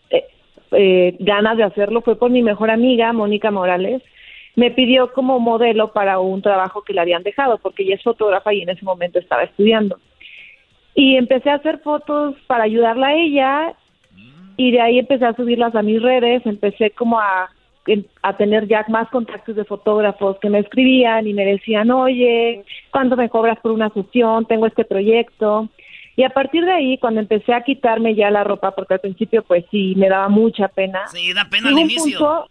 [0.09, 0.23] eh,
[0.71, 2.01] eh, ganas de hacerlo.
[2.01, 4.01] Fue por mi mejor amiga, Mónica Morales.
[4.57, 8.53] Me pidió como modelo para un trabajo que le habían dejado, porque ella es fotógrafa
[8.53, 9.97] y en ese momento estaba estudiando.
[10.93, 13.73] Y empecé a hacer fotos para ayudarla a ella
[14.57, 17.49] y de ahí empecé a subirlas a mis redes, empecé como a
[18.21, 23.15] a tener ya más contactos de fotógrafos que me escribían y me decían, oye, ¿cuánto
[23.15, 24.45] me cobras por una sesión?
[24.45, 25.69] Tengo este proyecto.
[26.15, 29.43] Y a partir de ahí, cuando empecé a quitarme ya la ropa, porque al principio
[29.43, 31.07] pues sí, me daba mucha pena.
[31.07, 32.47] Sí, da pena al inicio.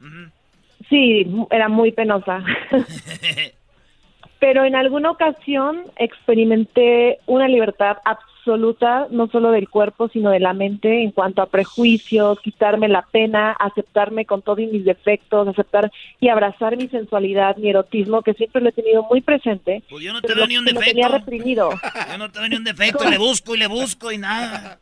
[0.89, 2.43] Sí, era muy penosa.
[4.39, 10.53] Pero en alguna ocasión experimenté una libertad absoluta no solo del cuerpo, sino de la
[10.53, 16.29] mente, en cuanto a prejuicios, quitarme la pena, aceptarme con todos mis defectos, aceptar y
[16.29, 19.83] abrazar mi sensualidad, mi erotismo, que siempre lo he tenido muy presente.
[19.89, 20.91] Pues yo no te veo ni un defecto.
[20.91, 21.71] tenía reprimido.
[22.13, 24.79] Yo no te veo ni un defecto, le busco y le busco y nada.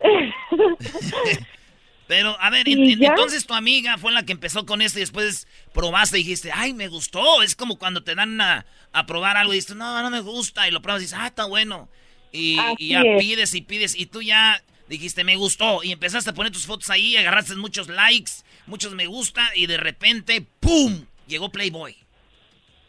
[2.06, 6.18] Pero, a ver, entonces tu amiga fue la que empezó con esto y después probaste
[6.18, 7.42] y dijiste, ay, me gustó.
[7.42, 10.68] Es como cuando te dan a, a probar algo y dices, no, no me gusta.
[10.68, 11.88] Y lo pruebas y dices, ah, está bueno.
[12.30, 13.98] Y, ya pides y pides.
[13.98, 17.88] Y tú ya dijiste me gustó y empezaste a poner tus fotos ahí, agarraste muchos
[17.88, 18.32] likes,
[18.66, 21.06] muchos me gusta y de repente, ¡pum!
[21.26, 21.96] Llegó Playboy.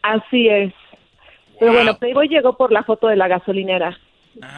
[0.02, 0.74] Así es.
[1.58, 3.98] Pero bueno, Playboy llegó por la foto de la gasolinera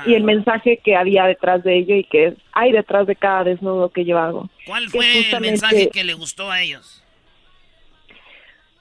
[0.06, 3.90] y el mensaje que había detrás de ello y que hay detrás de cada desnudo
[3.90, 4.48] que yo hago.
[4.66, 7.04] ¿Cuál fue el mensaje que le gustó a ellos?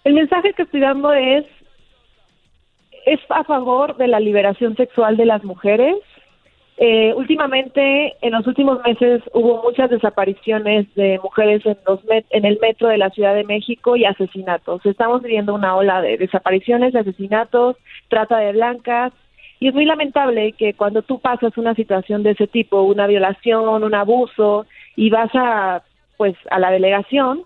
[0.03, 1.45] El mensaje que estoy dando es
[3.05, 5.95] es a favor de la liberación sexual de las mujeres.
[6.79, 12.45] Eh, últimamente, en los últimos meses, hubo muchas desapariciones de mujeres en, los met- en
[12.45, 14.85] el metro de la Ciudad de México y asesinatos.
[14.85, 17.77] Estamos viviendo una ola de desapariciones, de asesinatos,
[18.09, 19.13] trata de blancas.
[19.59, 23.83] Y es muy lamentable que cuando tú pasas una situación de ese tipo, una violación,
[23.83, 25.83] un abuso, y vas a,
[26.17, 27.43] pues, a la delegación,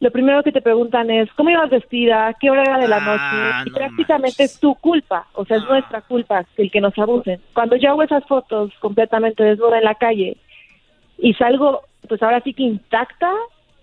[0.00, 3.68] lo primero que te preguntan es cómo ibas vestida, qué hora era de la noche,
[3.68, 7.40] y prácticamente es tu culpa, o sea, es nuestra culpa el que nos abusen.
[7.52, 10.36] Cuando yo hago esas fotos completamente desnuda en la calle
[11.18, 13.32] y salgo, pues ahora sí que intacta,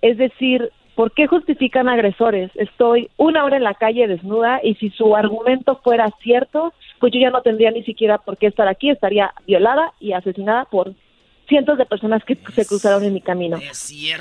[0.01, 2.49] es decir, ¿por qué justifican agresores?
[2.55, 7.19] Estoy una hora en la calle desnuda y si su argumento fuera cierto, pues yo
[7.19, 10.93] ya no tendría ni siquiera por qué estar aquí, estaría violada y asesinada por
[11.47, 13.59] cientos de personas que se cruzaron en mi camino.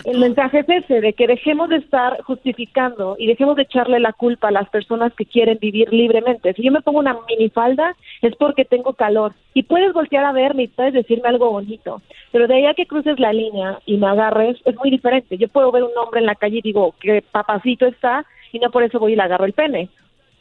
[0.05, 4.12] El mensaje es ese, de que dejemos de estar justificando y dejemos de echarle la
[4.12, 6.53] culpa a las personas que quieren vivir libremente.
[6.55, 10.64] Si yo me pongo una minifalda es porque tengo calor y puedes voltear a verme
[10.64, 12.03] y puedes decirme algo bonito,
[12.33, 15.39] pero de ahí a que cruces la línea y me agarres es muy diferente.
[15.39, 18.70] Yo puedo ver un hombre en la calle y digo que papacito está y no
[18.70, 19.89] por eso voy y le agarro el pene,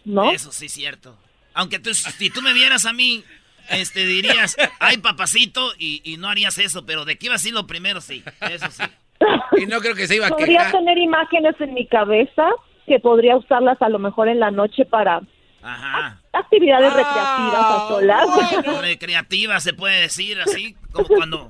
[0.05, 0.31] ¿no?
[0.31, 1.15] Eso sí es cierto.
[1.53, 3.23] Aunque tú, si tú me vieras a mí,
[3.69, 7.53] este, dirías, ay, papacito, y, y no harías eso, pero de que iba a ser
[7.53, 8.23] lo primero, sí.
[8.41, 8.83] Eso sí.
[9.57, 10.71] Y no creo que se iba a Podría quejar.
[10.73, 12.45] tener imágenes en mi cabeza
[12.85, 15.21] que podría usarlas a lo mejor en la noche para
[15.61, 16.19] Ajá.
[16.33, 18.27] actividades recreativas a solas.
[18.81, 21.47] Recreativa, se puede decir así, como cuando...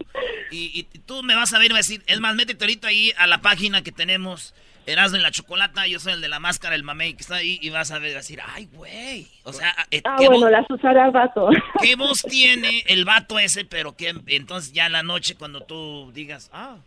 [0.51, 2.89] Y, y tú me vas a ver y vas a decir, es más, métete ahorita
[2.89, 4.54] ahí a la página que tenemos,
[4.86, 7.58] Erasmo en la Chocolata, yo soy el de la máscara, el mamey que está ahí,
[7.62, 9.28] y vas a ver, vas a decir, ay, güey.
[9.44, 11.50] O sea, eh, Ah, ¿qué, bueno, voz, las usaré al rato.
[11.82, 13.64] qué voz tiene el vato ese?
[13.64, 16.78] Pero que entonces ya en la noche cuando tú digas, ah,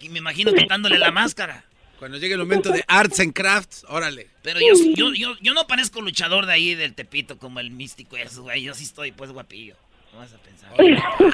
[0.00, 1.64] y me imagino quitándole la máscara.
[1.98, 4.28] Cuando llegue el momento de Arts and Crafts, órale.
[4.40, 8.16] Pero yo, yo, yo, yo no parezco luchador de ahí del Tepito como el místico
[8.16, 8.62] eso, güey.
[8.62, 9.76] Yo sí estoy pues guapillo.
[10.14, 10.70] No vas a pensar.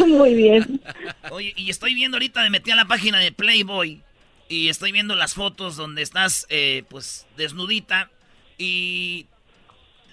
[0.09, 0.83] Muy bien.
[1.31, 4.03] Oye, y estoy viendo ahorita, me metí a la página de Playboy
[4.49, 8.11] y estoy viendo las fotos donde estás, eh, pues, desnudita.
[8.59, 9.27] Y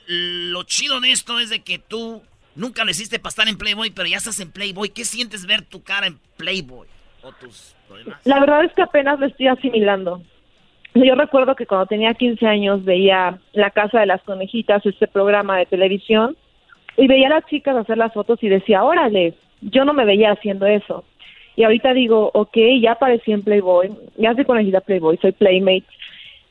[0.07, 2.21] lo chido de esto es de que tú
[2.55, 4.89] nunca le hiciste para estar en Playboy, pero ya estás en Playboy.
[4.89, 6.87] ¿Qué sientes ver tu cara en Playboy?
[7.21, 8.19] O tus lo demás.
[8.25, 10.21] La verdad es que apenas lo estoy asimilando.
[10.95, 15.57] Yo recuerdo que cuando tenía 15 años veía La Casa de las Conejitas, este programa
[15.57, 16.37] de televisión,
[16.97, 20.31] y veía a las chicas hacer las fotos y decía, órale, yo no me veía
[20.31, 21.03] haciendo eso.
[21.55, 25.85] Y ahorita digo, ok, ya aparecí en Playboy, ya soy conejita Playboy, soy Playmate,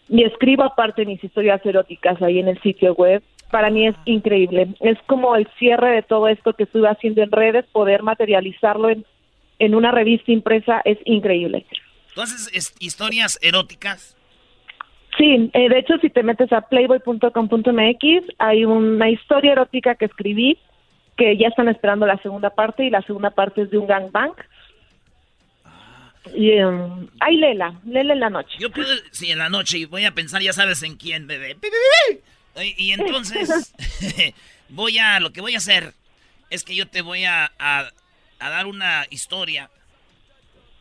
[0.08, 3.22] y escribo aparte mis historias eróticas ahí en el sitio web.
[3.50, 4.68] Para mí es increíble.
[4.80, 9.04] Es como el cierre de todo esto que estuve haciendo en redes, poder materializarlo en,
[9.58, 11.66] en una revista impresa es increíble.
[12.10, 14.16] Entonces, es- historias eróticas.
[15.18, 20.58] Sí, eh, de hecho, si te metes a playboy.com.mx, hay una historia erótica que escribí
[21.16, 24.32] que ya están esperando la segunda parte y la segunda parte es de un gangbang.
[26.34, 28.56] Y um, ahí léela, léela en la noche.
[28.58, 31.56] Yo puedo, sí, en la noche y voy a pensar, ya sabes en quién, bebé.
[32.54, 33.72] Oye, Y entonces,
[34.68, 35.94] voy a, lo que voy a hacer
[36.50, 37.90] es que yo te voy a, a-
[38.38, 39.70] a dar una historia.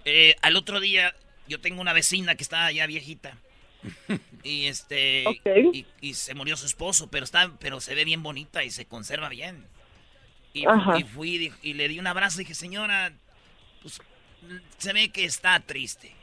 [0.06, 1.14] Eh, al otro día,
[1.48, 3.38] yo tengo una vecina que está ya viejita.
[4.44, 5.24] Y este,
[5.72, 8.86] y, y se murió su esposo, pero está, pero se ve bien bonita y se
[8.86, 9.64] conserva bien.
[10.52, 10.64] Y,
[10.98, 13.14] y fui y y le di un abrazo y dije, señora,
[13.84, 14.02] pues
[14.78, 16.16] se ve que está triste.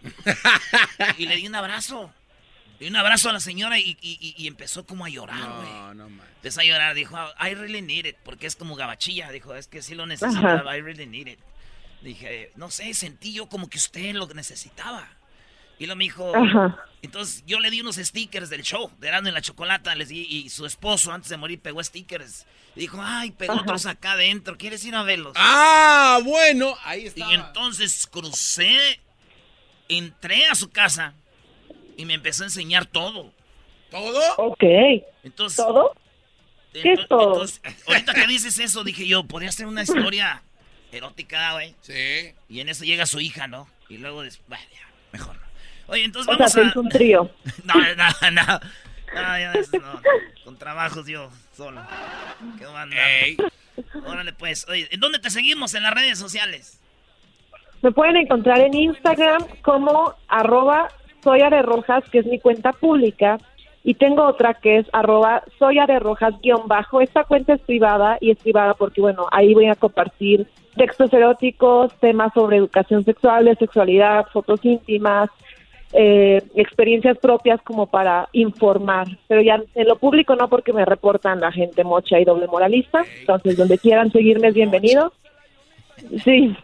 [1.18, 2.12] y le di un abrazo.
[2.78, 5.38] Le di un abrazo a la señora y, y- y- y empezó como a llorar,
[5.56, 5.68] güey.
[5.72, 6.26] No, no man.
[6.36, 9.82] Empezó a llorar, dijo, I really need it, porque es como gabachilla, dijo, es que
[9.82, 10.76] sí lo necesitaba, Ajá.
[10.76, 11.38] I really need it.
[12.02, 15.08] Dije, no sé, sentí yo como que usted lo necesitaba.
[15.78, 16.84] Y luego me dijo, Ajá.
[17.02, 20.22] entonces yo le di unos stickers del show, de Erasmo en la Chocolata, les di,
[20.28, 22.46] y su esposo antes de morir pegó stickers.
[22.74, 23.62] Y dijo, ay, pegó Ajá.
[23.62, 25.34] otros acá adentro, ¿quieres ir a verlos?
[25.36, 27.30] Ah, bueno, ahí está.
[27.30, 29.00] Y entonces crucé,
[29.88, 31.14] entré a su casa
[31.96, 33.32] y me empezó a enseñar todo.
[33.90, 34.20] ¿Todo?
[34.36, 34.62] Ok.
[35.24, 35.94] Entonces, ¿Todo?
[36.72, 37.32] ¿Qué es todo?
[37.32, 40.42] entonces, ahorita que dices eso, dije yo, podría ser una historia
[40.92, 41.74] erótica, güey.
[41.80, 42.34] Sí.
[42.48, 43.68] Y en eso llega su hija, ¿no?
[43.88, 45.47] Y luego después, bueno, ya, mejor no.
[45.88, 46.80] Oye, entonces O sea, vamos se a...
[46.80, 47.30] un trío.
[47.64, 48.60] No, no, no.
[49.14, 50.00] No, ya no.
[50.44, 51.80] Con trabajos yo solo.
[52.58, 52.96] ¿Qué onda?
[54.06, 54.68] Órale, pues.
[54.68, 56.80] Oye, ¿en dónde te seguimos en las redes sociales?
[57.82, 60.88] Me pueden encontrar en Instagram como arroba
[61.22, 63.38] soya de rojas, que es mi cuenta pública,
[63.84, 67.00] y tengo otra que es arroba soya de rojas guion bajo.
[67.00, 71.92] Esta cuenta es privada y es privada porque, bueno, ahí voy a compartir textos eróticos,
[72.00, 75.30] temas sobre educación sexual, de sexualidad, fotos íntimas,
[75.92, 79.08] eh, experiencias propias como para informar.
[79.26, 83.04] Pero ya en lo público no porque me reportan la gente mocha y doble moralista.
[83.20, 85.12] Entonces, donde quieran seguirme es bienvenido.
[86.24, 86.56] Sí.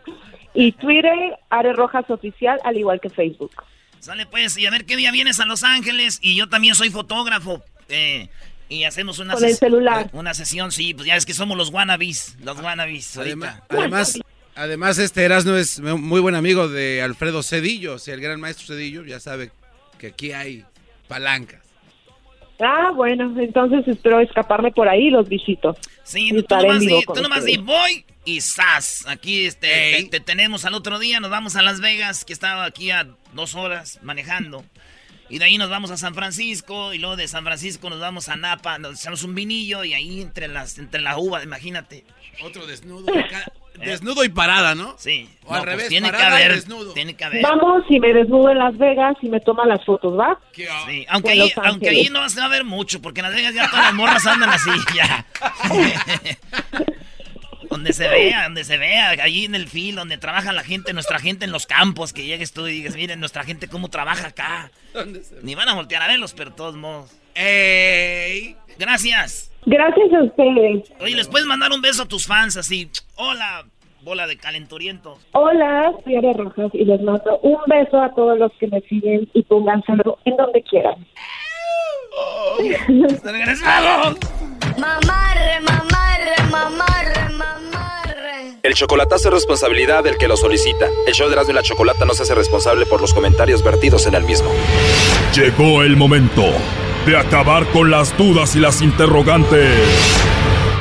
[0.55, 3.53] Y Twitter, Are Rojas Oficial, al igual que Facebook.
[3.99, 6.19] Sale pues, y a ver qué día vienes a Los Ángeles.
[6.23, 7.63] Y yo también soy fotógrafo.
[7.89, 8.29] Eh,
[8.69, 10.11] y hacemos una Con el celular.
[10.13, 12.37] Una sesión, sí, pues ya es que somos los wannabes.
[12.43, 13.17] Los wannabes.
[13.17, 14.21] Además, además,
[14.55, 17.95] además, este Erasmo es muy buen amigo de Alfredo Cedillo.
[17.95, 19.51] O sea, el gran maestro Cedillo ya sabe
[19.99, 20.65] que aquí hay
[21.09, 21.63] palancas.
[22.61, 25.77] Ah, bueno, entonces espero escaparme por ahí y los visito.
[26.05, 27.67] Sí, Y tú nomás, vivo di, con tú nomás di ustedes.
[27.67, 29.05] voy y sas.
[29.09, 32.65] Aquí este, te, te tenemos al otro día, nos vamos a Las Vegas, que estaba
[32.65, 34.65] aquí a dos horas manejando.
[35.29, 38.29] Y de ahí nos vamos a San Francisco, y luego de San Francisco nos vamos
[38.29, 42.05] a Napa, nos echamos un vinillo, y ahí entre las entre la uva, imagínate.
[42.43, 43.13] Otro desnudo.
[43.19, 44.95] acá, Desnudo y parada, ¿no?
[44.99, 45.29] Sí.
[45.45, 46.93] O No, al pues revés, tiene que parada y haber, desnudo.
[46.95, 47.43] tiene que haber.
[47.43, 50.39] Vamos y me desnudo en Las Vegas y me toman las fotos, ¿va?
[50.55, 53.55] Sí, aunque, ahí, aunque ahí no se va a ver mucho, porque en Las Vegas
[53.55, 55.27] ya todas las morras andan así, ya.
[57.71, 61.19] donde se vea, donde se vea, allí en el fil, donde trabaja la gente, nuestra
[61.19, 64.71] gente en los campos, que llegues tú y digas, miren, nuestra gente cómo trabaja acá.
[65.43, 67.11] Ni van a voltear a verlos, pero de todos modos.
[67.35, 68.57] ¡Ey!
[68.79, 69.51] Gracias.
[69.67, 70.93] Gracias a ustedes.
[71.01, 72.91] Oye, ¿les puedes mandar un beso a tus fans así?
[73.17, 73.65] Hola,
[74.03, 75.19] bola de calenturientos.
[75.33, 79.29] Hola, soy Aria Rojas y les mando un beso a todos los que me siguen
[79.33, 81.07] y pónganselo en donde quieran.
[83.25, 84.19] ¡Regresamos!
[84.79, 88.59] Mamarre, mamarre, mamarre, mamarre.
[88.63, 90.87] El chocolatazo es responsabilidad del que lo solicita.
[91.07, 94.07] El show de Erasmo y la Chocolata no se hace responsable por los comentarios vertidos
[94.07, 94.51] en el mismo.
[95.35, 96.45] Llegó el momento
[97.07, 99.79] de acabar con las dudas y las interrogantes.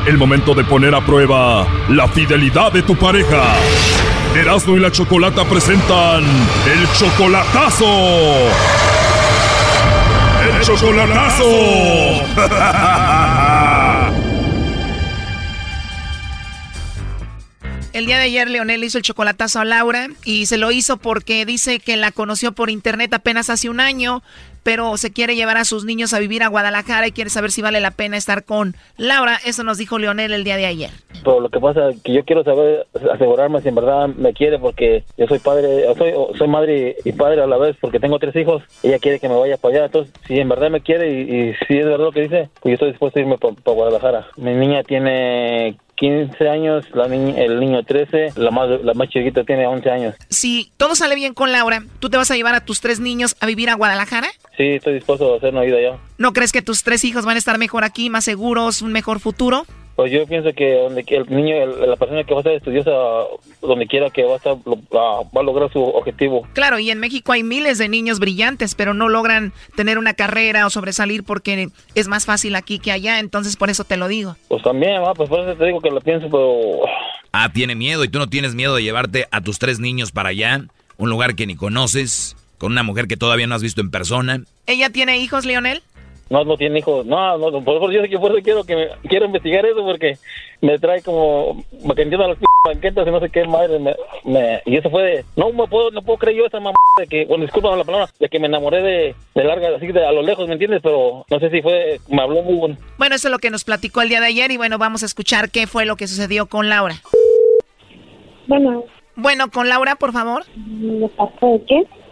[0.05, 3.43] El momento de poner a prueba la fidelidad de tu pareja.
[4.35, 7.85] Erasmo y la Chocolata presentan el chocolatazo.
[10.49, 11.43] El chocolatazo.
[17.93, 20.97] El día de ayer Leonel le hizo el chocolatazo a Laura y se lo hizo
[20.97, 24.23] porque dice que la conoció por internet apenas hace un año,
[24.63, 27.61] pero se quiere llevar a sus niños a vivir a Guadalajara y quiere saber si
[27.61, 29.37] vale la pena estar con Laura.
[29.45, 30.89] Eso nos dijo Leonel el día de ayer.
[31.23, 34.59] Pero lo que pasa es que yo quiero saber, asegurarme si en verdad me quiere
[34.59, 38.35] porque yo soy padre, soy, soy madre y padre a la vez porque tengo tres
[38.35, 38.63] hijos.
[38.81, 39.85] Ella quiere que me vaya para allá.
[39.85, 42.71] Entonces, si en verdad me quiere y, y si es verdad lo que dice, pues
[42.71, 44.27] yo estoy dispuesto a irme para Guadalajara.
[44.37, 49.45] Mi niña tiene 15 años, la niña, el niño 13, la más, la más chiquita
[49.45, 50.15] tiene 11 años.
[50.27, 53.37] Si todo sale bien con Laura, ¿tú te vas a llevar a tus tres niños
[53.39, 54.27] a vivir a Guadalajara?
[54.57, 55.97] Sí, estoy dispuesto a hacer una vida allá.
[56.17, 59.21] ¿No crees que tus tres hijos van a estar mejor aquí, más seguros, un mejor
[59.21, 59.65] futuro?
[59.95, 62.53] Pues yo pienso que donde que el niño, el- la persona que va a ser
[62.53, 62.89] estudiosa,
[63.61, 66.47] donde quiera que va a estar, lo- va va a lograr su objetivo.
[66.53, 70.65] Claro, y en México hay miles de niños brillantes, pero no logran tener una carrera
[70.65, 74.35] o sobresalir porque es más fácil aquí que allá, entonces por eso te lo digo.
[74.47, 76.79] Pues también, ah, pues por eso te digo que lo pienso, pero
[77.31, 80.29] Ah, tiene miedo y tú no tienes miedo de llevarte a tus tres niños para
[80.29, 80.65] allá,
[80.97, 84.41] un lugar que ni conoces, con una mujer que todavía no has visto en persona.
[84.67, 85.81] ¿Ella tiene hijos, Leonel?
[86.29, 87.05] No, no tiene hijos.
[87.05, 90.17] No, no, por favor, yo, yo por eso quiero que me, quiero investigar eso porque
[90.61, 93.93] me trae como me que entiendo las p banquetas y no sé qué madre me,
[94.23, 97.07] me- y eso fue de no me puedo no puedo creer yo esa mamá de
[97.07, 100.13] que bueno disculpa la palabra de que me enamoré de, de larga así de a
[100.13, 103.27] lo lejos me entiendes pero no sé si fue me habló muy bueno Bueno, eso
[103.27, 105.67] es lo que nos platicó el día de ayer y bueno, vamos a escuchar qué
[105.67, 106.95] fue lo que sucedió con Laura.
[108.47, 108.85] Bueno.
[109.15, 110.43] Bueno, con Laura, por favor.
[110.55, 111.83] ¿De parte de qué?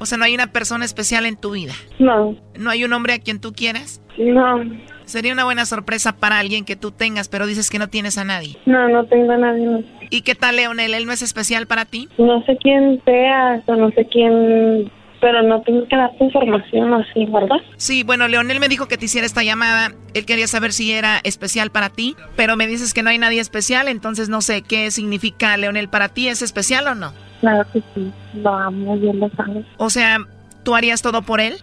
[0.00, 1.74] O sea, no hay una persona especial en tu vida.
[1.98, 2.34] No.
[2.58, 4.00] ¿No hay un hombre a quien tú quieras?
[4.18, 4.64] No.
[5.04, 8.24] Sería una buena sorpresa para alguien que tú tengas, pero dices que no tienes a
[8.24, 8.56] nadie.
[8.64, 9.66] No, no tengo a nadie.
[9.66, 10.94] No, ¿Y qué tal, Leonel?
[10.94, 12.08] ¿Él no es especial para ti?
[12.18, 14.90] no sé quién seas o no sé quién,
[15.20, 17.56] pero no tengo que darte información así, ¿verdad?
[17.76, 19.92] Sí, bueno, Leonel me dijo que te hiciera esta llamada.
[20.14, 23.40] Él quería saber si era especial para ti, pero me dices que no hay nadie
[23.40, 26.28] especial, entonces no sé qué significa Leonel para ti.
[26.28, 27.12] ¿Es especial o no?
[27.40, 28.12] Claro que sí.
[28.34, 29.64] Lo amo, bien lo sabes.
[29.78, 30.18] O sea,
[30.62, 31.54] ¿tú harías todo por él?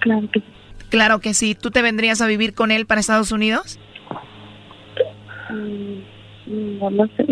[0.00, 0.46] claro que sí.
[0.88, 1.54] Claro que sí.
[1.54, 3.80] ¿Tú te vendrías a vivir con él para Estados Unidos?
[5.50, 7.26] Mm, no lo sé.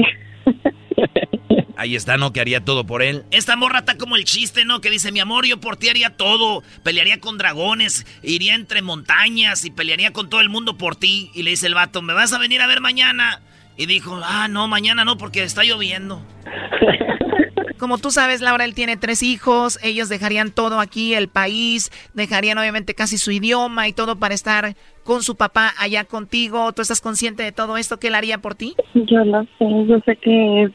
[1.77, 2.33] Ahí está, ¿no?
[2.33, 3.25] Que haría todo por él.
[3.31, 4.81] Esta morra está como el chiste, ¿no?
[4.81, 6.63] Que dice, mi amor, yo por ti haría todo.
[6.83, 11.31] Pelearía con dragones, iría entre montañas y pelearía con todo el mundo por ti.
[11.35, 13.41] Y le dice el vato, ¿me vas a venir a ver mañana?
[13.77, 16.23] Y dijo, ah, no, mañana no, porque está lloviendo.
[17.79, 22.59] Como tú sabes, Laura, él tiene tres hijos, ellos dejarían todo aquí, el país, dejarían
[22.59, 26.73] obviamente casi su idioma y todo para estar con su papá allá contigo.
[26.73, 28.75] ¿Tú estás consciente de todo esto que él haría por ti?
[28.95, 30.71] Yo lo sé, yo sé que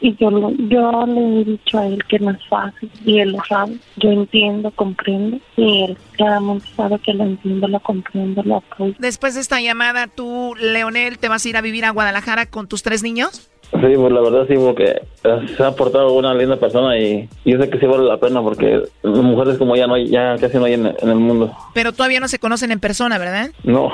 [0.00, 3.32] y yo, lo, yo le he dicho a él que no es fácil y él
[3.32, 3.78] lo sabe.
[3.96, 8.94] Yo entiendo, comprendo y él claramente sabe que lo entiendo, lo comprendo, lo apoyo.
[8.98, 12.68] Después de esta llamada, tú, Leonel, te vas a ir a vivir a Guadalajara con
[12.68, 13.51] tus tres niños?
[13.72, 15.00] Sí, pues la verdad sí, porque
[15.56, 18.82] se ha portado una linda persona y yo sé que sí vale la pena porque
[19.02, 21.50] mujeres como ella no hay, ya casi no hay en, en el mundo.
[21.72, 23.50] Pero todavía no se conocen en persona, ¿verdad?
[23.64, 23.90] No.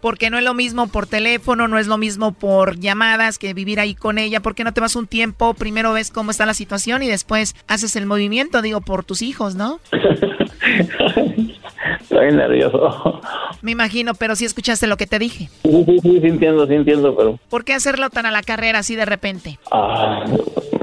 [0.00, 3.80] Porque no es lo mismo por teléfono, no es lo mismo por llamadas que vivir
[3.80, 4.40] ahí con ella.
[4.40, 5.54] ¿Por qué no te vas un tiempo?
[5.54, 9.54] Primero ves cómo está la situación y después haces el movimiento, digo, por tus hijos,
[9.54, 9.78] ¿no?
[12.00, 13.20] Estoy nervioso.
[13.62, 15.48] Me imagino, pero sí escuchaste lo que te dije.
[15.62, 17.38] Sí, sí, sí, sí entiendo, sí entiendo, pero...
[17.48, 19.58] ¿Por qué hacerlo tan a la carrera así de repente?
[19.70, 20.24] Ah,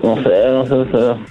[0.04, 1.22] no sé, no sé, no sé.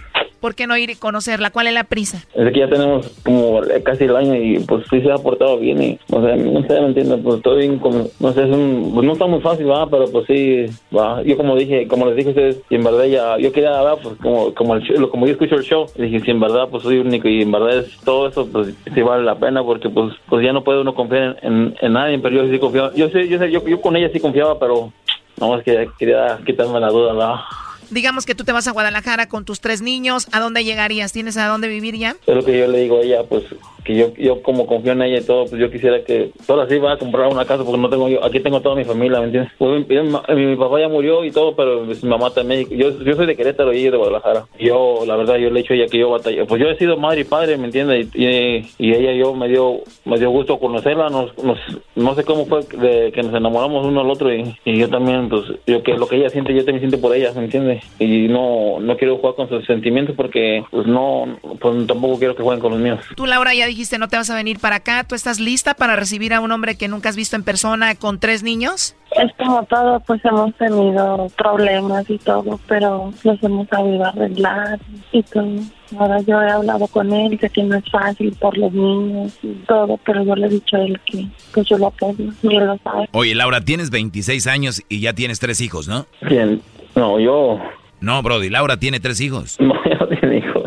[0.41, 1.51] ¿Por qué no ir y conocerla?
[1.51, 2.25] ¿Cuál es la prisa?
[2.35, 5.83] Es que ya tenemos como casi el año y pues sí se ha portado bien
[5.83, 7.19] y, o sea, no sé, ¿me entiendes?
[7.23, 10.05] Pues estoy bien como, no sé, es un, pues no está muy fácil, va, pero
[10.11, 10.67] pues sí,
[10.97, 11.23] va.
[11.25, 14.15] Yo como dije, como les dije a ustedes, en verdad ya, yo quería, va, pues
[14.23, 16.99] como, como, el show- como yo escucho el show, dije, si en verdad pues soy
[16.99, 20.45] único y en verdad es todo eso, pues sí vale la pena porque pues, pues
[20.45, 23.39] ya no puede uno confiar en, en, nadie, pero yo sí confiaba, yo sé, yo
[23.39, 24.93] sé, yo, con ella sí confiaba, pero
[25.41, 27.45] no, es que quería quitarme la duda, va.
[27.91, 30.29] Digamos que tú te vas a Guadalajara con tus tres niños.
[30.33, 31.13] ¿A dónde llegarías?
[31.13, 32.17] ¿Tienes a dónde vivir ya?
[32.27, 33.45] Es lo que yo le digo a ella, pues
[33.89, 36.77] que yo, yo como confío en ella y todo, pues yo quisiera que ahora sí
[36.79, 39.25] va a comprar una casa porque no tengo yo, aquí tengo toda mi familia, ¿me
[39.27, 39.51] entiendes?
[39.57, 39.97] Pues, mi,
[40.37, 43.73] mi- papá ya murió y todo, pero mi mamá también, yo, yo soy de Querétaro
[43.73, 44.45] y ella de Guadalajara.
[44.61, 46.77] Yo, la verdad, yo le he dicho a ella que yo batallé, pues yo he
[46.77, 48.09] sido madre y padre, ¿me entiendes?
[48.15, 51.59] Y, y, y ella yo me dio, me dio gusto conocerla, nos, nos,
[51.97, 55.31] no sé cómo fue de que nos enamoramos uno al otro y, y yo también,
[55.31, 57.83] pues yo que lo que ella siente, yo también siento por ella, ¿me entiendes?
[57.99, 61.25] Y no, no quiero jugar con sus sentimientos porque, pues no,
[61.59, 63.01] pues tampoco quiero que jueguen con los míos.
[63.17, 65.05] Tú, Laura, ya dijiste no te vas a venir para acá.
[65.05, 68.19] ¿Tú estás lista para recibir a un hombre que nunca has visto en persona con
[68.19, 68.97] tres niños?
[69.13, 74.79] Es como todo, pues hemos tenido problemas y todo, pero los hemos sabido arreglar
[75.13, 75.61] y todo.
[75.99, 79.55] Ahora yo he hablado con él, sé que no es fácil por los niños y
[79.67, 82.67] todo, pero yo le he dicho a él que pues yo lo apoyo y él
[82.67, 83.09] lo sabe.
[83.13, 86.07] Oye, Laura, tienes 26 años y ya tienes tres hijos, ¿no?
[86.27, 86.61] ¿Quién?
[86.95, 87.59] No, yo.
[88.01, 89.57] No, Brody, Laura tiene tres hijos.
[89.69, 90.58] No, no tiene hijos.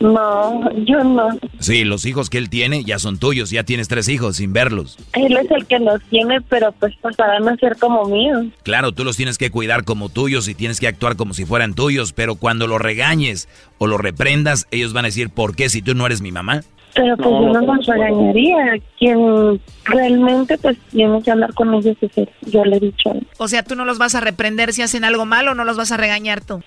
[0.00, 1.28] No, yo no.
[1.58, 4.96] Sí, los hijos que él tiene ya son tuyos, ya tienes tres hijos sin verlos.
[5.14, 8.46] Él es el que los tiene, pero pues pasarán a ser como míos.
[8.62, 11.74] Claro, tú los tienes que cuidar como tuyos y tienes que actuar como si fueran
[11.74, 15.82] tuyos, pero cuando los regañes o los reprendas, ellos van a decir, ¿por qué si
[15.82, 16.62] tú no eres mi mamá?
[16.94, 18.56] Pero pues No, yo no los regañaría.
[18.98, 22.28] Quien realmente pues tiene que hablar con ellos es él.
[22.42, 23.26] Yo le he dicho a él.
[23.38, 25.76] O sea, tú no los vas a reprender si hacen algo malo o no los
[25.76, 26.62] vas a regañar tú.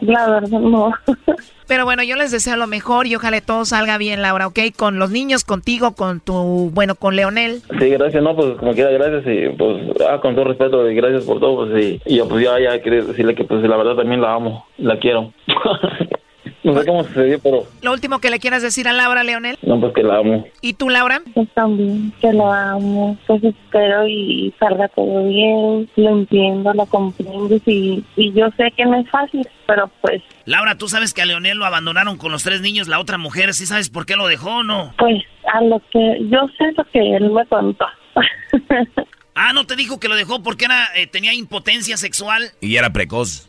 [0.00, 0.92] La verdad, no.
[1.66, 4.58] Pero bueno, yo les deseo lo mejor y ojalá todo salga bien, Laura, ¿ok?
[4.76, 7.62] Con los niños, contigo, con tu, bueno, con Leonel.
[7.78, 9.78] Sí, gracias, no, pues como quiera, gracias y pues,
[10.08, 12.82] ah, con todo respeto y gracias por todo, pues y, y yo pues ya, ya
[12.82, 15.32] quería decirle que pues la verdad también la amo, la quiero.
[16.62, 19.58] no sé cómo sucedió, pero Lo último que le quieras decir a Laura, Leonel.
[19.62, 20.44] no, pues que la amo.
[20.60, 21.22] ¿Y tú, Laura?
[21.34, 23.16] Pues también, que lo amo.
[23.26, 25.88] Pues espero y salga todo bien.
[25.96, 30.76] Lo entiendo, lo comprendo y, y yo sé que no es fácil, pero pues, Laura,
[30.76, 33.66] tú sabes que a Leonel lo abandonaron con los tres niños, la otra mujer, ¿sí
[33.66, 34.92] sabes por qué lo dejó o no?
[34.98, 37.86] pues a lo que yo sé lo que él me contó.
[39.34, 42.50] Ah, no te dijo que lo dejó porque era, eh, tenía impotencia sexual.
[42.60, 43.48] Y era precoz.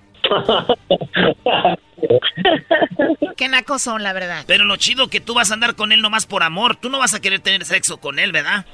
[3.38, 4.43] Qué nacos son, la verdad.
[4.47, 6.75] Pero lo chido que tú vas a andar con él nomás por amor.
[6.75, 8.65] Tú no vas a querer tener sexo con él, ¿verdad?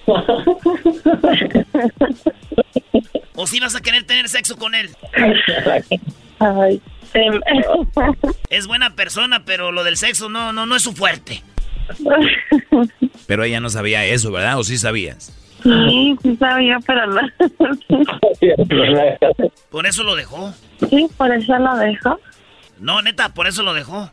[3.35, 4.89] ¿O sí vas a querer tener sexo con él?
[6.39, 6.81] Ay,
[8.49, 11.43] Es buena persona, pero lo del sexo no, no, no es su fuerte.
[13.27, 14.59] Pero ella no sabía eso, ¿verdad?
[14.59, 15.33] ¿O sí sabías?
[15.63, 17.19] Sí, sí sabía, pero no.
[19.69, 20.53] Por eso lo dejó.
[20.89, 22.19] sí, por eso lo dejo.
[22.79, 24.09] No, neta, por eso lo dejó.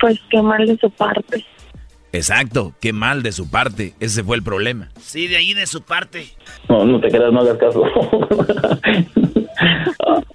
[0.00, 1.44] Pues qué mal de su parte.
[2.12, 3.94] Exacto, qué mal de su parte.
[4.00, 4.90] Ese fue el problema.
[5.00, 6.28] Sí, de ahí de su parte.
[6.68, 7.82] No, no te creas, no hagas caso.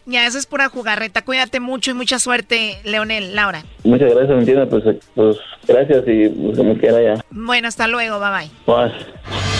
[0.05, 1.25] Ya, eso es pura jugarreta.
[1.25, 3.35] Cuídate mucho y mucha suerte, Leonel.
[3.35, 3.63] Laura.
[3.83, 4.69] Muchas gracias, ¿me entiendes?
[4.69, 4.83] Pues,
[5.15, 7.25] pues gracias y pues, como quiera ya.
[7.29, 8.17] Bueno, hasta luego.
[8.17, 8.49] Bye bye.
[8.65, 9.56] Bye.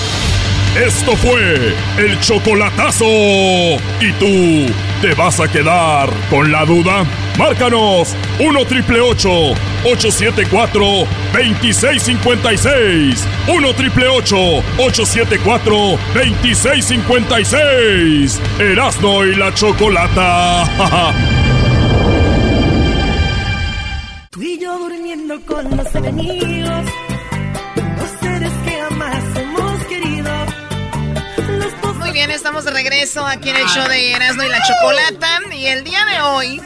[0.86, 3.08] Esto fue el chocolatazo.
[3.08, 4.72] ¿Y tú
[5.02, 7.04] te vas a quedar con la duda?
[7.36, 10.86] Márcanos 1 triple 874
[11.34, 13.28] 2656.
[13.48, 18.40] 1 triple 874 2656.
[18.60, 20.64] Erasno y la chocolata.
[24.30, 26.86] Tú y yo durmiendo con los enemigos.
[32.18, 35.40] Bien, estamos de regreso aquí en el show de Erasmo y la Chocolata.
[35.54, 36.60] Y el día de hoy,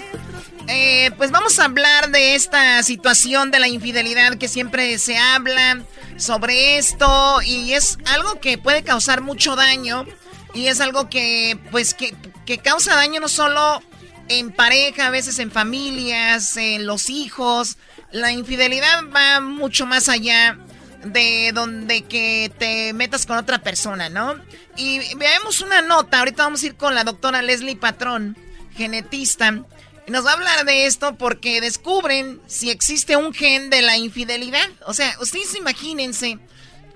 [0.69, 5.83] eh, pues vamos a hablar de esta situación de la infidelidad que siempre se habla
[6.15, 7.41] sobre esto.
[7.41, 10.05] Y es algo que puede causar mucho daño.
[10.53, 13.83] Y es algo que, pues, que, que causa daño no solo
[14.29, 17.77] en pareja, a veces en familias, en los hijos.
[18.11, 20.57] La infidelidad va mucho más allá
[21.03, 24.35] de donde que te metas con otra persona, ¿no?
[24.77, 28.37] Y veamos una nota, ahorita vamos a ir con la doctora Leslie Patrón,
[28.75, 29.63] genetista,
[30.07, 33.97] y nos va a hablar de esto porque descubren si existe un gen de la
[33.97, 34.67] infidelidad.
[34.85, 36.39] O sea, ustedes imagínense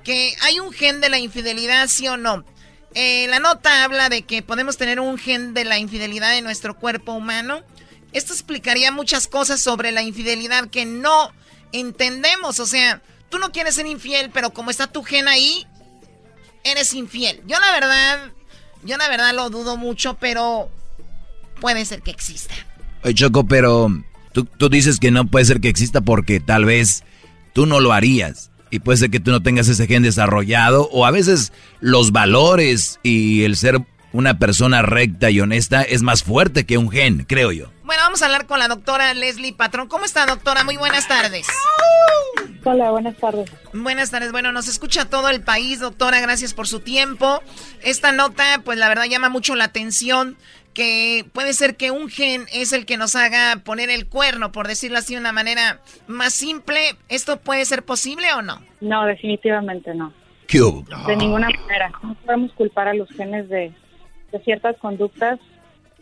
[0.03, 2.45] que hay un gen de la infidelidad, sí o no.
[2.93, 6.77] Eh, la nota habla de que podemos tener un gen de la infidelidad en nuestro
[6.77, 7.61] cuerpo humano.
[8.13, 11.31] Esto explicaría muchas cosas sobre la infidelidad que no
[11.73, 12.59] entendemos.
[12.59, 15.65] O sea, tú no quieres ser infiel, pero como está tu gen ahí,
[16.63, 17.41] eres infiel.
[17.47, 18.31] Yo la verdad,
[18.83, 20.69] yo la verdad lo dudo mucho, pero
[21.59, 22.53] puede ser que exista.
[23.03, 23.89] Oye, Choco, pero
[24.31, 27.03] tú, tú dices que no puede ser que exista porque tal vez
[27.53, 28.51] tú no lo harías.
[28.71, 30.89] Y puede ser que tú no tengas ese gen desarrollado.
[30.91, 33.79] O a veces los valores y el ser
[34.15, 37.69] una persona recta y honesta es más fuerte que un gen, creo yo.
[37.83, 39.89] Bueno, vamos a hablar con la doctora Leslie Patrón.
[39.89, 40.63] ¿Cómo está, doctora?
[40.63, 41.47] Muy buenas tardes.
[42.63, 43.51] Hola, buenas tardes.
[43.73, 44.31] Buenas tardes.
[44.31, 46.21] Bueno, nos escucha todo el país, doctora.
[46.21, 47.43] Gracias por su tiempo.
[47.83, 50.37] Esta nota, pues la verdad llama mucho la atención
[50.73, 54.67] que puede ser que un gen es el que nos haga poner el cuerno, por
[54.67, 56.79] decirlo así de una manera más simple.
[57.09, 58.61] ¿Esto puede ser posible o no?
[58.79, 60.13] No, definitivamente no.
[60.47, 60.83] ¿Qué hubo?
[61.05, 61.91] De ninguna manera.
[62.01, 63.73] No podemos culpar a los genes de,
[64.37, 65.39] de ciertas conductas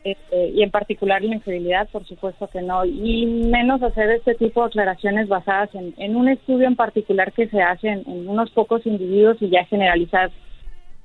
[0.03, 2.84] este, y en particular la infidelidad, por supuesto que no.
[2.86, 7.47] Y menos hacer este tipo de aclaraciones basadas en, en un estudio en particular que
[7.47, 10.31] se hace en, en unos pocos individuos y ya generalizar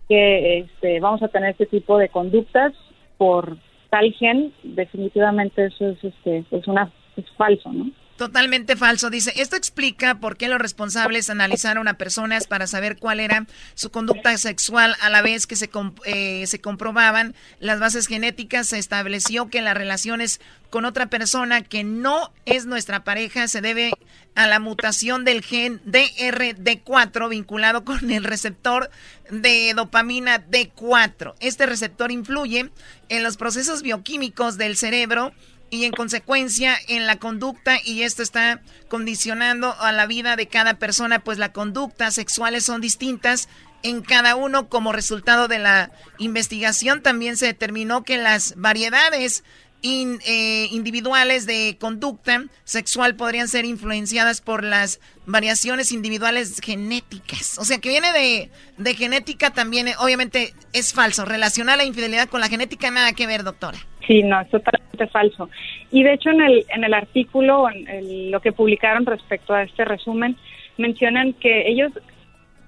[0.09, 2.72] que este, vamos a tener este tipo de conductas
[3.18, 3.57] por
[3.91, 7.91] tal gen, definitivamente eso es, este, es, una, es falso, ¿no?
[8.19, 9.11] Totalmente falso.
[9.11, 13.47] Dice, esto explica por qué los responsables analizaron a personas para saber cuál era
[13.77, 15.71] su conducta sexual a la vez que se,
[16.05, 18.66] eh, se comprobaban las bases genéticas.
[18.66, 23.93] Se estableció que las relaciones con otra persona que no es nuestra pareja se debe
[24.35, 28.91] a la mutación del gen DRD4 vinculado con el receptor
[29.31, 31.35] de dopamina D4.
[31.39, 32.73] Este receptor influye
[33.09, 35.33] en los procesos bioquímicos del cerebro
[35.71, 40.75] y en consecuencia en la conducta y esto está condicionando a la vida de cada
[40.75, 43.49] persona, pues las conductas sexuales son distintas
[43.83, 44.69] en cada uno.
[44.69, 49.45] Como resultado de la investigación también se determinó que las variedades
[49.83, 57.59] eh, individuales de conducta sexual podrían ser influenciadas por las variaciones individuales genéticas.
[57.59, 61.24] O sea, que viene de, de genética también, eh, obviamente es falso.
[61.24, 63.79] Relacionar la infidelidad con la genética nada que ver, doctora.
[64.07, 65.49] Sí, no, es totalmente falso.
[65.93, 69.85] Y de hecho en el, en el artículo, en lo que publicaron respecto a este
[69.85, 70.37] resumen,
[70.76, 71.93] mencionan que ellos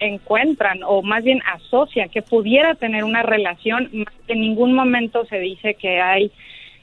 [0.01, 3.91] encuentran o más bien asocian que pudiera tener una relación,
[4.29, 6.33] en ningún momento se dice que hay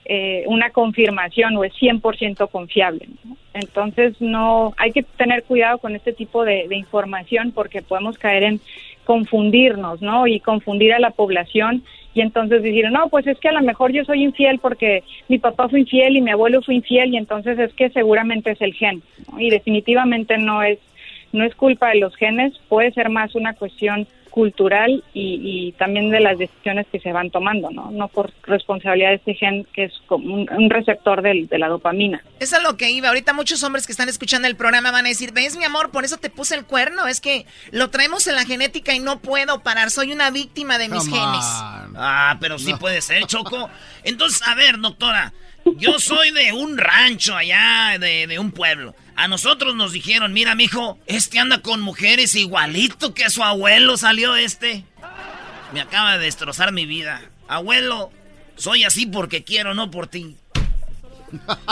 [0.09, 3.07] eh, una confirmación o es 100% confiable.
[3.53, 8.43] Entonces no hay que tener cuidado con este tipo de, de información porque podemos caer
[8.43, 8.61] en
[9.03, 10.27] confundirnos, ¿no?
[10.27, 11.83] Y confundir a la población
[12.13, 15.37] y entonces decir, no, pues es que a lo mejor yo soy infiel porque mi
[15.37, 18.73] papá fue infiel y mi abuelo fue infiel y entonces es que seguramente es el
[18.73, 19.03] gen.
[19.31, 19.39] ¿no?
[19.39, 20.79] Y definitivamente no es
[21.33, 26.11] no es culpa de los genes, puede ser más una cuestión cultural y, y también
[26.11, 27.89] de las decisiones que se van tomando, ¿no?
[27.89, 31.67] No por responsabilidad de este gen que es como un, un receptor del- de la
[31.69, 32.21] dopamina.
[32.39, 33.07] Eso es lo que iba.
[33.07, 36.05] Ahorita muchos hombres que están escuchando el programa van a decir, ves mi amor, por
[36.05, 37.07] eso te puse el cuerno.
[37.07, 39.89] Es que lo traemos en la genética y no puedo parar.
[39.89, 41.45] Soy una víctima de mis Come genes.
[41.95, 43.71] Ah, pero sí puede ser, Choco.
[44.03, 45.33] Entonces, a ver, doctora,
[45.77, 48.93] yo soy de un rancho allá, de, de un pueblo.
[49.17, 54.37] A nosotros nos dijeron, mira, mijo, este anda con mujeres igualito que su abuelo salió
[54.37, 54.85] este.
[55.73, 57.21] Me acaba de destrozar mi vida.
[57.49, 58.11] Abuelo,
[58.57, 60.35] Soy así porque quiero, no por ti.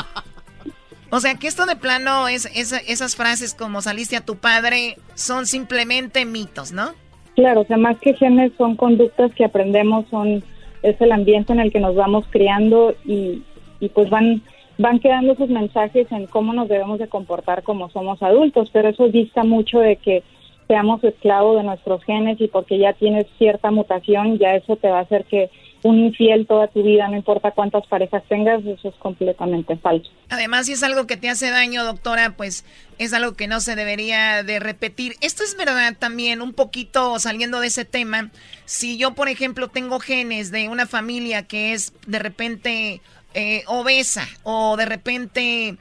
[1.12, 5.46] O sea, que esto de plano, es, esas frases como saliste a tu padre, son
[5.46, 6.89] simplemente mitos, ¿no?
[7.36, 10.43] Claro, o sea, más que genes son conductas que aprendemos, son
[10.82, 13.43] es el ambiente en el que nos vamos criando y,
[13.80, 14.41] y pues van
[14.78, 19.08] van quedando sus mensajes en cómo nos debemos de comportar como somos adultos, pero eso
[19.08, 20.24] dista mucho de que
[20.68, 25.00] seamos esclavos de nuestros genes y porque ya tienes cierta mutación, ya eso te va
[25.00, 25.50] a hacer que
[25.84, 30.10] un infiel toda tu vida, no importa cuántas parejas tengas, eso es completamente falso.
[30.30, 32.66] Además, si es algo que te hace daño, doctora, pues
[32.98, 35.14] es algo que no se debería de repetir.
[35.22, 38.32] Esto es verdad también, un poquito saliendo de ese tema.
[38.66, 43.02] Si yo, por ejemplo, tengo genes de una familia que es de repente
[43.36, 45.76] eh, obesa o de repente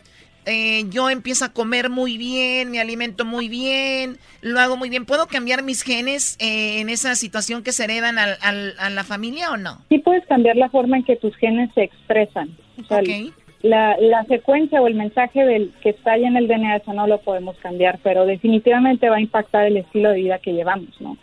[0.46, 5.06] eh, yo empiezo a comer muy bien, me alimento muy bien, lo hago muy bien.
[5.06, 9.50] ¿Puedo cambiar mis genes eh, en esa situación que se heredan al, a la familia
[9.52, 9.78] o no?
[9.88, 12.50] Sí puedes cambiar la forma en que tus genes se expresan.
[13.62, 17.06] la, la, secuencia o el mensaje del que está ahí en el DNA, eso no
[17.06, 21.16] lo podemos cambiar, pero definitivamente va a impactar el estilo de vida que llevamos, ¿no?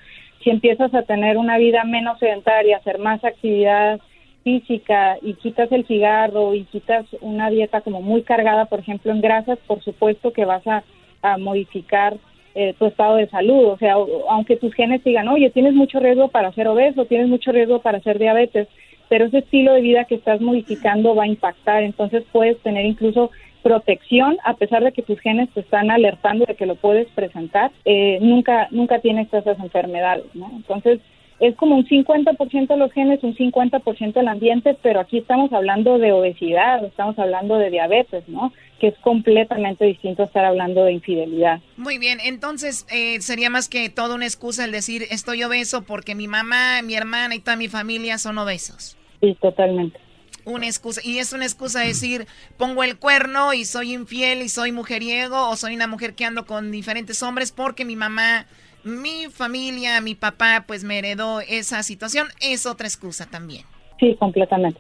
[0.44, 4.00] Si empiezas a tener una vida menos sedentaria, hacer más actividad
[4.44, 9.22] física y quitas el cigarro y quitas una dieta como muy cargada, por ejemplo, en
[9.22, 10.84] grasas, por supuesto que vas a,
[11.38, 12.18] modificar
[12.56, 13.66] eh, tu estado de salud.
[13.68, 13.94] O sea,
[14.30, 18.00] aunque tus genes digan, oye, tienes mucho riesgo para ser obeso, tienes mucho riesgo para
[18.00, 18.68] ser diabetes,
[19.08, 21.84] pero ese estilo de vida que estás modificando va a impactar.
[21.84, 23.30] Entonces puedes tener incluso
[23.62, 27.72] protección, a pesar de que tus genes te están alertando de que lo puedes presentar,
[27.86, 30.52] eh, nunca, nunca tienes esas enfermedades, ¿no?
[30.56, 31.00] Entonces,
[31.42, 35.98] es como un 50% de los genes, un 50% del ambiente, pero aquí estamos hablando
[35.98, 38.54] de obesidad, estamos hablando de diabetes, ¿no?
[38.80, 41.60] Que es completamente distinto a estar hablando de infidelidad.
[41.78, 46.14] Muy bien, entonces eh, sería más que toda una excusa el decir estoy obeso porque
[46.14, 48.96] mi mamá, mi hermana y toda mi familia son obesos.
[49.20, 50.00] Sí, totalmente.
[50.46, 52.28] Una excusa, y es una excusa decir
[52.58, 56.46] pongo el cuerno y soy infiel y soy mujeriego o soy una mujer que ando
[56.46, 58.46] con diferentes hombres porque mi mamá
[58.84, 63.66] mi familia, mi papá, pues me heredó esa situación, es otra excusa también.
[64.00, 64.80] Sí, completamente.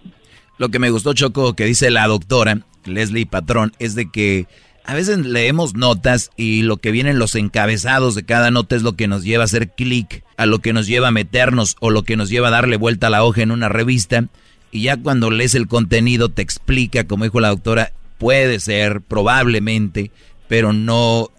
[0.57, 4.47] Lo que me gustó, Choco, que dice la doctora Leslie Patrón, es de que
[4.83, 8.93] a veces leemos notas y lo que vienen los encabezados de cada nota es lo
[8.93, 12.03] que nos lleva a hacer clic, a lo que nos lleva a meternos o lo
[12.03, 14.25] que nos lleva a darle vuelta a la hoja en una revista.
[14.71, 20.11] Y ya cuando lees el contenido te explica, como dijo la doctora, puede ser, probablemente,
[20.47, 21.29] pero no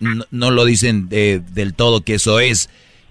[0.00, 2.70] no, lo dicen del todo que eso es.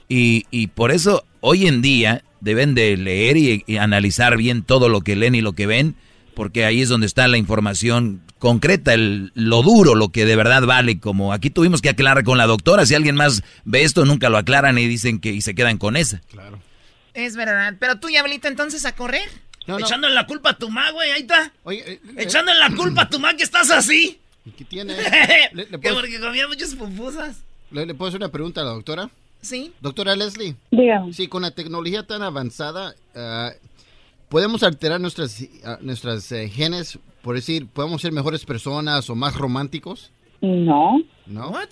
[0.09, 5.01] Y, y, por eso hoy en día deben de leer y, analizar bien todo lo
[5.01, 5.95] que leen y lo que ven,
[6.35, 10.63] porque ahí es donde está la información concreta, el, lo duro, lo que de verdad
[10.63, 14.29] vale, como aquí tuvimos que aclarar con la doctora, si alguien más ve esto, nunca
[14.29, 16.21] lo aclaran y dicen que y se quedan con esa.
[16.29, 16.59] Claro.
[17.13, 19.29] Es verdad, pero tú, Diablito, entonces a correr.
[19.65, 21.53] No, Echándole la culpa a tu ma, güey, ahí está.
[21.63, 24.19] Oye, eh, Echándole la culpa a tu ma que estás así.
[24.45, 24.93] ¿Y qué tiene?
[25.53, 27.43] ¿Le, porque comía muchas pupusas.
[27.71, 29.09] ¿Le, puedo hacer una pregunta a la doctora?
[29.41, 29.73] Sí.
[29.81, 30.55] Doctora Leslie.
[30.71, 31.13] Dígame.
[31.13, 33.51] Sí, con la tecnología tan avanzada, ah,
[34.29, 36.99] ¿podemos alterar nuestras, ah, nuestras eh, genes?
[37.21, 40.11] Por decir, ¿podemos ser mejores personas o más románticos?
[40.41, 41.01] No.
[41.25, 41.49] ¿No?
[41.49, 41.69] ¿What?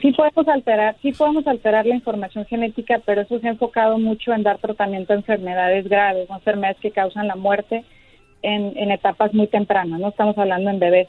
[0.00, 4.32] Sí podemos alterar, sí podemos alterar la información genética, pero eso se ha enfocado mucho
[4.32, 7.84] en dar tratamiento a enfermedades graves, enfermedades que causan la muerte
[8.42, 11.08] en, en etapas muy tempranas, no estamos hablando en bebés,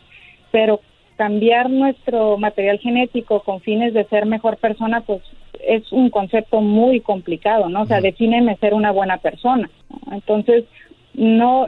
[0.52, 0.82] pero
[1.18, 5.22] cambiar nuestro material genético con fines de ser mejor persona, pues
[5.66, 7.84] es un concepto muy complicado, ¿no?
[7.84, 9.70] O sea, defíneme ser una buena persona.
[10.12, 10.66] Entonces,
[11.14, 11.68] no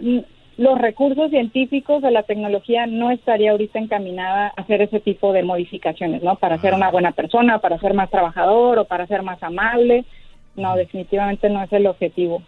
[0.57, 5.43] los recursos científicos de la tecnología no estaría ahorita encaminada a hacer ese tipo de
[5.43, 6.35] modificaciones, ¿no?
[6.35, 10.03] Para ser una buena persona, para ser más trabajador o para ser más amable.
[10.55, 12.41] No, definitivamente no es el objetivo.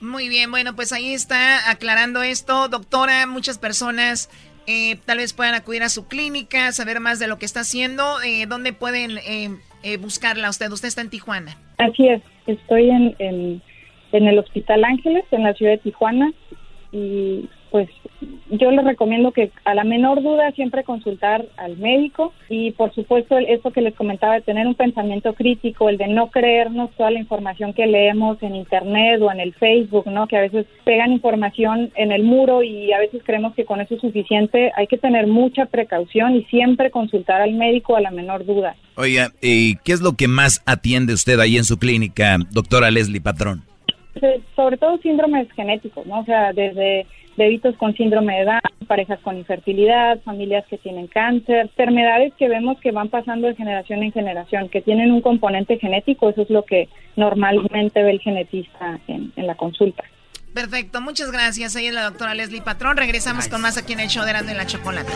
[0.00, 2.68] Muy bien, bueno, pues ahí está aclarando esto.
[2.68, 4.28] Doctora, muchas personas
[4.70, 8.04] eh, tal vez puedan acudir a su clínica, saber más de lo que está haciendo.
[8.22, 9.50] Eh, ¿Dónde pueden eh,
[9.82, 10.70] eh, buscarla usted?
[10.70, 11.56] Usted está en Tijuana.
[11.78, 13.62] Así es, estoy en, en,
[14.12, 16.32] en el Hospital Ángeles, en la ciudad de Tijuana.
[16.92, 17.88] Y pues
[18.50, 23.38] yo les recomiendo que a la menor duda siempre consultar al médico y por supuesto
[23.38, 27.20] eso que les comentaba de tener un pensamiento crítico, el de no creernos toda la
[27.20, 30.26] información que leemos en internet o en el Facebook, ¿no?
[30.26, 33.94] Que a veces pegan información en el muro y a veces creemos que con eso
[33.94, 34.72] es suficiente.
[34.76, 38.74] Hay que tener mucha precaución y siempre consultar al médico a la menor duda.
[38.96, 43.20] Oiga, ¿y qué es lo que más atiende usted ahí en su clínica, doctora Leslie
[43.20, 43.69] Patrón?
[44.56, 46.20] Sobre todo síndromes genéticos, ¿no?
[46.20, 47.06] O sea, desde
[47.36, 52.78] bebitos con síndrome de Down, parejas con infertilidad, familias que tienen cáncer, enfermedades que vemos
[52.80, 56.64] que van pasando de generación en generación, que tienen un componente genético, eso es lo
[56.64, 60.04] que normalmente ve el genetista en, la consulta.
[60.52, 61.76] Perfecto, muchas gracias.
[61.76, 62.96] Ella es la doctora Leslie Patrón.
[62.96, 65.12] Regresamos con más aquí en el show de Erasmo y la Chocolate.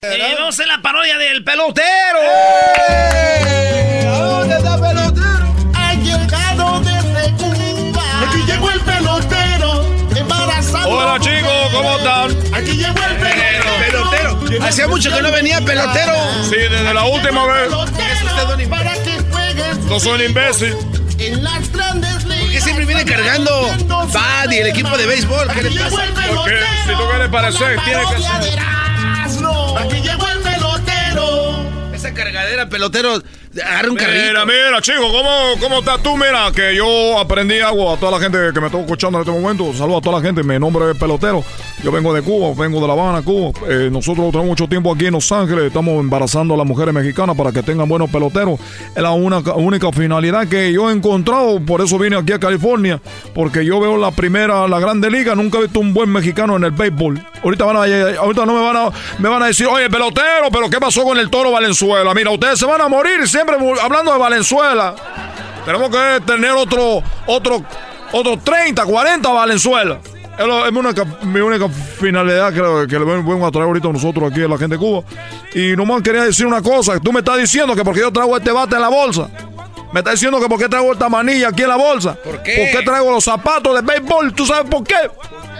[0.00, 2.18] Eh, vamos a la parodia del pelotero.
[2.88, 4.06] ¡Eh!
[4.08, 5.01] ¿A dónde está pelotero?
[11.12, 12.30] Hola chicos, ¿cómo están?
[12.54, 14.38] Aquí llegó el pelotero.
[14.40, 14.64] Pelotero.
[14.64, 16.14] Hacía mucho que no venía pelotero.
[16.48, 17.66] Sí, desde la última vez.
[17.70, 20.74] Es usted un Para que juegues No soy un imbécil.
[21.18, 22.40] en las grandes ligas.
[22.44, 23.68] ¿Por qué siempre viene cargando
[24.10, 25.48] Bad y el equipo de béisbol?
[25.52, 26.04] ¿Qué le Aquí llegó pasa?
[26.06, 26.40] el pelotero.
[26.40, 26.56] Porque
[26.86, 28.58] si tú quieres parecer, La tienes que ser.
[29.84, 31.66] Aquí llegó el pelotero.
[31.92, 33.22] Esa cargadera, pelotero,
[33.60, 34.22] agarra un carrito.
[34.28, 35.30] Mira, mira, chico, ¿cómo,
[35.60, 36.16] ¿cómo estás tú?
[36.16, 39.38] Mira, que yo aprendí algo a toda la gente que me está escuchando en este
[39.40, 39.72] momento.
[39.74, 40.42] Saludos a toda la gente.
[40.42, 41.44] Mi nombre es Pelotero.
[41.82, 43.52] Yo vengo de Cuba, vengo de La Habana, Cuba.
[43.68, 45.64] Eh, nosotros tenemos mucho tiempo aquí en Los Ángeles.
[45.66, 48.58] Estamos embarazando a las mujeres mexicanas para que tengan buenos peloteros.
[48.94, 51.60] Es la una- única finalidad que yo he encontrado.
[51.60, 53.00] Por eso vine aquí a California.
[53.34, 55.34] Porque yo veo la primera, la Grande Liga.
[55.34, 57.20] Nunca he visto un buen mexicano en el béisbol.
[57.44, 57.80] Ahorita, van a,
[58.20, 61.18] ahorita no me van a, me van a decir, oye, pelotero, pero ¿qué pasó con
[61.18, 62.14] el toro Valenzuela?
[62.14, 64.94] Mira, ustedes se van a morir siempre hablando de Valenzuela.
[65.64, 67.62] Tenemos que tener otro, otro,
[68.12, 69.98] otro 30, 40 Valenzuela.
[70.38, 73.88] Es, lo- es mi, única, mi única finalidad que, que le vengo a traer ahorita
[73.88, 75.02] a nosotros aquí a la gente de Cuba.
[75.54, 76.98] Y nomás quería decir una cosa.
[76.98, 79.28] Tú me estás diciendo que porque yo traigo este bate en la bolsa.
[79.92, 82.14] Me estás diciendo que porque traigo esta manilla aquí en la bolsa.
[82.14, 82.70] ¿Por qué?
[82.72, 84.32] ¿Por qué traigo los zapatos de béisbol?
[84.32, 84.96] ¿Tú sabes por qué?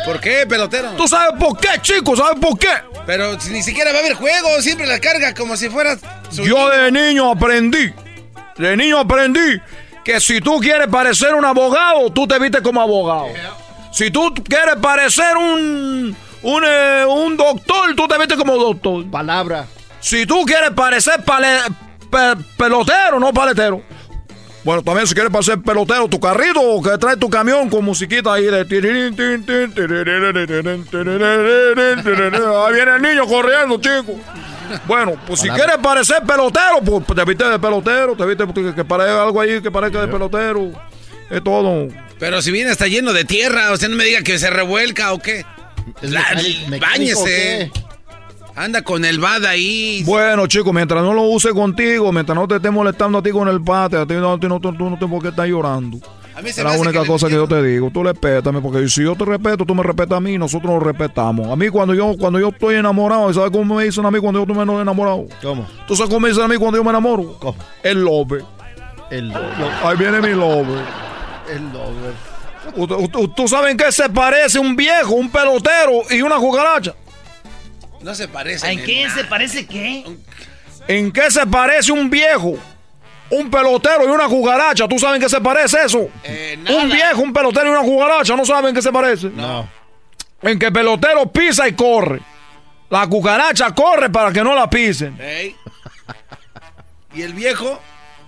[0.05, 0.91] ¿Por qué, pelotero?
[0.97, 2.17] ¿Tú sabes por qué, chico?
[2.17, 2.69] ¿Sabes por qué?
[3.07, 5.97] Pero si ni siquiera va a haber juego, siempre la carga como si fuera
[6.31, 7.93] su Yo de niño aprendí,
[8.57, 9.61] de niño aprendí
[10.05, 13.27] que si tú quieres parecer un abogado, tú te vistes como abogado.
[13.93, 19.09] Si tú quieres parecer un, un, eh, un doctor, tú te vistes como doctor.
[19.11, 19.67] Palabra.
[20.01, 21.61] Si tú quieres parecer pale-
[22.11, 23.83] pe- pelotero, no paletero.
[24.65, 28.45] Bueno, también si quieres parecer pelotero, tu carrito que trae tu camión con musiquita ahí
[28.45, 28.61] de...
[32.67, 34.19] Ahí viene el niño corriendo, chico.
[34.87, 38.85] Bueno, pues si quieres parecer pelotero, pues te viste de pelotero, te viste que, que
[38.85, 40.71] parezca algo ahí que parezca de pelotero.
[41.29, 41.89] Es todo.
[42.19, 45.19] Pero si viene está lleno de tierra, usted no me diga que se revuelca o
[45.19, 45.45] qué.
[46.03, 46.25] La-.
[46.37, 47.71] ¿qué?
[48.55, 50.03] Anda con el bad ahí.
[50.05, 53.49] Bueno, chicos, mientras no lo use contigo, mientras no te esté molestando a ti con
[53.49, 55.99] el pate, a ti no, a ti no- tú no tienes por qué estar llorando.
[56.35, 57.91] A mí se Es me la hace única que cosa que yo te digo.
[57.93, 61.49] Tú respétame, porque si yo te respeto, tú me respetas a mí, nosotros nos respetamos.
[61.49, 64.45] A mí cuando yo cuando yo estoy enamorado, ¿sabes cómo me dicen a mí cuando
[64.45, 65.27] yo estoy enamorado?
[65.43, 65.67] ¿Cómo?
[65.87, 67.37] ¿Tú sabes cómo me dicen a mí cuando yo me enamoro?
[67.39, 67.57] ¿Cómo?
[67.83, 68.45] El lobe.
[69.11, 69.31] El
[69.85, 70.81] Ahí viene mi lobe.
[71.51, 72.33] El lover.
[72.75, 76.95] ¿Tú, tú, tú sabes en qué se parece un viejo, un pelotero y una cucaracha?
[78.03, 78.71] No se parece.
[78.71, 80.05] ¿En qué se parece qué?
[80.89, 82.57] ¿En qué se parece un viejo?
[83.31, 84.87] Un pelotero y una cucaracha.
[84.89, 85.99] ¿Tú sabes en qué se parece eso?
[86.01, 88.37] un viejo, un pelotero y una cucaracha.
[88.37, 89.31] ¿No saben en qué se parece?
[89.31, 89.69] No.
[90.43, 92.21] En que el pelotero pisa y corre.
[92.91, 95.17] La cucaracha corre para que no la pisen.
[97.15, 97.81] ¿Y el viejo?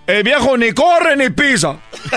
[0.06, 1.76] El viejo ni corre ni pisa.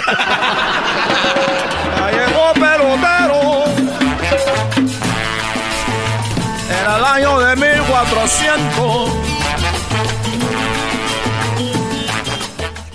[1.97, 3.26] Ya llegó pelotero.
[6.87, 9.09] Era el año de 1400.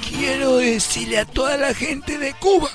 [0.08, 2.70] Quiero decirle a toda la gente de Cuba.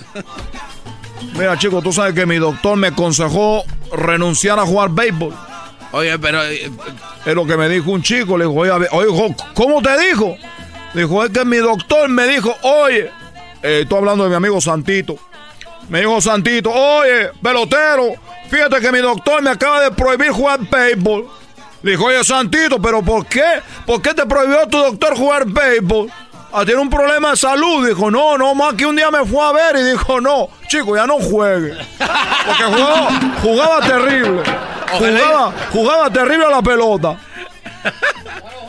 [1.34, 5.34] Mira, chicos, tú sabes que mi doctor me aconsejó renunciar a jugar béisbol.
[5.92, 6.44] Oye, pero.
[6.46, 6.70] eh,
[7.26, 8.38] Es lo que me dijo un chico.
[8.38, 10.36] Le dijo, oye, oye, ¿cómo te dijo?
[10.94, 13.10] Dijo, es que mi doctor me dijo, oye,
[13.64, 15.18] eh, estoy hablando de mi amigo Santito.
[15.90, 18.14] Me dijo Santito, oye, pelotero,
[18.50, 21.28] fíjate que mi doctor me acaba de prohibir jugar béisbol.
[21.82, 23.62] Le dijo, oye, Santito, ¿pero por qué?
[23.86, 26.12] ¿Por qué te prohibió tu doctor jugar béisbol?
[26.52, 27.88] Ah, tiene un problema de salud.
[27.88, 30.96] Dijo, no, no, más que un día me fue a ver y dijo, no, chico,
[30.96, 31.74] ya no juegue.
[32.46, 33.10] Porque jugaba,
[33.42, 34.44] jugaba terrible.
[34.92, 37.18] Jugaba, jugaba terrible a la pelota.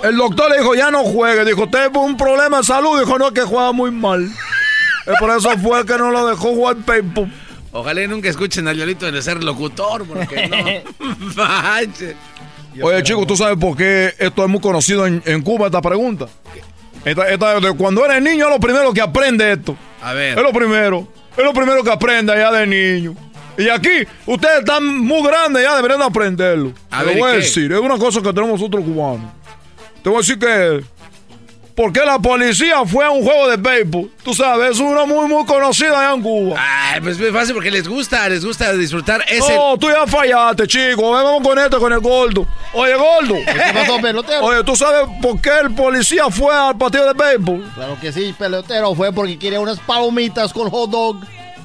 [0.03, 1.45] El doctor le dijo, ya no juegue.
[1.45, 2.99] Dijo, usted un problema de salud.
[2.99, 4.29] Dijo, no, es que juega muy mal.
[5.09, 7.31] Es por eso fue que no lo dejó jugar béisbol.
[7.73, 11.07] Ojalá y nunca escuchen a Yolito de ser locutor, porque no.
[11.37, 12.17] Manche.
[12.83, 16.27] Oye, chicos, ¿tú sabes por qué esto es muy conocido en, en Cuba, esta pregunta?
[17.05, 19.77] Esta- esta- de cuando eres niño es lo primero que aprende esto.
[20.03, 20.37] A ver.
[20.39, 21.09] Es lo primero.
[21.37, 23.15] Es lo primero que aprende allá de niño.
[23.57, 26.73] Y aquí, ustedes están muy grandes ya, deberían de aprenderlo.
[26.91, 29.33] A Te ver, lo voy a decir, es una cosa que tenemos nosotros cubanos.
[30.03, 30.85] Te voy a decir que...
[31.79, 34.11] ¿Por qué la policía fue a un juego de béisbol?
[34.25, 36.57] Tú sabes, es una muy, muy conocida allá en Cuba.
[36.59, 39.55] Ay, pues es fácil porque les gusta, les gusta disfrutar ese.
[39.55, 41.13] No, tú ya fallaste, chico.
[41.13, 42.49] Ven, Vamos con esto, con el gordo.
[42.73, 43.37] Oye, gordo.
[43.47, 44.45] ¿Qué pasó, pelotero?
[44.45, 47.71] Oye, ¿tú sabes por qué el policía fue al partido de béisbol?
[47.77, 48.97] Claro que sí, pelotero.
[48.97, 51.21] Fue porque quería unas palomitas con hot dog.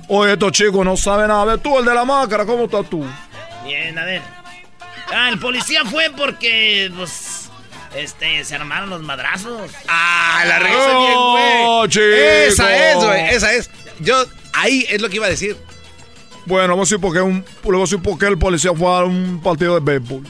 [0.09, 1.41] Oye, estos chicos no saben nada.
[1.41, 3.03] A ver, tú, el de la máscara, ¿cómo estás tú?
[3.65, 4.21] Bien, a ver.
[5.11, 7.42] Ah, el policía fue porque, pues,
[7.95, 9.71] este, se armaron los madrazos.
[9.87, 11.89] Ah, la regresa Oh, bien, güey.
[11.89, 12.05] chico.
[12.53, 13.69] Esa es, güey, esa es.
[13.99, 15.57] Yo, ahí es lo que iba a decir.
[16.45, 18.71] Bueno, vamos a decir por qué, un, le voy a decir por qué el policía
[18.75, 20.23] fue a un partido de béisbol.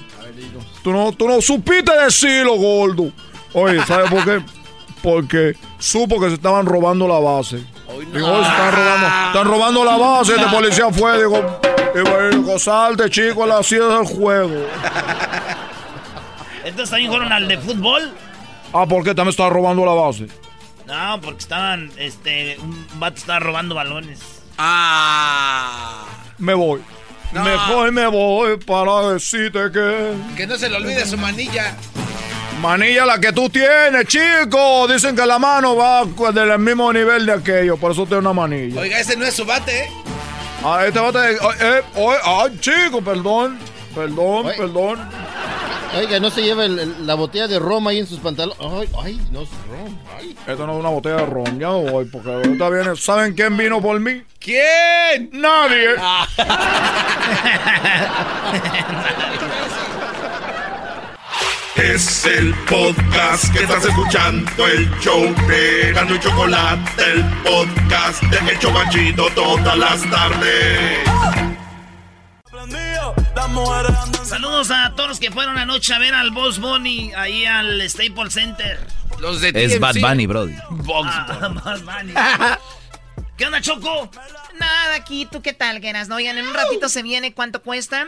[0.83, 3.11] Tú no, tú no supiste decirlo, gordo.
[3.53, 4.41] Oye, ¿sabes por qué?
[5.01, 7.63] Porque supo que se estaban robando la base.
[8.13, 10.35] Digo, "Oye, se están robando, están robando la base.
[10.35, 11.59] Este policía fue, digo,
[11.95, 14.67] y bueno, gozarte, chico, así es el juego.
[16.63, 18.11] Entonces también fueron al de fútbol.
[18.73, 20.27] Ah, ¿por qué también está robando la base?
[20.87, 24.19] No, porque estaban, este, un vato estaba robando balones.
[24.57, 26.05] Ah.
[26.37, 26.81] Me voy.
[27.31, 30.13] Mejor me voy para decirte que...
[30.35, 31.75] Que no se le olvide su manilla.
[32.61, 34.87] Manilla la que tú tienes, chico.
[34.87, 37.75] Dicen que la mano va del mismo nivel de aquello.
[37.77, 38.79] Por eso tiene una manilla.
[38.79, 39.91] Oiga, ese no es su bate, ¿eh?
[40.63, 41.33] Ah, este bate.
[41.33, 43.59] Eh, eh, oye, ay, chico, perdón.
[43.93, 45.09] Perdón, perdón.
[45.95, 48.57] Oiga, no se lleva el- el- la botella de ron ahí en sus pantalones.
[48.59, 49.99] Ay, ay, no es ron.
[50.17, 50.35] Ay.
[50.47, 52.95] Esto no es una botella de ron, ya voy, porque ahorita viene.
[52.95, 54.23] ¿Saben quién vino por mí?
[54.39, 55.29] ¿Quién?
[55.33, 55.89] Nadie.
[61.75, 68.51] Es el podcast que estás escuchando, el show de Gano y Chocolate, el podcast de
[68.51, 70.99] El Chocachito todas las tardes.
[74.25, 78.33] Saludos a todos los que fueron anoche a ver al Boss Bunny ahí al Staples
[78.33, 78.79] Center.
[79.19, 80.55] Los de Es Bad Bunny, Brody.
[80.95, 81.49] Ah,
[81.83, 82.13] Bunny.
[83.37, 84.09] ¿Qué onda, Choco?
[84.59, 86.07] Nada, aquí, ¿tú qué tal, Geras?
[86.07, 88.07] No, oigan, en un ratito se viene cuánto cuesta.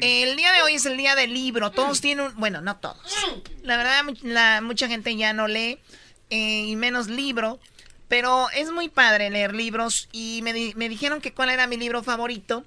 [0.00, 1.70] El día de hoy es el día del libro.
[1.70, 2.34] Todos tienen un.
[2.36, 2.96] Bueno, no todos.
[3.62, 5.78] La verdad, la, mucha gente ya no lee
[6.30, 7.58] eh, y menos libro.
[8.08, 11.76] Pero es muy padre leer libros y me, di- me dijeron que cuál era mi
[11.78, 12.64] libro favorito.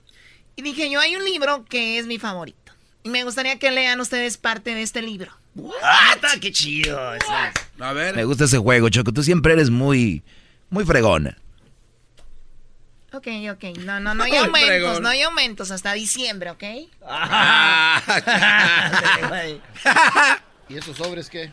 [0.56, 2.72] Y dije yo, hay un libro que es mi favorito.
[3.03, 5.32] Y me gustaría que lean ustedes parte de este libro.
[5.84, 6.99] Ah, qué chido.
[7.80, 8.15] A ver.
[8.15, 9.11] Me gusta ese juego, Choco.
[9.14, 10.23] Tú siempre eres muy,
[10.69, 11.38] muy fregona.
[13.14, 13.77] Ok, ok.
[13.80, 15.03] No, no, no hay Ay, aumentos, fregón.
[15.03, 16.64] no hay aumentos hasta diciembre, ¿ok?
[20.69, 21.52] ¿Y esos sobres qué?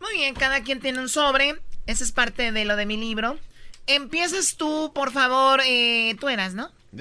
[0.00, 1.56] Muy bien, cada quien tiene un sobre.
[1.86, 3.38] Esa es parte de lo de mi libro.
[3.86, 5.60] Empiezas tú, por favor.
[5.64, 6.70] Eh, tú eras, ¿no?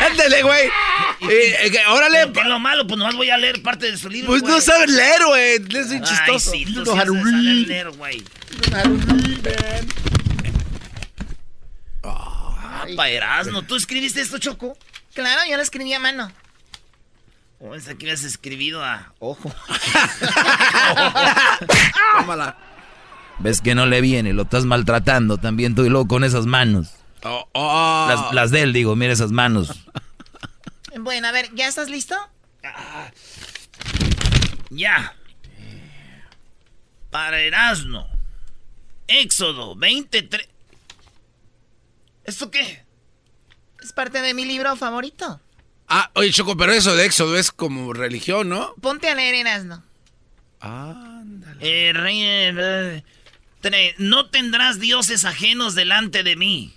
[0.00, 0.66] Ándale, güey.
[1.30, 2.30] Eh, eh, órale.
[2.32, 2.86] ¿Qué es lo malo?
[2.86, 4.28] Pues nomás voy a leer parte de su libro.
[4.28, 4.60] Pues no güey.
[4.60, 5.54] sabes leer, güey.
[5.54, 6.50] Es Ay, chistoso.
[6.50, 8.24] sí, tú You sí sabes leer, güey.
[12.02, 13.62] Ah, pa' Erasmo.
[13.62, 14.76] ¿Tú escribiste esto, Choco?
[15.14, 16.30] Claro, yo lo escribí a mano.
[17.58, 19.52] O esa que habías escribido a ojo.
[22.18, 22.56] Tómala.
[23.38, 26.92] Ves que no le viene, lo estás maltratando también tú y luego con esas manos.
[27.28, 28.06] Oh, oh.
[28.08, 29.70] Las, las de él, digo, mira esas manos.
[30.98, 32.14] Bueno, a ver, ¿ya estás listo?
[34.70, 35.14] Ya.
[37.10, 38.06] Para Erasmo.
[39.08, 40.48] Éxodo 23.
[42.24, 42.84] ¿Esto qué?
[43.82, 45.40] Es parte de mi libro favorito.
[45.88, 48.74] Ah, oye, Choco, pero eso de Éxodo es como religión, ¿no?
[48.80, 49.82] Ponte a leer Erasmo.
[51.60, 53.04] Eh, rey, eh,
[53.62, 56.74] tre- no tendrás dioses ajenos delante de mí.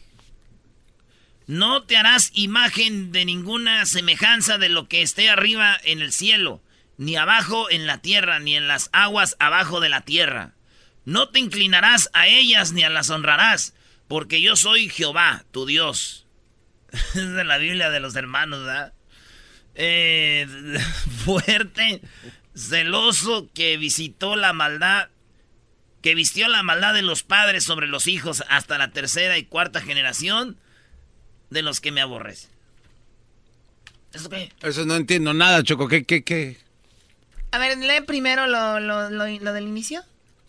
[1.50, 6.62] No te harás imagen de ninguna semejanza de lo que esté arriba en el cielo,
[6.98, 10.54] ni abajo en la tierra, ni en las aguas abajo de la tierra.
[11.06, 13.74] No te inclinarás a ellas ni a las honrarás,
[14.08, 16.28] porque yo soy Jehová, tu Dios.
[16.92, 18.94] es de la Biblia de los hermanos, ¿verdad?
[19.74, 20.46] Eh,
[21.26, 22.02] fuerte,
[22.54, 25.10] celoso, que visitó la maldad,
[26.04, 29.82] que vistió la maldad de los padres sobre los hijos hasta la tercera y cuarta
[29.82, 30.60] generación
[31.50, 32.50] de los que me aborrecen.
[34.14, 34.52] ¿Eso qué?
[34.62, 35.88] Eso no entiendo nada, Choco.
[35.88, 36.58] ¿Qué, qué, qué?
[37.52, 40.04] A ver, lee primero lo, lo, lo, lo del inicio.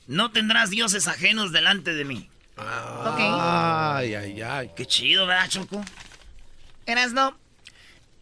[0.07, 2.29] No tendrás dioses ajenos delante de mí.
[2.57, 3.19] Ok.
[3.19, 4.71] Ay, ay, ay.
[4.77, 5.83] Qué chido, ¿verdad, Choco?
[6.85, 7.35] Erasmo,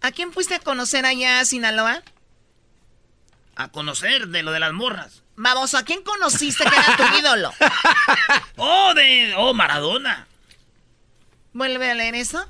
[0.03, 2.03] ¿a quién fuiste a conocer allá a Sinaloa?
[3.57, 5.23] A conocer de lo de las morras.
[5.35, 7.53] Vamos, ¿a quién conociste que era tu ídolo?
[8.57, 9.35] Oh, de.
[9.37, 10.28] Oh, Maradona.
[11.59, 12.47] Vuelve a leer eso.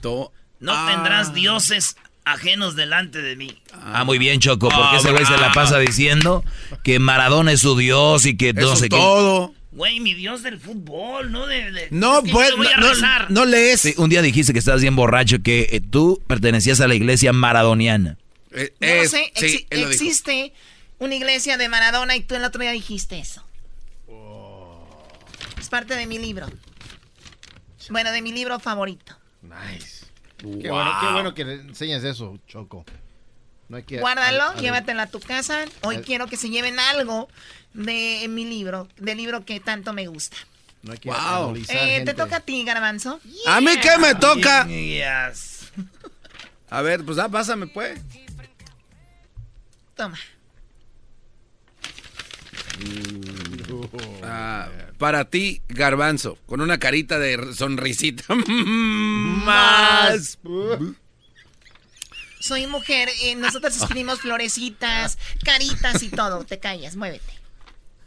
[0.61, 0.91] No Ah.
[0.93, 3.61] tendrás dioses ajenos delante de mí.
[3.73, 6.45] Ah, muy bien, Choco, porque Ah, ese güey se la pasa diciendo
[6.85, 9.55] que Maradona es su dios y que no Eso sé todo.
[9.73, 11.71] Güey, mi dios del fútbol, no de.
[11.73, 13.31] de- No, pues, voy a no- rezar.
[13.31, 13.81] No lees.
[13.81, 17.33] Sí, un día dijiste que estabas bien borracho, que eh, tú pertenecías a la iglesia
[17.33, 18.19] maradoniana.
[18.53, 20.53] Eh, No sé, exi- existe
[20.99, 23.43] una iglesia de Maradona y tú el otro día dijiste eso.
[25.61, 26.47] Es parte de mi libro.
[27.91, 29.17] Bueno, de mi libro favorito.
[29.43, 30.07] Nice.
[30.39, 32.85] Qué, bueno, qué bueno que le enseñas eso, Choco.
[33.69, 35.65] No hay que- Guárdalo, a- a- llévatelo a tu casa.
[35.83, 37.29] Hoy a- quiero que se lleven algo
[37.75, 40.37] de mi libro, del libro que tanto me gusta.
[40.83, 41.57] No hay que Wow.
[41.69, 43.21] Eh, te toca a ti, Garbanzo.
[43.47, 44.67] ¿A mí qué me toca?
[44.67, 45.71] Yes.
[46.71, 48.01] A ver, pues ah, pásame, pues.
[49.97, 50.17] Toma.
[54.23, 54.69] Ah,
[54.99, 58.35] para ti, Garbanzo, con una carita de sonrisita.
[58.47, 60.39] Más.
[62.41, 66.45] Soy mujer, eh, nosotros escribimos florecitas, caritas y todo.
[66.45, 67.33] Te callas, muévete.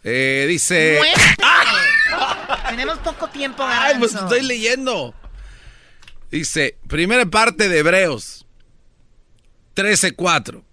[0.03, 0.97] Eh, dice.
[0.99, 1.35] ¡Muévete!
[2.69, 4.35] Tenemos poco tiempo, Ay, pues Garbanzo.
[4.35, 5.15] estoy leyendo.
[6.29, 8.45] Dice, primera parte de Hebreos
[9.75, 10.63] 13:4.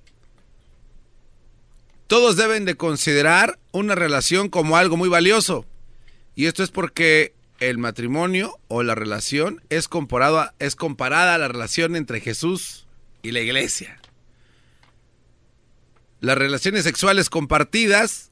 [2.07, 5.67] Todos deben de considerar una relación como algo muy valioso.
[6.39, 11.39] Y esto es porque el matrimonio o la relación es, comparado a- es comparada a
[11.39, 12.87] la relación entre Jesús
[13.23, 14.01] y la iglesia.
[16.21, 18.31] Las relaciones sexuales compartidas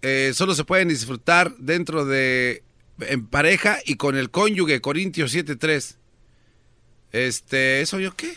[0.00, 2.62] eh, solo se pueden disfrutar dentro de
[3.00, 5.96] en pareja y con el cónyuge, Corintios 7:3.
[7.12, 8.34] Este, ¿eso yo qué?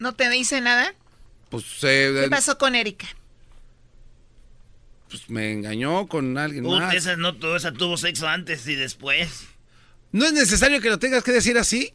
[0.00, 0.94] ¿No te dice nada?
[1.48, 3.06] Pues, eh, ¿Qué pasó con Erika?
[5.10, 6.94] Pues me engañó con alguien más.
[6.94, 9.44] esa no, esa tuvo sexo antes y después.
[10.12, 11.92] ¿No es necesario que lo tengas que decir así?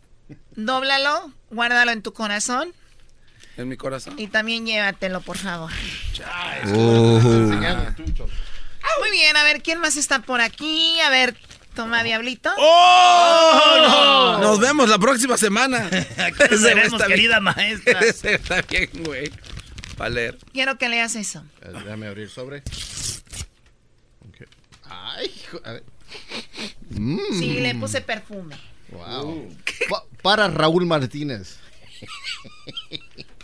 [0.56, 2.74] Dóblalo, guárdalo en tu corazón
[3.58, 4.16] En mi corazón.
[4.18, 5.72] y también llévatelo, por favor.
[6.74, 7.20] Oh.
[9.00, 11.00] Muy bien, a ver, ¿quién más está por aquí?
[11.02, 11.36] A ver,
[11.76, 12.50] toma, Diablito.
[12.58, 14.38] ¡Oh!
[14.42, 15.88] Nos vemos la próxima semana.
[16.18, 18.00] Aquí nos veremos, querida maestra.
[18.24, 19.32] Está bien, güey.
[20.00, 20.38] Va a leer.
[20.54, 21.44] Quiero que leas eso.
[21.62, 22.60] Eh, Déjame abrir sobre.
[24.28, 24.48] Ok.
[24.84, 25.84] Ay, hijo, a ver.
[26.90, 27.20] Mm.
[27.40, 28.56] Sí, le puse perfume.
[28.90, 29.50] Wow.
[29.90, 31.58] Pa- para Raúl Martínez.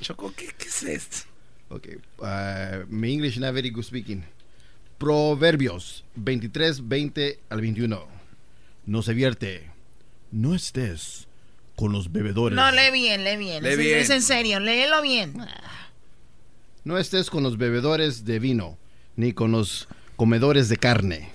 [0.01, 1.17] Choco, ¿qué, qué es esto?
[1.69, 1.87] Ok.
[2.19, 4.23] uh, mi English not very good speaking.
[4.97, 8.07] Proverbios 23, 20 al 21.
[8.85, 9.69] No se vierte.
[10.31, 11.27] No estés
[11.75, 12.55] con los bebedores.
[12.55, 13.63] No, lee bien, lee bien.
[13.63, 13.97] Lee es, bien.
[13.99, 15.33] es en serio, léelo bien.
[16.83, 18.77] No estés con los bebedores de vino,
[19.15, 21.29] ni con los comedores de carne,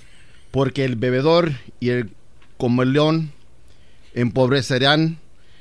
[0.50, 2.10] porque el bebedor y el
[2.56, 3.32] comeleón
[4.14, 5.18] empobrecerán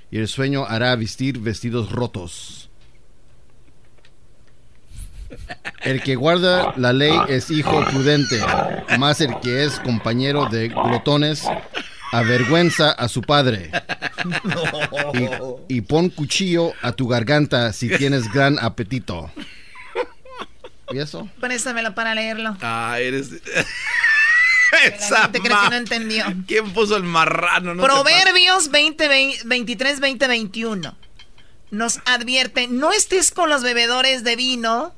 [0.10, 2.70] y el sueño hará vestir vestidos rotos.
[5.84, 8.40] El que guarda la ley es hijo prudente,
[8.98, 11.44] más el que es compañero de glotones
[12.12, 13.72] avergüenza a su padre.
[15.68, 19.30] Y, y pon cuchillo a tu garganta si tienes gran apetito.
[20.92, 21.30] ¿Y eso?
[21.40, 22.58] Préstamelo para leerlo.
[22.62, 23.30] Ah, eres.
[24.72, 26.26] La Esa gente cree que no entendió.
[26.48, 27.76] ¿Quién puso el marrano?
[27.76, 29.08] No Proverbios 20,
[29.46, 30.98] 23, 20, 21
[31.72, 34.94] nos advierte, no estés con los bebedores de vino,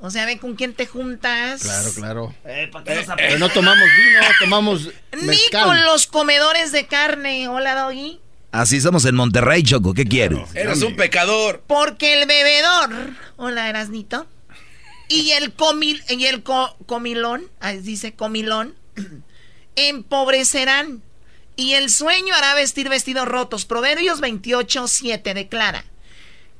[0.00, 1.62] o sea, ve con quién te juntas.
[1.62, 2.34] Claro, claro.
[2.44, 5.64] Eh, ¿para qué nos Pero no tomamos vino, tomamos Ni mezcal.
[5.64, 7.48] con los comedores de carne.
[7.48, 8.20] Hola, Doggy.
[8.52, 9.94] Así somos en Monterrey, Choco.
[9.94, 10.54] ¿Qué quieres?
[10.54, 11.62] Eres un pecador.
[11.66, 12.90] Porque el bebedor,
[13.36, 14.26] hola Erasnito,
[15.10, 18.74] y el comil, y el co- comilón, ahí dice comilón,
[19.76, 21.02] empobrecerán,
[21.56, 23.64] y el sueño hará vestir vestidos rotos.
[23.66, 25.84] Proverbios 28, 7 declara,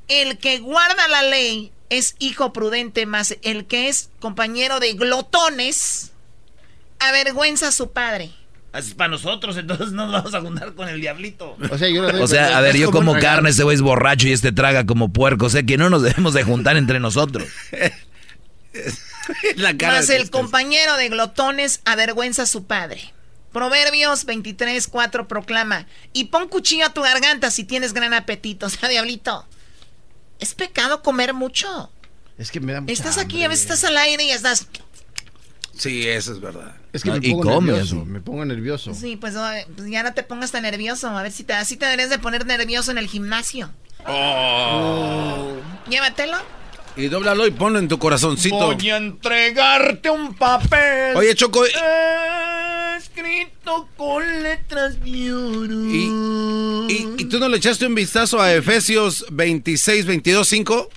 [0.08, 6.12] el que guarda la ley es hijo prudente, más el que es compañero de glotones
[6.98, 8.32] avergüenza a su padre.
[8.72, 11.56] Así es para nosotros, entonces no nos vamos a juntar con el diablito.
[11.70, 13.80] O sea, yo le doy- O sea, a ver, yo como carne, este güey es
[13.82, 15.46] borracho y este traga como puerco.
[15.46, 17.48] O sea, que no nos debemos de juntar entre nosotros.
[19.56, 23.12] La cara Más el compañero de glotones avergüenza a su padre.
[23.52, 28.66] Proverbios 23, 4 proclama, y pon cuchillo a tu garganta si tienes gran apetito.
[28.70, 29.44] O sea, diablito,
[30.38, 31.90] es pecado comer mucho.
[32.38, 33.44] Es que me da mucha Estás aquí, hambre.
[33.46, 34.66] a veces estás al aire y estás...
[35.76, 36.76] Sí, eso es verdad.
[36.92, 37.96] Es que No, me y pongo come nervioso.
[37.96, 38.04] eso.
[38.04, 38.94] Me pongo nervioso.
[38.94, 39.34] Sí, pues,
[39.76, 41.08] pues ya no te pongas tan nervioso.
[41.08, 43.70] A ver si te, así te deberías de poner nervioso en el gimnasio.
[44.06, 45.52] Oh.
[45.88, 46.36] Llévatelo.
[46.96, 48.56] Y dóblalo y ponlo en tu corazoncito.
[48.74, 51.16] Voy a entregarte un papel.
[51.16, 51.64] Oye, Choco,
[52.96, 55.86] Escrito con letras de oro.
[55.86, 60.88] ¿y, y, y tú no le echaste un vistazo a Efesios 26, 22, 5?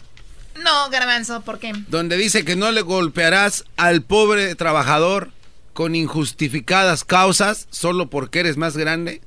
[0.64, 1.74] No, garbanzo, ¿por qué?
[1.88, 5.32] Donde dice que no le golpearás al pobre trabajador
[5.74, 9.22] con injustificadas causas solo porque eres más grande.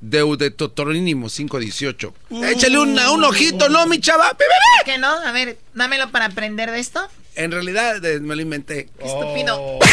[0.00, 2.14] Deuteronomio 5:18.
[2.44, 4.34] Échale una- un ojito, ¿no, mi chava?
[4.84, 5.08] ¿Qué no?
[5.10, 7.06] A ver, dámelo para aprender de esto.
[7.36, 8.88] En realidad eh, me lo inventé.
[8.98, 9.78] Estúpido.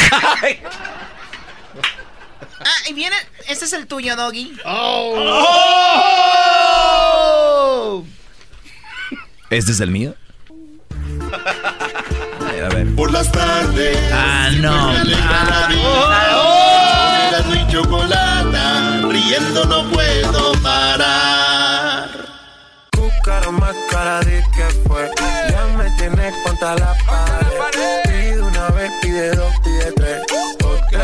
[2.60, 3.16] Ah, y viene.
[3.48, 4.58] Este es el tuyo, Doggy.
[6.68, 8.04] Oh.
[9.52, 10.16] ¿Este es el mío?
[12.50, 12.94] Ay, a ver.
[12.96, 13.98] Por las tardes.
[14.12, 14.92] Ah, no.
[14.92, 15.68] Me alegra
[19.18, 22.08] Riendo no puedo parar.
[23.24, 25.10] cara más cara de que fue.
[25.50, 28.04] Ya me tienes contra la pared.
[28.06, 30.22] Pide una vez, pide dos, pide tres.
[30.60, 30.98] Porque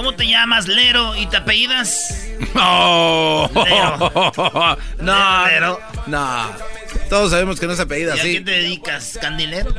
[0.00, 2.26] ¿Cómo te llamas, Lero, y te apellidas?
[2.54, 3.50] No.
[3.52, 4.10] Lero.
[4.98, 5.46] No.
[5.46, 5.78] Lero.
[6.06, 6.50] No.
[7.10, 8.32] Todos sabemos que no se apellida ¿Y a así.
[8.32, 9.74] qué te dedicas, candilero?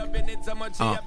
[0.78, 1.02] Ah.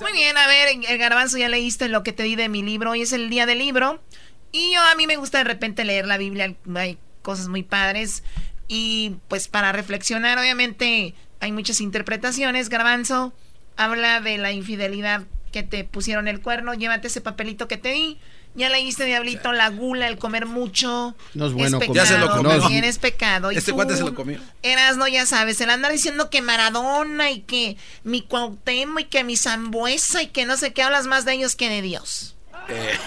[0.00, 2.92] Muy bien, a ver, el garbanzo ya leíste lo que te di de mi libro.
[2.92, 4.02] Hoy es el día del libro.
[4.50, 6.54] Y yo a mí me gusta de repente leer la Biblia.
[6.74, 8.24] Hay cosas muy padres.
[8.66, 12.70] Y pues para reflexionar, obviamente hay muchas interpretaciones.
[12.70, 13.34] Garbanzo
[13.76, 16.74] habla de la infidelidad que te pusieron el cuerno.
[16.74, 18.18] Llévate ese papelito que te di.
[18.54, 21.14] Ya leíste, Diablito, la gula, el comer mucho.
[21.32, 22.04] No es bueno pecado, comer.
[22.04, 22.60] Ya se lo comió.
[22.60, 23.50] También es pecado.
[23.50, 24.40] Y Este cuate se lo comió.
[24.62, 29.36] Erasno, ya sabes, el andar diciendo que Maradona y que mi Cuauhtémoc y que mi
[29.36, 32.34] Zambuesa y que no sé qué, hablas más de ellos que de Dios.
[32.68, 32.98] Eh.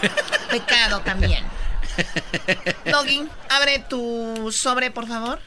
[0.50, 1.44] Pecado también.
[2.92, 5.40] Doggy, abre tu sobre, por favor.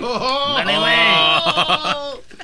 [0.00, 2.35] Dale, güey.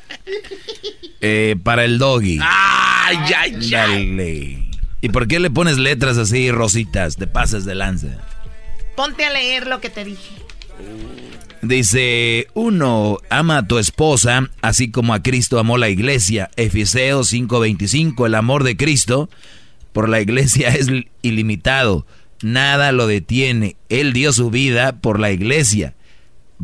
[1.21, 2.39] Eh, para el doggy.
[2.43, 3.71] Ay, ay, ay.
[3.71, 4.71] Dale.
[5.01, 7.17] ¿Y por qué le pones letras así rositas?
[7.17, 8.09] Te pasas de lanza.
[8.97, 10.35] Ponte a leer lo que te dije.
[11.63, 16.51] Dice, uno, ama a tu esposa, así como a Cristo amó la iglesia.
[16.57, 19.31] Efeseos 5:25, el amor de Cristo
[19.93, 20.89] por la iglesia es
[21.23, 22.05] ilimitado.
[22.43, 23.77] Nada lo detiene.
[23.89, 25.95] Él dio su vida por la iglesia,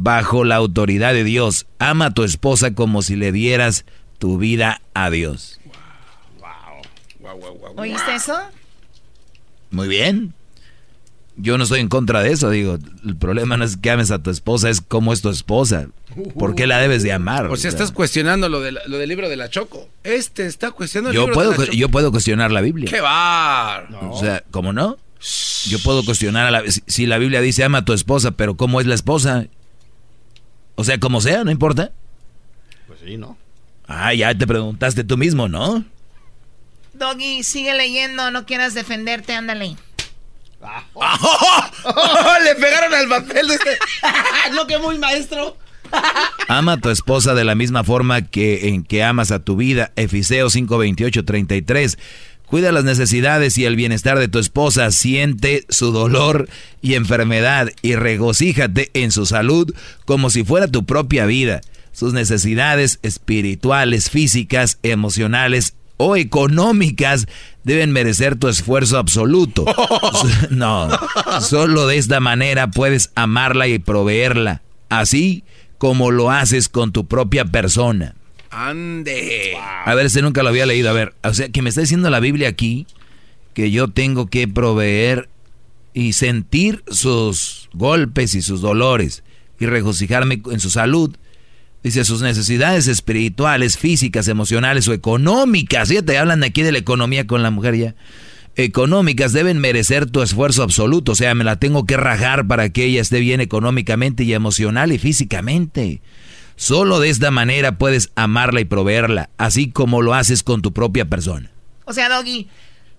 [0.01, 1.67] bajo la autoridad de Dios.
[1.79, 3.85] Ama a tu esposa como si le dieras
[4.19, 5.61] tu vida a Dios.
[7.77, 8.37] ¿Oíste eso?
[9.71, 10.35] Muy bien.
[11.37, 12.79] Yo no estoy en contra de eso, digo.
[13.07, 15.87] El problema no es que ames a tu esposa, es cómo es tu esposa.
[16.37, 17.47] ¿Por qué la debes de amar?
[17.47, 19.89] O sea, estás cuestionando lo, de la- lo del libro de la Choco.
[20.03, 21.77] Este está cuestionando el yo libro puedo, de la Choco.
[21.77, 22.89] yo puedo cuestionar la Biblia.
[22.91, 23.89] ¡Qué bar!
[24.11, 24.97] O sea, ¿cómo no?
[25.67, 26.71] Yo puedo cuestionar a la...
[26.71, 29.47] Si, si la Biblia dice ama a tu esposa, pero ¿cómo es la esposa?
[30.79, 31.91] O sea, como sea, no importa.
[32.87, 33.37] Pues sí, ¿no?
[33.89, 35.85] Ah, ya te preguntaste tú mismo, ¿no?
[36.93, 39.75] Doggy, sigue leyendo, no quieras defenderte, ándale.
[42.45, 43.77] Le pegaron al papel de este.
[44.55, 45.57] no, que muy maestro.
[46.47, 49.91] Ama a tu esposa de la misma forma que en que amas a tu vida.
[49.97, 51.99] Efeseos 5, 28, 33.
[52.49, 54.91] Cuida las necesidades y el bienestar de tu esposa.
[54.91, 56.49] Siente su dolor
[56.81, 59.75] y enfermedad y regocíjate en su salud
[60.07, 61.61] como si fuera tu propia vida.
[61.93, 67.27] Sus necesidades espirituales, físicas, emocionales o económicas
[67.65, 69.67] deben merecer tu esfuerzo absoluto.
[70.51, 70.89] No,
[71.41, 75.45] solo de esta manera puedes amarla y proveerla, así
[75.77, 78.15] como lo haces con tu propia persona.
[78.59, 79.57] Ande.
[79.85, 80.91] A ver, este nunca lo había leído.
[80.91, 82.87] A ver, o sea, que me está diciendo la Biblia aquí
[83.55, 85.29] que yo tengo que proveer
[85.95, 89.23] y sentir sus golpes y sus dolores
[89.59, 91.17] y regocijarme en su salud.
[91.83, 95.89] Dice, sus necesidades espirituales, físicas, emocionales o económicas.
[95.89, 97.95] Fíjate, hablan aquí de la economía con la mujer ya.
[98.57, 101.13] Económicas deben merecer tu esfuerzo absoluto.
[101.13, 104.91] O sea, me la tengo que rajar para que ella esté bien económicamente y emocional
[104.91, 106.01] y físicamente.
[106.59, 111.05] Solo de esta manera puedes amarla y proveerla, así como lo haces con tu propia
[111.05, 111.51] persona.
[111.85, 112.49] O sea, Doggy,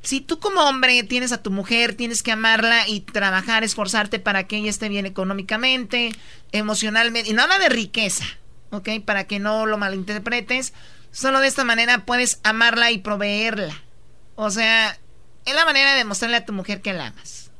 [0.01, 4.47] si tú como hombre tienes a tu mujer, tienes que amarla y trabajar, esforzarte para
[4.47, 6.13] que ella esté bien económicamente,
[6.53, 8.23] emocionalmente, y no de riqueza,
[8.71, 8.89] ¿ok?
[9.03, 10.71] Para que no lo malinterpretes.
[11.11, 13.73] Solo de esta manera puedes amarla y proveerla.
[14.35, 14.97] O sea,
[15.45, 17.51] es la manera de demostrarle a tu mujer que la amas.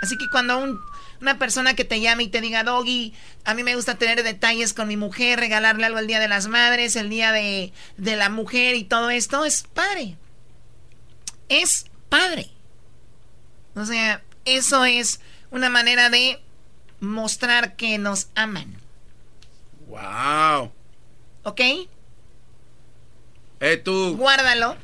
[0.00, 0.78] Así que cuando un-
[1.20, 3.14] una persona que te llame y te diga, Doggy,
[3.44, 6.48] a mí me gusta tener detalles con mi mujer, regalarle algo el Día de las
[6.48, 10.16] Madres, el Día de, de la Mujer y todo esto, es padre.
[11.48, 12.50] Es padre.
[13.74, 15.20] O sea, eso es
[15.50, 16.40] una manera de
[17.00, 18.76] mostrar que nos aman.
[19.88, 20.72] Wow.
[21.42, 21.60] ¿Ok?
[23.60, 24.76] Eh, tú, Guárdalo,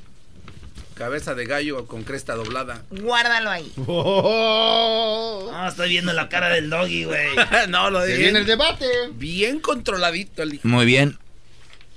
[1.01, 2.83] cabeza de gallo con cresta doblada.
[2.91, 3.73] guárdalo ahí.
[5.51, 7.29] No, estoy viendo la cara del doggy, güey.
[7.69, 8.87] no, lo Se de viene el debate.
[9.15, 10.61] Bien controladito el.
[10.63, 11.19] Muy bien.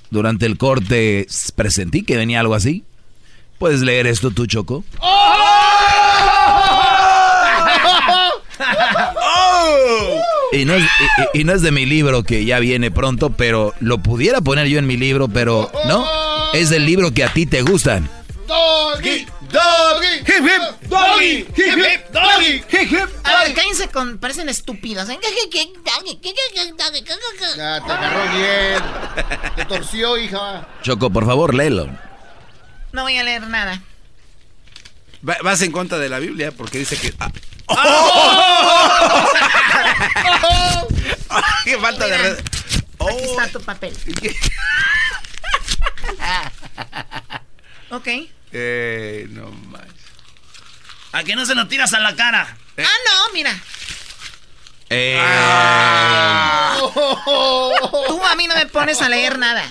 [0.10, 2.86] Durante el corte presentí que venía algo así.
[3.60, 4.86] ¿Puedes leer esto tú, Choco?
[10.52, 10.84] Y no es,
[11.34, 14.78] y, no es de mi libro que ya viene pronto, pero lo pudiera poner yo
[14.78, 16.06] en mi libro, pero no.
[16.54, 18.08] Es del libro que a ti te gustan.
[18.54, 23.10] Doggy, doggy, hip hip, doggy, hip hip, doggy, hip hip.
[23.24, 24.20] A ver, cállense con.
[24.20, 25.10] parecen estúpidos.
[25.10, 25.20] ¿eh?
[27.58, 28.80] Ya, te agarró bien.
[29.56, 30.68] Te torció, hija.
[30.84, 31.90] Choco, por favor, léelo.
[32.92, 33.82] No voy a leer nada.
[35.28, 37.12] Va- Vas en contra de la Biblia porque dice que.
[37.20, 37.32] ah.
[41.66, 42.38] ¡Qué falta de red!
[43.00, 43.94] Aquí está tu papel.
[47.90, 48.08] ok.
[48.54, 49.82] Eh, no más.
[51.12, 52.56] ¿A que no se lo tiras a la cara?
[52.78, 53.52] Ah, no, mira.
[54.90, 55.20] Eh,
[58.08, 59.64] Tú a mí no me pones a leer nada.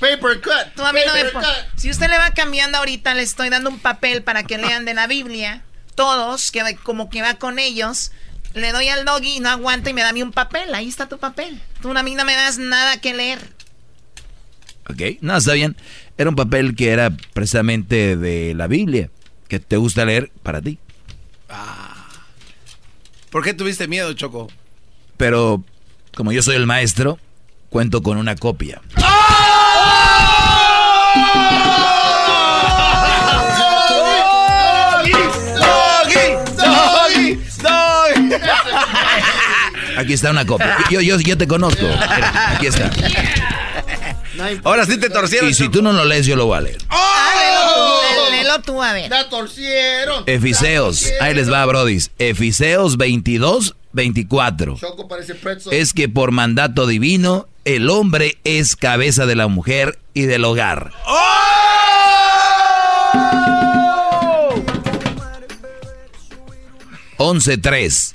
[0.00, 0.74] Paper cut.
[0.76, 1.48] Tú a mí no me paper pones.
[1.48, 1.78] cut.
[1.78, 4.94] Si usted le va cambiando ahorita, le estoy dando un papel para que lean de
[4.94, 5.62] la Biblia.
[5.94, 8.12] Todos, que como que va con ellos.
[8.54, 10.74] Le doy al doggy y no aguanta y me da a mí un papel.
[10.74, 11.60] Ahí está tu papel.
[11.82, 13.40] Tú a mí no me das nada que leer.
[14.88, 15.76] ok, no, está bien.
[16.16, 19.10] Era un papel que era precisamente de la Biblia,
[19.48, 20.78] que te gusta leer para ti.
[23.30, 24.48] ¿Por qué tuviste miedo, Choco?
[25.16, 25.64] Pero
[26.14, 27.18] como yo soy el maestro,
[27.68, 28.80] cuento con una copia.
[36.76, 37.38] Doggy,
[39.96, 40.76] Aquí está una copia.
[40.90, 41.86] Yo, yo, yo te conozco.
[41.88, 42.90] Aquí está.
[44.64, 45.50] Ahora sí te torcieron.
[45.50, 46.78] Y si tú no lo lees, yo lo voy a leer.
[46.90, 48.30] ¡Oh!
[48.30, 49.10] Léelo tú, a ver.
[49.10, 50.24] La torcieron.
[50.26, 51.06] Efiseos.
[51.20, 52.10] Ahí les va, Brodis.
[52.18, 54.76] Efiseos 22, 24.
[54.78, 55.36] Choco parece
[55.70, 60.92] es que por mandato divino, el hombre es cabeza de la mujer y del hogar.
[61.06, 61.34] ¡Oh!
[67.18, 68.14] 11.3.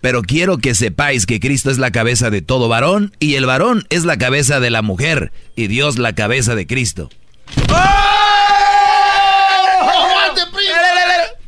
[0.00, 3.84] Pero quiero que sepáis que Cristo es la cabeza de todo varón y el varón
[3.90, 7.10] es la cabeza de la mujer y Dios la cabeza de Cristo.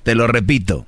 [0.02, 0.86] Te lo repito.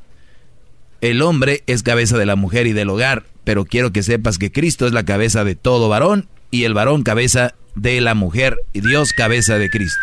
[1.01, 4.53] El hombre es cabeza de la mujer y del hogar, pero quiero que sepas que
[4.53, 8.81] Cristo es la cabeza de todo varón y el varón cabeza de la mujer y
[8.81, 10.01] Dios cabeza de Cristo.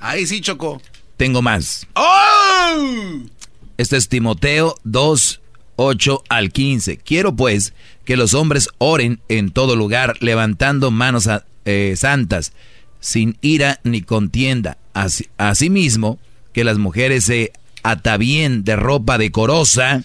[0.00, 0.80] Ahí sí, Choco.
[1.16, 1.86] Tengo más.
[1.94, 3.20] ¡Oh!
[3.76, 5.40] Este es Timoteo 2,
[5.76, 6.96] 8 al 15.
[6.98, 7.74] Quiero pues
[8.04, 11.28] que los hombres oren en todo lugar, levantando manos
[11.64, 12.52] eh, santas,
[13.00, 14.78] sin ira ni contienda.
[14.94, 16.18] Así- asimismo,
[16.52, 20.04] que las mujeres se atavíen de ropa decorosa,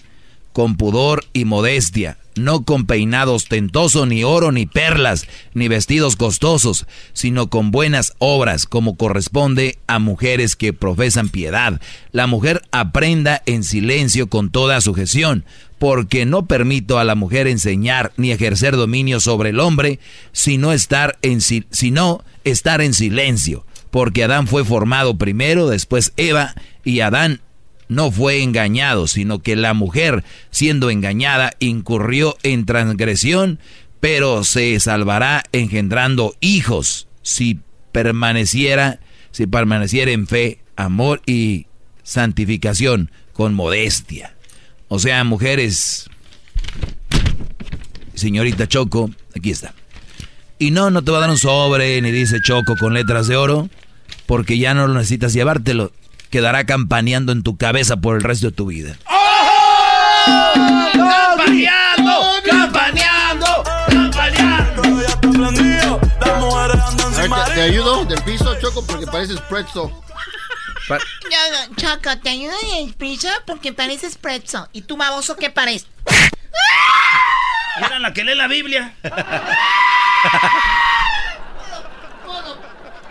[0.52, 6.86] con pudor y modestia, no con peinado ostentoso, ni oro, ni perlas, ni vestidos costosos,
[7.12, 11.80] sino con buenas obras, como corresponde a mujeres que profesan piedad.
[12.12, 15.44] La mujer aprenda en silencio con toda sujeción,
[15.78, 19.98] porque no permito a la mujer enseñar ni ejercer dominio sobre el hombre,
[20.32, 26.54] sino estar en, si- sino estar en silencio, porque Adán fue formado primero, después Eva,
[26.84, 27.40] y Adán
[27.92, 33.58] no fue engañado, sino que la mujer, siendo engañada, incurrió en transgresión,
[34.00, 37.60] pero se salvará engendrando hijos si
[37.92, 39.00] permaneciera,
[39.30, 41.66] si permaneciera en fe, amor y
[42.02, 44.34] santificación con modestia.
[44.88, 46.10] O sea, mujeres,
[48.14, 49.74] señorita Choco, aquí está.
[50.58, 53.36] Y no, no te va a dar un sobre ni dice Choco con letras de
[53.36, 53.68] oro,
[54.26, 55.92] porque ya no lo necesitas llevártelo.
[56.32, 58.96] Quedará campaneando en tu cabeza por el resto de tu vida.
[60.94, 62.22] ¡Campaneando!
[62.42, 63.64] ¡Campaneando!
[63.86, 64.82] ¡Campaneando!
[66.24, 69.90] A ver, te, te ayudo del piso, Choco, porque pareces pretzel.
[71.76, 74.62] Choco, te ayudo en el piso porque pareces pretzel.
[74.72, 75.86] ¿Y tú, baboso, qué pareces?
[77.76, 78.94] Era la que lee la Biblia.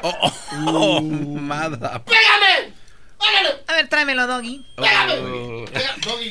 [0.03, 0.33] Oh,
[0.65, 2.01] oh, mada.
[2.03, 2.70] ¡Pégame!
[3.67, 4.65] A ver, tráemelo, Doggy.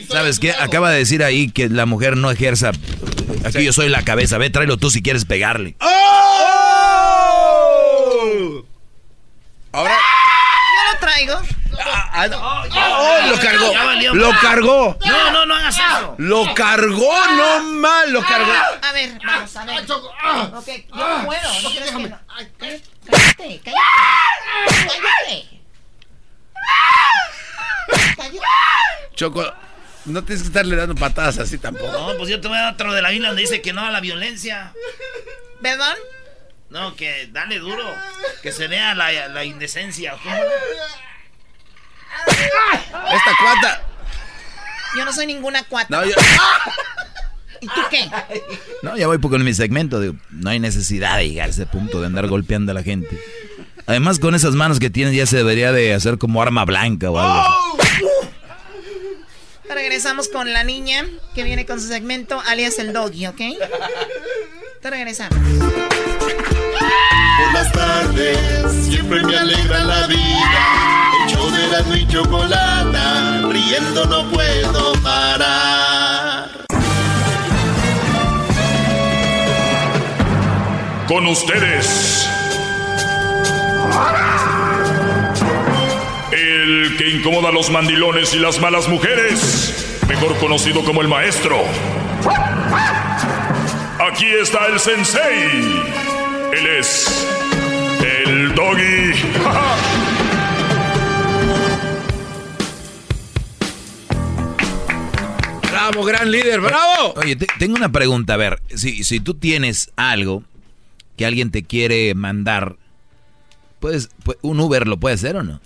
[0.09, 0.53] ¿Sabes qué?
[0.53, 2.73] Acaba de decir ahí que la mujer no ejerza.
[3.45, 4.39] Aquí yo soy la cabeza.
[4.39, 5.77] Ve, tráelo tú si quieres pegarle.
[9.73, 9.95] Ahora.
[9.95, 11.41] Yo lo traigo.
[12.43, 13.73] ¡Oh, lo cargó!
[13.73, 14.15] Ya valió.
[14.15, 14.99] ¡Lo cargó!
[15.07, 16.15] No, no, no hagas eso.
[16.19, 17.13] ¡Lo cargó!
[17.37, 18.13] ¡No mal!
[18.13, 18.53] ¡Lo cargó!
[18.83, 19.81] A ver, vamos a ver.
[19.81, 21.49] Ok, yo no puedo.
[21.63, 22.19] ¿No
[23.11, 23.73] Cállate, cállate.
[24.67, 25.60] Cállate.
[29.15, 29.45] Choco,
[30.07, 31.93] no tienes que estarle dando patadas así tampoco.
[31.93, 33.85] No, pues yo te voy a dar otro de la Biblia donde dice que no
[33.85, 34.73] a la violencia.
[35.63, 35.95] ¿Perdón?
[36.71, 37.85] No, que dale duro.
[38.43, 40.15] Que se vea la, la indecencia.
[42.27, 43.83] Esta cuanta.
[44.97, 45.89] Yo no soy ninguna cuata.
[45.91, 46.15] No, yo-
[47.61, 48.11] ¿Y tú qué?
[48.83, 50.01] No, ya voy con mi segmento.
[50.01, 53.21] digo, no hay necesidad de llegar a ese punto de andar golpeando a la gente.
[53.91, 57.19] Además, con esas manos que tienes ya se debería de hacer como arma blanca o
[57.19, 57.43] algo.
[59.69, 61.05] Regresamos con la niña
[61.35, 63.41] que viene con su segmento alias el doggy, ¿ok?
[64.81, 65.37] Te regresamos.
[67.41, 68.39] Por las tardes
[68.89, 71.13] siempre me alegra la vida.
[71.25, 76.49] El show de la y chocolata, riendo no puedo parar.
[81.09, 82.40] Con ustedes.
[86.33, 89.99] El que incomoda a los mandilones y las malas mujeres.
[90.09, 91.57] Mejor conocido como el maestro.
[94.11, 95.83] Aquí está el sensei.
[96.53, 97.27] Él es
[98.25, 99.13] el doggy.
[105.71, 107.15] Bravo, gran líder, bravo.
[107.17, 108.35] Oye, te- tengo una pregunta.
[108.35, 110.43] A ver, si, si tú tienes algo
[111.17, 112.77] que alguien te quiere mandar,
[113.81, 115.61] ¿puedes, pu- ¿un Uber lo puede hacer o no?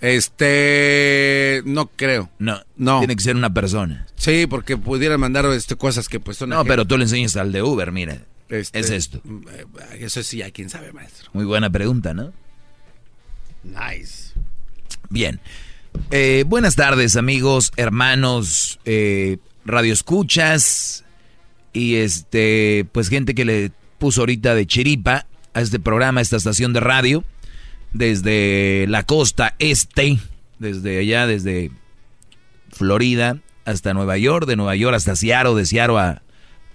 [0.00, 2.28] Este, no creo.
[2.38, 2.98] No, no.
[2.98, 4.06] Tiene que ser una persona.
[4.16, 6.50] Sí, porque pudieran mandar este, cosas que pues son...
[6.50, 8.18] No, pero tú le enseñas al de Uber, mira.
[8.50, 9.22] Este, es esto.
[9.52, 9.64] eh,
[10.00, 11.30] Eso sí, a quién sabe, maestro.
[11.32, 12.32] Muy buena pregunta, ¿no?
[13.62, 14.32] Nice.
[15.08, 15.40] Bien.
[16.10, 21.04] Eh, buenas tardes, amigos, hermanos, eh, radioescuchas
[21.72, 26.36] y este, pues gente que le puso ahorita de chiripa a este programa, a esta
[26.36, 27.24] estación de radio,
[27.92, 30.18] desde la costa este,
[30.58, 31.70] desde allá, desde
[32.70, 36.22] Florida hasta Nueva York, de Nueva York hasta Seattle, de Seattle a-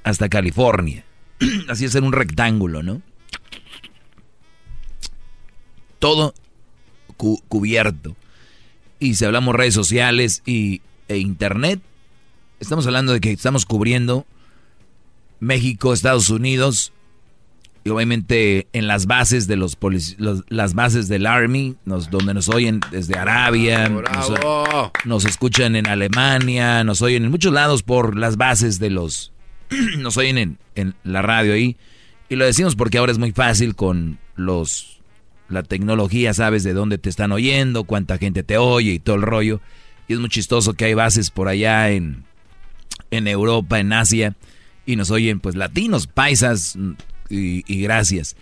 [0.03, 1.03] hasta California.
[1.67, 3.01] Así es en un rectángulo, ¿no?
[5.99, 6.33] Todo
[7.17, 8.15] cu- cubierto.
[8.99, 11.79] Y si hablamos redes sociales y, e internet,
[12.59, 14.25] estamos hablando de que estamos cubriendo
[15.39, 16.91] México, Estados Unidos,
[17.89, 19.75] y obviamente en las bases de los,
[20.19, 24.91] los- las bases del Army, nos- donde nos oyen desde Arabia, nos, Bravo.
[25.05, 29.31] nos escuchan en Alemania, nos oyen en muchos lados por las bases de los,
[29.97, 31.77] nos oyen en, en la radio ahí.
[32.29, 35.01] Y lo decimos porque ahora es muy fácil con los,
[35.49, 39.23] la tecnología, sabes de dónde te están oyendo, cuánta gente te oye y todo el
[39.23, 39.61] rollo.
[40.07, 42.23] Y es muy chistoso que hay bases por allá en,
[43.09, 44.35] en Europa, en Asia,
[44.85, 46.77] y nos oyen pues latinos, paisas,
[47.29, 48.35] y, y gracias.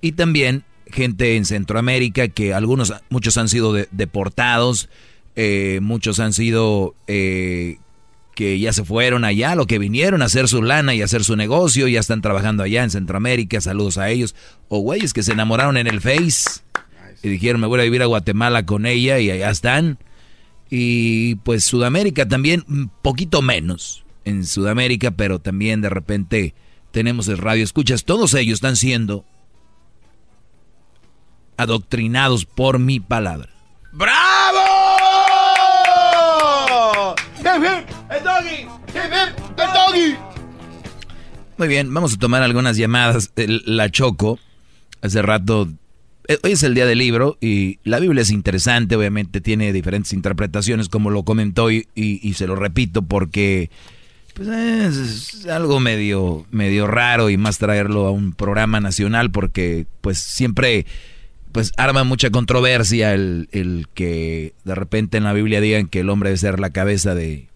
[0.00, 4.88] Y también gente en Centroamérica que algunos, muchos han sido de- deportados,
[5.36, 7.78] eh, muchos han sido eh,
[8.34, 11.24] que ya se fueron allá, lo que vinieron a hacer su lana y a hacer
[11.24, 14.34] su negocio, ya están trabajando allá en Centroamérica, saludos a ellos.
[14.68, 16.60] O güeyes que se enamoraron en el Face
[17.22, 19.98] y dijeron me voy a vivir a Guatemala con ella y allá están.
[20.70, 26.54] Y pues Sudamérica también, un poquito menos en Sudamérica, pero también de repente
[26.94, 28.04] tenemos el radio escuchas.
[28.04, 29.24] Todos ellos están siendo
[31.56, 33.48] adoctrinados por mi palabra.
[33.92, 34.60] ¡Bravo!
[41.58, 43.32] Muy bien, vamos a tomar algunas llamadas.
[43.36, 44.38] El- La Choco,
[45.02, 45.68] hace rato,
[46.28, 50.12] eh, hoy es el día del libro y la Biblia es interesante, obviamente tiene diferentes
[50.12, 53.70] interpretaciones, como lo comentó y, y- y se lo repito porque
[54.34, 60.18] pues, es, algo medio, medio raro y más traerlo a un programa nacional porque pues
[60.18, 60.86] siempre
[61.52, 66.10] pues arma mucha controversia el, el que de repente en la Biblia digan que el
[66.10, 67.46] hombre debe ser la cabeza de,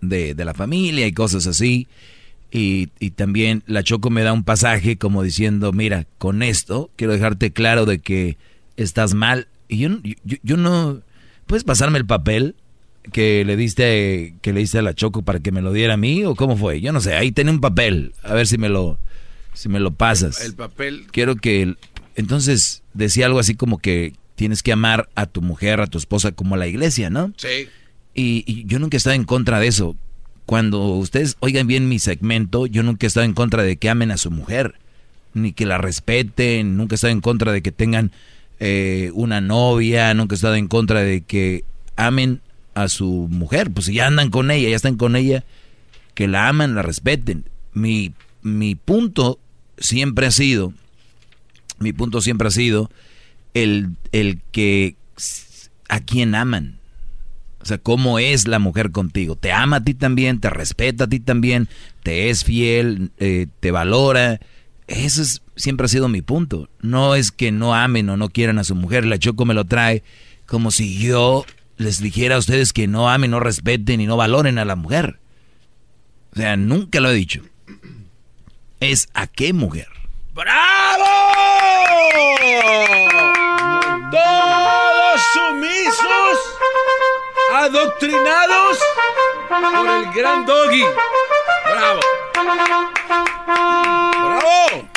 [0.00, 1.86] de, de la familia y cosas así.
[2.50, 7.12] Y, y también la Choco me da un pasaje como diciendo, mira, con esto quiero
[7.12, 8.38] dejarte claro de que
[8.78, 9.48] estás mal.
[9.68, 9.90] Y yo,
[10.24, 11.02] yo, yo no...
[11.46, 12.56] ¿Puedes pasarme el papel
[13.08, 15.96] que le diste que le diste a la Choco para que me lo diera a
[15.96, 16.80] mí o cómo fue?
[16.80, 18.98] Yo no sé, ahí tenía un papel, a ver si me lo
[19.54, 20.40] si me lo pasas.
[20.40, 21.06] El papel.
[21.10, 21.74] Quiero que
[22.14, 26.32] entonces decía algo así como que tienes que amar a tu mujer, a tu esposa
[26.32, 27.32] como a la iglesia, ¿no?
[27.36, 27.68] Sí.
[28.14, 29.96] Y, y yo nunca he estado en contra de eso.
[30.46, 34.10] Cuando ustedes oigan bien mi segmento, yo nunca he estado en contra de que amen
[34.10, 34.76] a su mujer,
[35.34, 38.12] ni que la respeten, nunca he estado en contra de que tengan
[38.60, 41.64] eh, una novia, nunca he estado en contra de que
[41.96, 42.40] amen
[42.82, 43.70] a su mujer.
[43.70, 45.44] Pues si ya andan con ella, ya están con ella,
[46.14, 47.44] que la aman, la respeten.
[47.72, 49.38] Mi, mi punto
[49.78, 50.72] siempre ha sido,
[51.78, 52.90] mi punto siempre ha sido
[53.54, 54.96] el, el que
[55.88, 56.78] a quien aman.
[57.60, 59.36] O sea, cómo es la mujer contigo.
[59.36, 61.68] Te ama a ti también, te respeta a ti también,
[62.02, 64.40] te es fiel, eh, te valora.
[64.86, 66.70] Ese es, siempre ha sido mi punto.
[66.80, 69.04] No es que no amen o no quieran a su mujer.
[69.04, 70.02] La Choco me lo trae
[70.46, 71.44] como si yo
[71.78, 75.18] les dijera a ustedes que no amen, no respeten y no valoren a la mujer.
[76.32, 77.42] O sea, nunca lo he dicho.
[78.80, 79.88] Es a qué mujer.
[80.34, 81.04] ¡Bravo!
[84.10, 86.38] Todos sumisos,
[87.54, 88.78] adoctrinados
[89.48, 90.84] por el gran doggy.
[91.64, 92.00] ¡Bravo!
[94.16, 94.87] ¡Bravo!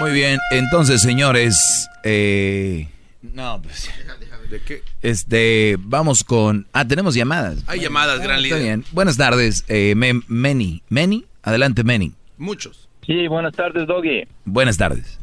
[0.00, 2.88] Muy bien, entonces, señores, eh,
[3.22, 3.90] no, pues,
[4.50, 4.82] ¿De qué?
[5.02, 7.62] este, vamos con, ah, tenemos llamadas.
[7.68, 8.62] Hay llamadas, gran Está líder.
[8.62, 8.84] bien.
[8.92, 12.12] Buenas tardes, eh, Me- Meni, Meni, adelante, Meni.
[12.38, 12.88] Muchos.
[13.06, 14.24] Sí, buenas tardes, Doggy.
[14.44, 15.18] Buenas tardes.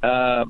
[0.00, 0.44] Ah,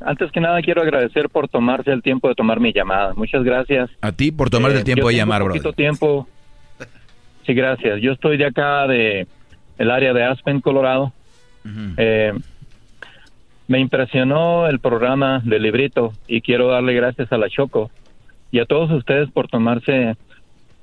[0.00, 3.12] antes que nada, quiero agradecer por tomarse el tiempo de tomar mi llamada.
[3.14, 3.90] Muchas gracias.
[4.00, 5.76] A ti por tomar Eh, el tiempo yo de llamar, poquito brother.
[5.76, 6.28] tiempo.
[7.44, 8.00] Sí, gracias.
[8.00, 9.26] Yo estoy de acá, de
[9.78, 11.12] el área de Aspen, Colorado.
[11.96, 12.32] Eh,
[13.68, 17.90] me impresionó el programa del librito y quiero darle gracias a la Choco
[18.50, 20.16] y a todos ustedes por tomarse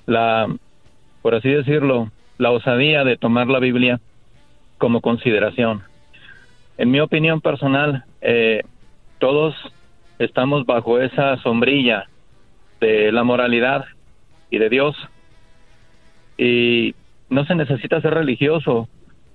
[0.06, 0.54] la,
[1.22, 4.00] por así decirlo, la osadía de tomar la Biblia
[4.78, 5.82] como consideración.
[6.78, 8.64] En mi opinión personal, eh,
[9.20, 9.56] todos
[10.20, 12.08] estamos bajo esa sombrilla
[12.82, 13.86] de la moralidad
[14.50, 14.96] y de Dios.
[16.38, 16.96] Y
[17.30, 18.90] no se necesita ser religioso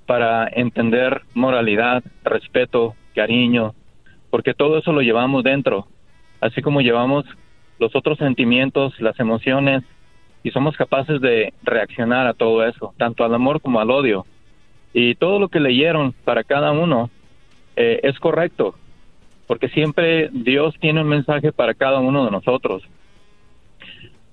[0.09, 3.75] para entender moralidad, respeto, cariño,
[4.31, 5.87] porque todo eso lo llevamos dentro,
[6.41, 7.27] así como llevamos
[7.79, 9.85] los otros sentimientos, las emociones,
[10.43, 14.25] y somos capaces de reaccionar a todo eso, tanto al amor como al odio.
[14.95, 17.11] Y todo lo que leyeron para cada uno
[17.77, 18.77] eh, es correcto,
[19.47, 22.83] porque siempre Dios tiene un mensaje para cada uno de nosotros.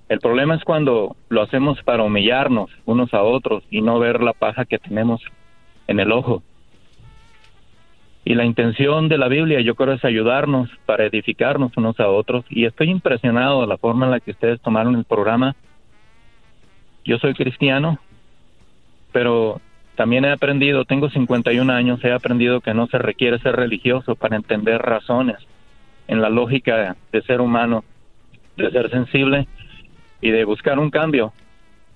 [0.08, 4.32] El problema es cuando lo hacemos para humillarnos unos a otros y no ver la
[4.32, 5.20] paja que tenemos
[5.86, 6.42] en el ojo.
[8.24, 12.44] Y la intención de la Biblia yo creo es ayudarnos para edificarnos unos a otros.
[12.48, 15.54] Y estoy impresionado de la forma en la que ustedes tomaron el programa.
[17.04, 18.00] Yo soy cristiano,
[19.12, 19.60] pero
[19.94, 24.36] también he aprendido, tengo 51 años, he aprendido que no se requiere ser religioso para
[24.36, 25.36] entender razones
[26.08, 27.84] en la lógica de ser humano,
[28.56, 29.46] de ser sensible
[30.20, 31.32] y de buscar un cambio.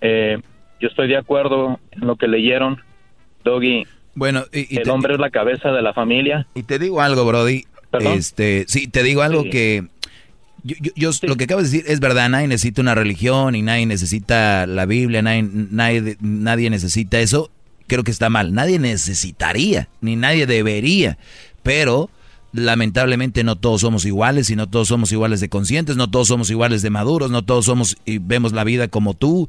[0.01, 0.39] Eh,
[0.81, 2.81] yo estoy de acuerdo en lo que leyeron,
[3.45, 3.87] Doggy.
[4.15, 6.47] Bueno, y, el hombre es la cabeza de la familia.
[6.55, 7.65] Y te digo algo, Brody.
[7.91, 8.15] ¿Perdón?
[8.19, 9.51] Este, sí, te digo algo Sí.
[9.51, 9.85] que
[10.63, 12.29] yo, yo- yo- lo que acabas de decir es verdad.
[12.29, 17.51] Nadie necesita una religión y nadie necesita la Biblia, nadie, nadie, nadie necesita eso.
[17.87, 18.53] Creo que está mal.
[18.55, 21.19] Nadie necesitaría, ni nadie debería.
[21.63, 22.11] Pero
[22.53, 26.51] lamentablemente no todos somos iguales y no todos somos iguales de conscientes, no todos somos
[26.51, 29.49] iguales de maduros, no todos somos y vemos la vida como tú,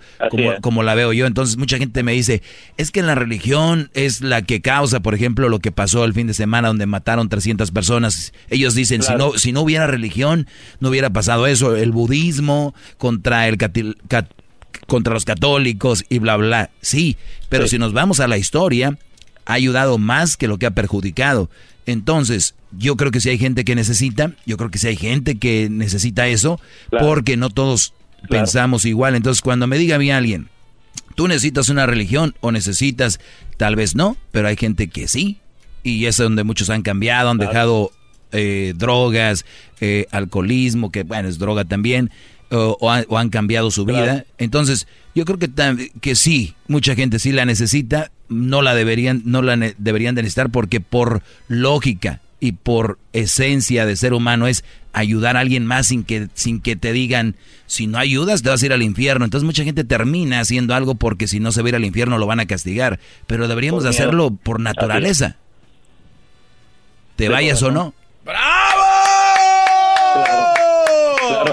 [0.61, 1.25] como, la veo yo.
[1.25, 2.41] Entonces mucha gente me dice,
[2.77, 6.27] es que la religión es la que causa, por ejemplo, lo que pasó el fin
[6.27, 8.33] de semana donde mataron 300 personas.
[8.49, 10.47] Ellos dicen, si, no, si no hubiera religión,
[10.79, 11.75] no hubiera pasado eso.
[11.75, 14.31] El budismo contra el catil- cat-
[14.87, 16.69] contra los católicos y bla, bla.
[16.81, 17.17] Sí,
[17.49, 18.97] pero si nos vamos a la historia,
[19.45, 21.49] ha ayudado más que lo que ha perjudicado.
[21.85, 25.35] Entonces, yo creo que si hay gente que necesita, yo creo que si hay gente
[25.35, 26.59] que necesita eso,
[26.89, 27.07] Claro.
[27.07, 27.93] porque no todos
[28.29, 29.15] pensamos igual.
[29.15, 30.49] Entonces, cuando me diga a mí alguien,
[31.15, 33.19] tú necesitas una religión o necesitas,
[33.57, 35.37] tal vez no, pero hay gente que sí.
[35.83, 37.91] Y es donde muchos han cambiado, han dejado
[38.31, 39.45] eh, drogas,
[39.79, 42.11] eh, alcoholismo, que bueno, es droga también,
[42.51, 44.25] o, o han, o han cambiado su vida.
[44.37, 45.49] Entonces, yo creo que,
[46.01, 50.23] que sí, mucha gente sí la necesita, no la deberían, no la ne- deberían de
[50.23, 54.63] necesitar porque por lógica y por esencia de ser humano es
[54.93, 57.35] ayudar a alguien más sin que, sin que te digan,
[57.67, 59.25] si no ayudas te vas a ir al infierno.
[59.25, 62.17] Entonces mucha gente termina haciendo algo porque si no se va a ir al infierno
[62.17, 62.99] lo van a castigar.
[63.27, 65.37] Pero deberíamos Por hacerlo por naturaleza.
[67.15, 67.93] Te vayas o corazón.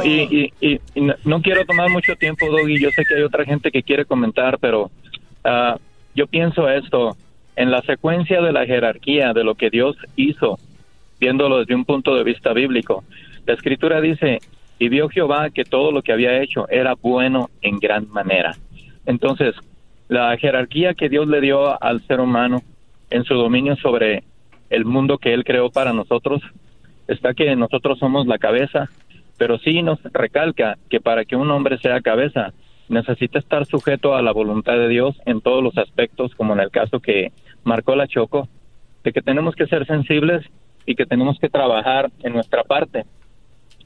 [0.05, 0.07] No.
[0.07, 2.81] Y, y- y- no quiero tomar mucho tiempo, Doggy.
[2.81, 4.91] Yo sé que hay otra gente que quiere comentar, pero
[5.45, 5.77] ah,
[6.15, 7.17] yo pienso esto.
[7.57, 10.59] En la secuencia de la jerarquía de lo que Dios hizo,
[11.19, 13.03] viéndolo desde un punto de vista bíblico,
[13.47, 14.39] la escritura dice,
[14.79, 18.55] y vio Jehová que todo lo que había hecho era bueno en gran manera.
[19.07, 19.57] Entonces,
[20.09, 22.63] la jerarquía que Dios le dio al ser humano
[23.11, 24.23] en su dominio sobre
[24.71, 26.41] el mundo que Él creó para nosotros,
[27.09, 28.89] está que nosotros somos la cabeza,
[29.39, 32.53] pero sí nos recalca que para que un hombre sea cabeza
[32.89, 36.71] necesita estar sujeto a la voluntad de Dios en todos los aspectos, como en el
[36.71, 37.33] caso que
[37.65, 38.49] marcó la Choco,
[39.05, 40.45] de que tenemos que ser sensibles
[40.85, 43.05] y que tenemos que trabajar en nuestra parte.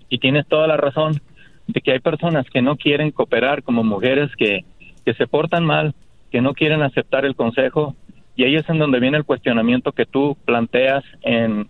[0.08, 1.20] Y tienes toda la razón
[1.66, 4.64] de que hay personas que no quieren cooperar como mujeres que,
[5.04, 5.94] que se portan mal,
[6.30, 7.94] que no quieren aceptar el consejo,
[8.36, 11.68] y ahí es en donde viene el cuestionamiento que tú planteas en,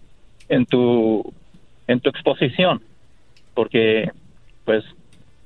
[0.48, 1.32] en tu
[1.88, 2.80] en tu exposición,
[3.54, 4.10] porque
[4.64, 4.84] pues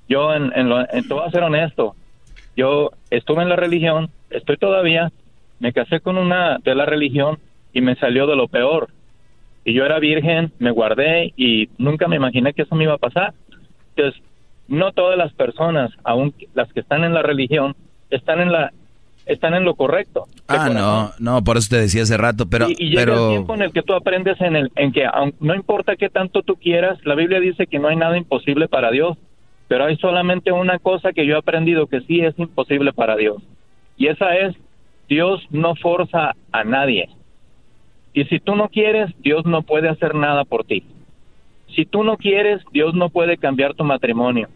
[0.08, 1.94] yo en, en, lo, en a ser honesto,
[2.56, 5.12] yo estuve en la religión, estoy todavía,
[5.58, 7.38] me casé con una de la religión
[7.72, 8.88] y me salió de lo peor.
[9.64, 12.98] Y yo era virgen, me guardé y nunca me imaginé que eso me iba a
[12.98, 13.34] pasar.
[13.94, 14.22] Entonces,
[14.68, 17.74] no todas las personas, aun las que están en la religión,
[18.10, 18.72] están en la
[19.27, 20.27] están en lo correcto.
[20.48, 22.70] Ah, no, no, por eso te decía hace rato, pero...
[22.70, 23.24] Y, y llega pero...
[23.27, 25.05] el tiempo en el que tú aprendes en, el, en que
[25.40, 28.90] no importa qué tanto tú quieras, la Biblia dice que no hay nada imposible para
[28.90, 29.19] Dios,
[29.69, 33.43] pero hay solamente una cosa que yo he aprendido que sí es imposible para Dios.
[33.97, 34.55] Y esa es,
[35.09, 37.09] Dios no forza a nadie.
[38.12, 40.85] Y si tú no quieres, Dios no puede hacer nada por ti.
[41.74, 44.48] Si tú no quieres, Dios no puede cambiar tu matrimonio.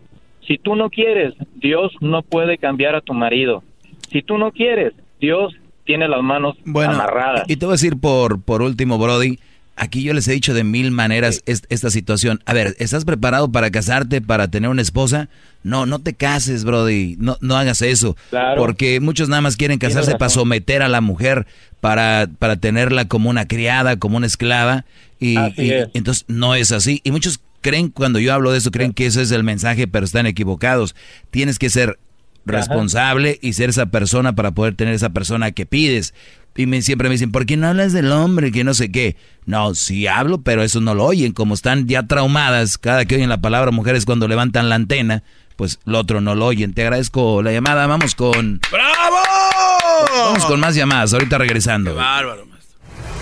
[0.46, 3.62] Si tú no quieres, Dios no puede cambiar a tu marido.
[4.10, 5.54] Si tú no quieres, Dios
[5.84, 7.44] tiene las manos Bueno, amarradas.
[7.48, 9.38] y te voy a decir por, por último, Brody,
[9.76, 12.40] aquí yo les he dicho de mil maneras es- esta situación.
[12.46, 15.28] A ver, ¿estás preparado para casarte, para tener una esposa?
[15.62, 18.16] No, no te cases, Brody, no, no hagas eso.
[18.30, 18.60] Claro.
[18.60, 21.46] Porque muchos nada más quieren casarse para someter a la mujer,
[21.80, 24.84] para, para tenerla como una criada, como una esclava.
[25.18, 25.88] Y, Así y- es.
[25.94, 27.00] entonces no es así.
[27.04, 30.04] Y muchos creen, cuando yo hablo de eso, creen que ese es el mensaje, pero
[30.06, 30.94] están equivocados.
[31.30, 31.98] Tienes que ser
[32.44, 36.14] responsable y ser esa persona para poder tener esa persona que pides.
[36.56, 38.52] Y me, siempre me dicen, ¿por qué no hablas del hombre?
[38.52, 39.16] Que no sé qué.
[39.46, 41.32] No, sí hablo, pero eso no lo oyen.
[41.32, 45.22] Como están ya traumadas, cada que oyen la palabra mujeres cuando levantan la antena,
[45.56, 46.74] pues lo otro no lo oyen.
[46.74, 47.86] Te agradezco la llamada.
[47.86, 48.60] Vamos con...
[48.70, 49.16] ¡Bravo!
[50.12, 51.94] Vamos con más llamadas, ahorita regresando.
[51.94, 52.48] Bárbaro.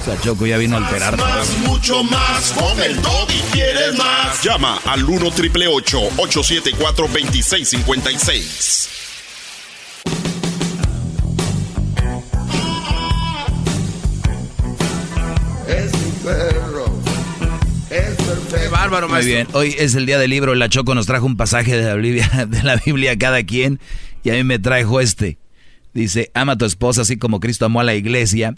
[0.01, 1.16] O sea, Choco ya vino a alterar.
[1.16, 2.53] Más, mucho más.
[2.53, 4.43] Con el Doggy quieres más.
[4.43, 9.07] Llama al 1 triple 874 2656.
[15.68, 16.85] Es mi perro.
[17.90, 18.70] Es perfecto.
[18.70, 20.55] bárbaro, Muy bien, hoy es el día del libro.
[20.55, 23.80] La Choco nos trajo un pasaje de la Biblia, de la Biblia a cada quien
[24.22, 25.39] y a mí me trajo este.
[25.94, 28.55] Dice, ama a tu esposa así como Cristo amó a la iglesia.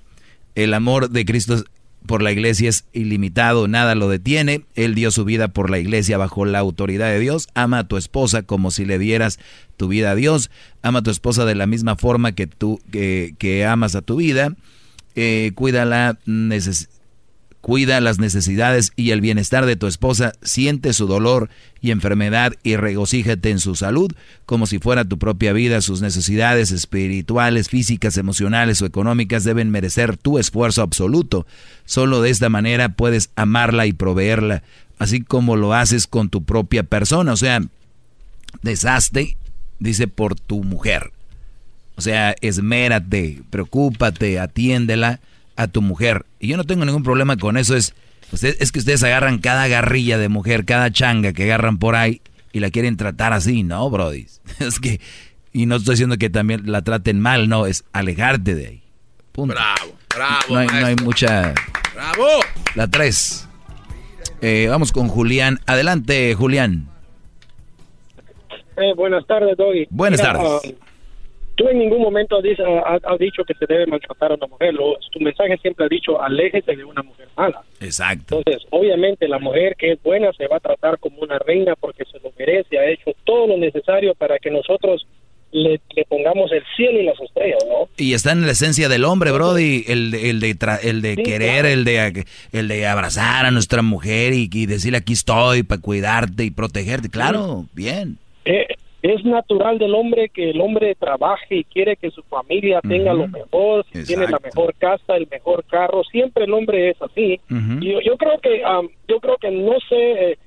[0.54, 1.64] El amor de Cristo
[2.06, 4.64] por la iglesia es ilimitado, nada lo detiene.
[4.74, 7.48] Él dio su vida por la iglesia bajo la autoridad de Dios.
[7.54, 9.38] Ama a tu esposa como si le dieras
[9.76, 10.50] tu vida a Dios.
[10.82, 14.16] Ama a tu esposa de la misma forma que tú que, que amas a tu
[14.16, 14.54] vida.
[15.14, 16.18] Eh, cuídala,
[17.60, 21.50] Cuida las necesidades y el bienestar de tu esposa, siente su dolor
[21.82, 24.10] y enfermedad y regocíjate en su salud
[24.46, 25.82] como si fuera tu propia vida.
[25.82, 31.46] Sus necesidades espirituales, físicas, emocionales o económicas deben merecer tu esfuerzo absoluto.
[31.84, 34.62] Solo de esta manera puedes amarla y proveerla,
[34.98, 37.34] así como lo haces con tu propia persona.
[37.34, 37.60] O sea,
[38.62, 39.36] deshazte,
[39.80, 41.12] dice, por tu mujer.
[41.96, 45.20] O sea, esmérate, preocúpate, atiéndela
[45.60, 46.24] a tu mujer.
[46.38, 47.76] Y yo no tengo ningún problema con eso.
[47.76, 47.94] Es,
[48.32, 52.22] usted, es que ustedes agarran cada garrilla de mujer, cada changa que agarran por ahí
[52.52, 54.26] y la quieren tratar así, ¿no, Brody?
[54.58, 55.00] Es que,
[55.52, 58.82] y no estoy diciendo que también la traten mal, no, es alejarte de ahí.
[59.32, 59.54] Punto.
[59.54, 60.42] Bravo, bravo.
[60.48, 61.54] No hay, no hay mucha...
[61.94, 62.26] Bravo.
[62.74, 63.48] La 3.
[64.68, 65.60] vamos con Julián.
[65.66, 66.88] Adelante, Julián.
[68.76, 69.86] Eh, buenas tardes, Doggy.
[69.90, 70.60] Buenas Mira, tardes.
[70.64, 70.89] ah,
[71.60, 74.46] tú en ningún momento has, dicho- has- has dicho que se debe maltratar a una
[74.46, 74.72] mujer.
[74.72, 77.62] Lo- tu mensaje siempre ha dicho, aléjese de una mujer mala.
[77.80, 78.38] Exacto.
[78.38, 82.04] Entonces, obviamente, la mujer que es buena se va a tratar como una reina porque
[82.10, 82.78] se lo merece.
[82.78, 85.06] Ha hecho todo lo necesario para que nosotros
[85.52, 87.88] le, le pongamos el cielo y las estrellas, ¿no?
[87.98, 91.16] Y está en la esencia del hombre, Brody, el de, el de, tra- el de
[91.16, 91.68] Sí, querer, claro.
[91.68, 96.44] el de, el de abrazar a nuestra mujer y, y decirle aquí estoy para cuidarte
[96.44, 97.08] y protegerte.
[97.10, 98.16] Claro, bien.
[98.44, 98.66] Eh,
[99.02, 103.28] es natural del hombre que el hombre trabaje y quiere que su familia tenga lo
[103.28, 107.40] mejor, tiene la mejor casa, el mejor carro, siempre el hombre es así.
[107.80, 108.62] Y yo, yo creo que
[109.08, 110.38] yo creo que no sé eh,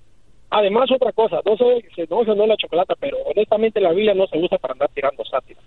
[0.50, 3.92] además otra cosa, no sé si no se no es la chocolata, pero honestamente la
[3.92, 5.64] Biblia no se usa para andar tirando sátiras.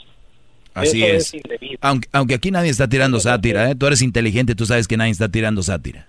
[0.74, 1.34] Así Eso es.
[1.34, 1.78] indebido.
[1.80, 3.74] Aunque, aunque aquí nadie está tirando sátira, ¿eh?
[3.74, 6.06] Tú eres inteligente, tú sabes que nadie está tirando sátira.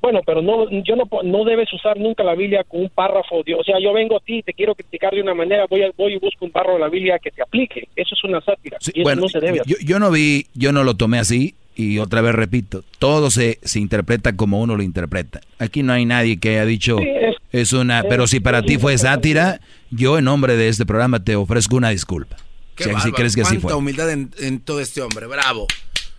[0.00, 3.42] Bueno, pero no, yo no, no debes usar nunca la Biblia con un párrafo.
[3.44, 5.82] de- o sea, yo vengo a ti y te quiero criticar de una manera, voy,
[5.82, 7.88] a- voy y busco un párrafo de la Biblia que te aplique.
[7.96, 8.78] Eso es una sátira.
[8.80, 9.66] y eso Bueno, no se debe hacer.
[9.66, 13.58] yo, yo no vi, yo no lo tomé así y otra vez repito, todo se,
[13.62, 15.40] se interpreta como uno lo interpreta.
[15.58, 18.62] Aquí no hay nadie que haya dicho Sí, es- es una, es- pero si para
[18.62, 19.60] ti fue sátira,
[19.90, 22.36] yo en nombre de este programa te ofrezco una disculpa.
[22.76, 23.74] Qué Si, crees que así fue.
[23.74, 25.26] humildad en, en todo este hombre.
[25.26, 25.66] Bravo.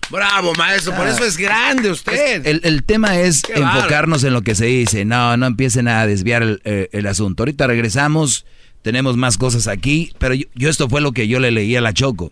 [0.09, 0.95] Bravo, maestro.
[0.95, 2.45] Por eso es grande usted.
[2.45, 5.05] El, el tema es Qué enfocarnos en lo que se dice.
[5.05, 7.43] No, no empiecen a desviar el, eh, el asunto.
[7.43, 8.45] Ahorita regresamos,
[8.81, 11.81] tenemos más cosas aquí, pero yo, yo esto fue lo que yo le leí a
[11.81, 12.31] la Choco.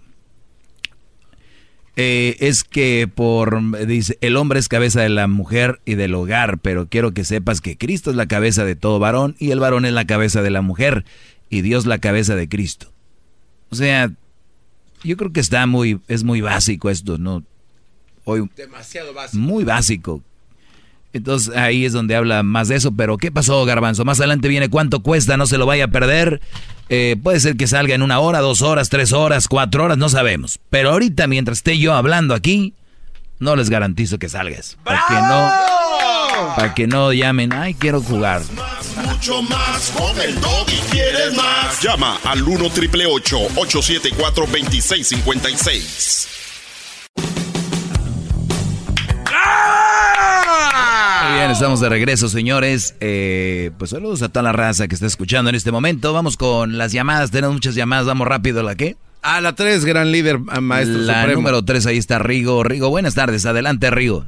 [1.99, 6.59] Eh, es que por, dice, el hombre es cabeza de la mujer y del hogar,
[6.59, 9.83] pero quiero que sepas que Cristo es la cabeza de todo varón y el varón
[9.83, 11.05] es la cabeza de la mujer
[11.49, 12.93] y Dios la cabeza de Cristo.
[13.69, 14.11] O sea,
[15.03, 17.43] yo creo que está muy, es muy básico esto, ¿no?
[18.29, 19.41] Hoy, Demasiado básico.
[19.41, 20.21] Muy básico.
[21.13, 22.91] Entonces ahí es donde habla más de eso.
[22.91, 24.03] Pero ¿qué pasó, Garbanzo?
[24.03, 26.41] Más adelante viene cuánto cuesta, no se lo vaya a perder.
[26.89, 30.09] Eh, puede ser que salga en una hora, dos horas, tres horas, cuatro horas, no
[30.09, 30.59] sabemos.
[30.69, 32.73] Pero ahorita, mientras esté yo hablando aquí,
[33.39, 34.77] no les garantizo que salgas.
[34.83, 35.51] Para que no,
[36.57, 38.41] para que no llamen, ay, quiero jugar.
[39.05, 39.93] Mucho más.
[39.97, 41.81] Con el y quieres más.
[41.81, 46.36] Llama al 1 triple 874 2656.
[51.57, 52.95] Estamos de regreso, señores.
[53.01, 56.13] Eh, pues saludos a toda la raza que está escuchando en este momento.
[56.13, 57.31] Vamos con las llamadas.
[57.31, 58.05] Tenemos muchas llamadas.
[58.05, 58.61] Vamos rápido.
[58.61, 58.95] ¿La qué?
[59.23, 61.41] A la 3, gran líder, a maestro La supremo.
[61.41, 62.63] número 3, ahí está Rigo.
[62.63, 63.47] Rigo, buenas tardes.
[63.47, 64.25] Adelante, Rigo.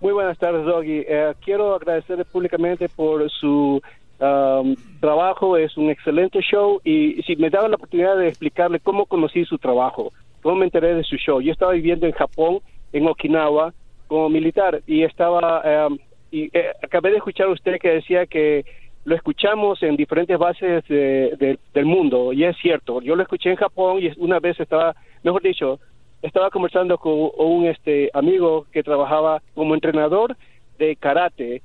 [0.00, 1.02] Muy buenas tardes, Doggy.
[1.04, 3.82] Eh, quiero agradecerle públicamente por su
[4.20, 5.56] um, trabajo.
[5.56, 9.58] Es un excelente show y si me daba la oportunidad de explicarle cómo conocí su
[9.58, 11.40] trabajo, cómo me enteré de su show.
[11.40, 12.60] Yo estaba viviendo en Japón,
[12.92, 13.74] en Okinawa,
[14.12, 15.98] como militar y estaba um,
[16.30, 18.64] y eh, acabé de escuchar a usted que decía que
[19.04, 23.00] lo escuchamos en diferentes bases de- de- del mundo y es cierto.
[23.00, 25.80] Yo lo escuché en Japón y una vez estaba, mejor dicho,
[26.20, 30.36] estaba conversando con un este amigo que trabajaba como entrenador
[30.78, 31.62] de karate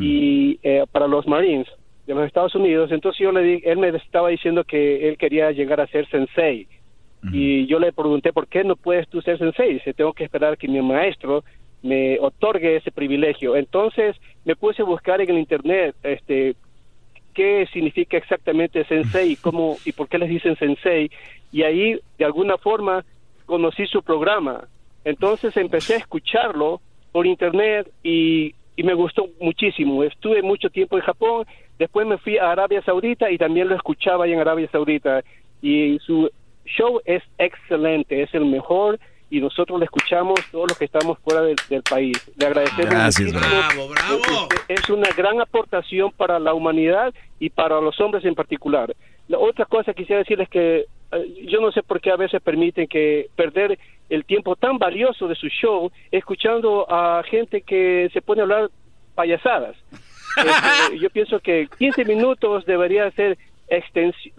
[0.00, 1.66] y eh, para los Marines
[2.06, 2.90] de los Estados Unidos.
[2.92, 6.66] Entonces yo le di, él me estaba diciendo que él quería llegar a ser sensei
[7.32, 9.74] y yo le pregunté por qué no puedes tú ser sensei.
[9.74, 11.42] Dice tengo que esperar que mi maestro
[11.82, 13.56] me otorgue ese privilegio.
[13.56, 16.56] Entonces me puse a buscar en el internet este
[17.34, 21.10] qué significa exactamente sensei y cómo y por qué les dicen sensei
[21.52, 23.04] y ahí de alguna forma
[23.46, 24.68] conocí su programa.
[25.04, 26.80] Entonces empecé a escucharlo
[27.12, 30.04] por internet y, y me gustó muchísimo.
[30.04, 31.46] Estuve mucho tiempo en Japón,
[31.78, 35.22] después me fui a Arabia Saudita y también lo escuchaba ahí en Arabia Saudita.
[35.62, 36.30] Y su
[36.66, 38.98] show es excelente, es el mejor
[39.30, 42.16] y nosotros lo escuchamos todos los que estamos fuera del, del país.
[42.38, 44.48] Le agradecemos Gracias, muchísimo.
[44.68, 48.94] Es- Es una gran aportación para la humanidad y para los hombres en particular.
[49.28, 52.40] La otra cosa que quisiera decirles que eh, yo no sé por qué a veces
[52.42, 53.78] permiten que perder
[54.10, 58.70] el tiempo tan valioso de su show escuchando a gente que se pone a hablar
[59.14, 59.76] payasadas.
[60.38, 63.36] Este, yo pienso que 15 minutos debería ser
[63.66, 64.34] extensión,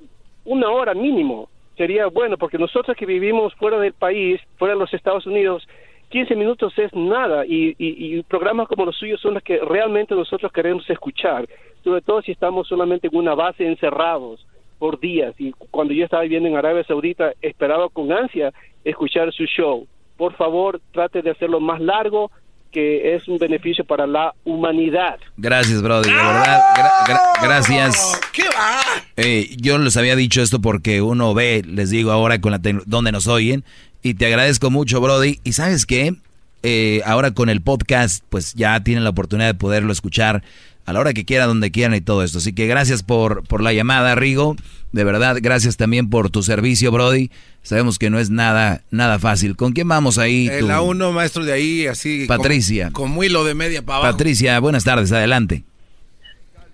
[0.46, 1.50] una hora mínimo
[1.80, 5.66] sería bueno, porque nosotros que vivimos fuera del país, fuera de los Estados Unidos,
[6.10, 10.52] 15 minutos es nada y, y, programas como los suyos son los que realmente nosotros
[10.52, 11.48] queremos escuchar,
[11.82, 14.46] sobre todo si estamos solamente en una base encerrados
[14.78, 18.52] por días y cuando yo estaba viviendo en Arabia Saudita esperaba con ansia
[18.84, 19.88] escuchar su show.
[20.18, 22.30] Por favor, trate de hacerlo más largo,
[22.72, 25.18] que es un beneficio para la humanidad.
[25.38, 26.10] Gracias, Brody.
[26.10, 28.20] De verdad, gra- gra- gracias.
[28.32, 28.80] ¿Qué va?
[29.18, 33.12] Eh, yo les había dicho esto porque uno ve, les digo ahora con la donde
[33.12, 33.64] nos oyen,
[34.04, 35.40] y te agradezco mucho, Brody.
[35.44, 36.14] Y sabes qué,
[36.62, 40.44] Eh, ahora con el podcast, pues ya tienen la oportunidad de poderlo escuchar
[40.90, 42.40] a la hora que quieran, donde quieran y todo esto.
[42.40, 44.56] Así que gracias por, por la llamada, Rigo.
[44.92, 47.30] De verdad, gracias también por tu servicio, Brody.
[47.62, 49.56] Sabemos que no es nada, nada fácil.
[49.56, 50.48] ¿Con quién vamos ahí?
[50.48, 50.68] El tú?
[50.68, 52.26] A1, maestro de ahí, así.
[52.26, 52.90] con- Patricia.
[52.92, 54.14] Con, hilo de media para abajo.
[54.14, 55.64] Patricia, buenas tardes, adelante.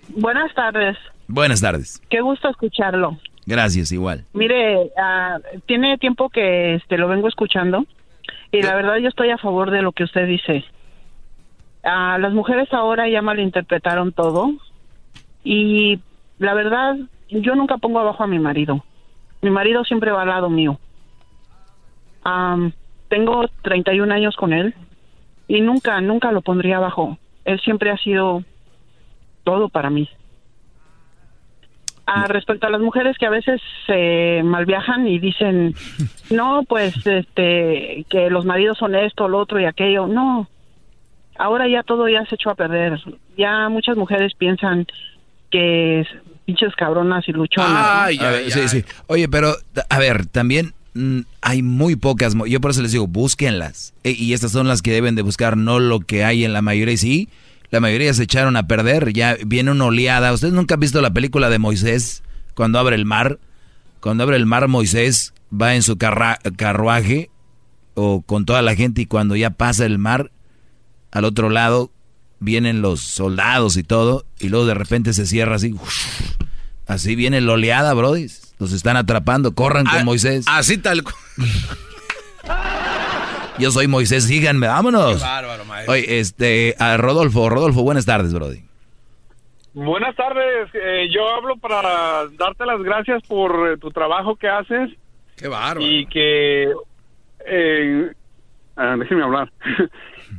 [0.09, 0.95] Buenas tardes,
[1.27, 2.01] Buenas tardes.
[2.09, 3.19] qué gusto escucharlo.
[3.45, 4.23] Gracias, igual.
[4.33, 7.85] Mire, ah, tiene tiempo que este lo vengo escuchando
[8.51, 10.63] y la verdad yo estoy a favor de lo que usted dice.
[11.85, 14.53] Ah, las mujeres ahora ya malinterpretaron todo
[15.43, 15.99] y
[16.39, 16.95] la verdad
[17.29, 18.83] yo nunca pongo abajo a mi marido.
[19.43, 20.79] Mi marido siempre va al lado mío.
[22.23, 22.71] Am,
[23.07, 24.73] tengo 31 años con él
[25.47, 27.19] y nunca, nunca lo pondría abajo.
[27.45, 28.43] Él siempre ha sido
[29.43, 30.09] todo para mí.
[32.07, 35.75] Ah, respecto a las mujeres que a veces se malviajan y dicen,
[36.31, 40.07] no, pues, este, que los maridos son esto, lo otro y aquello.
[40.07, 40.47] No,
[41.37, 42.99] ahora ya todo ya se echó a perder.
[43.37, 44.85] Ya muchas mujeres piensan
[45.51, 46.07] que es
[46.45, 47.71] pinches cabronas y luchonas.
[47.71, 48.25] ¿no?
[48.25, 48.83] A ver, sí, sí.
[49.07, 49.55] Oye, pero,
[49.89, 52.35] a ver, también mm, hay muy pocas.
[52.35, 53.93] mo- Yo por eso les digo, búsquenlas.
[54.03, 56.61] E- y estas son las que deben de buscar, no lo que hay en la
[56.61, 56.93] mayoría.
[56.93, 57.29] Y sí,
[57.71, 59.11] la mayoría se echaron a perder.
[59.13, 60.33] Ya viene una oleada.
[60.33, 62.23] ¿Ustedes nunca han visto la película de Moisés?
[62.53, 63.39] Cuando abre el mar.
[63.99, 67.29] Cuando abre el mar, Moisés va en su carruaje
[67.95, 69.01] o con toda la gente.
[69.01, 70.31] Y cuando ya pasa el mar,
[71.15, 71.89] al otro lado
[72.39, 74.25] vienen los soldados y todo.
[74.39, 75.73] Y luego de repente se cierra así.
[76.85, 78.27] Así viene la oleada, Brody.
[78.59, 79.55] Los están atrapando.
[79.55, 80.45] Corran con Ah, Moisés.
[80.47, 81.15] Así tal cual.
[83.57, 85.23] Yo soy Moisés, síganme, vámonos.
[85.87, 88.61] Oye, este, a Rodolfo, Rodolfo, buenas tardes, Brody.
[89.73, 94.89] Buenas tardes, eh, yo hablo para darte las gracias por eh, tu trabajo que haces.
[95.37, 95.81] Qué bárbaro.
[95.81, 96.69] Y que...
[97.47, 98.11] Eh,
[98.75, 99.51] ah, déjeme hablar.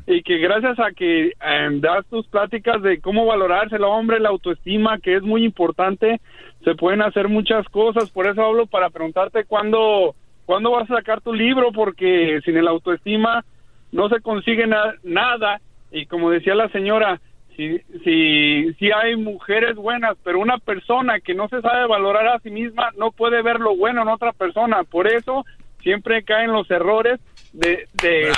[0.06, 4.28] y que gracias a que eh, das tus pláticas de cómo valorarse el hombre, la
[4.28, 6.20] autoestima, que es muy importante,
[6.64, 8.10] se pueden hacer muchas cosas.
[8.10, 10.14] Por eso hablo para preguntarte cuándo,
[10.44, 13.44] cuándo vas a sacar tu libro, porque sin el autoestima
[13.90, 15.60] no se consigue na- nada.
[15.90, 17.20] Y como decía la señora,
[17.56, 22.38] si, si, si hay mujeres buenas, pero una persona que no se sabe valorar a
[22.40, 24.84] sí misma no puede ver lo bueno en otra persona.
[24.84, 25.44] Por eso
[25.82, 27.18] siempre caen los errores
[27.52, 28.32] de, de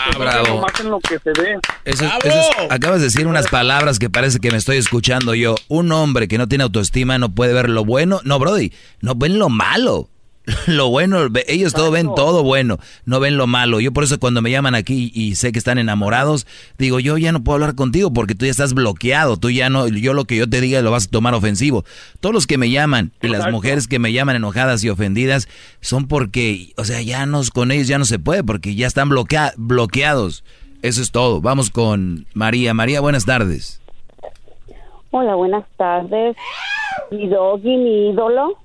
[0.48, 1.58] nomás en lo que se ve.
[1.84, 5.34] Eso es- eso es- acabas de decir unas palabras que parece que me estoy escuchando
[5.34, 5.54] yo.
[5.68, 8.20] Un hombre que no tiene autoestima no puede ver lo bueno.
[8.24, 10.08] No, Brody, no ven lo malo.
[10.66, 13.80] Lo bueno, ellos todo ven todo bueno, no ven lo malo.
[13.80, 16.46] Yo por eso cuando me llaman aquí y sé que están enamorados,
[16.78, 19.88] digo, yo ya no puedo hablar contigo porque tú ya estás bloqueado, tú ya no,
[19.88, 21.84] yo lo que yo te diga lo vas a tomar ofensivo.
[22.20, 25.48] Todos los que me llaman y las mujeres que me llaman enojadas y ofendidas
[25.80, 29.10] son porque, o sea, ya nos, con ellos ya no se puede porque ya están
[29.10, 30.44] bloquea- bloqueados.
[30.80, 31.40] Eso es todo.
[31.42, 32.72] Vamos con María.
[32.72, 33.80] María, buenas tardes.
[35.10, 36.36] Hola, buenas tardes.
[37.10, 38.56] Mi doggy, mi ídolo.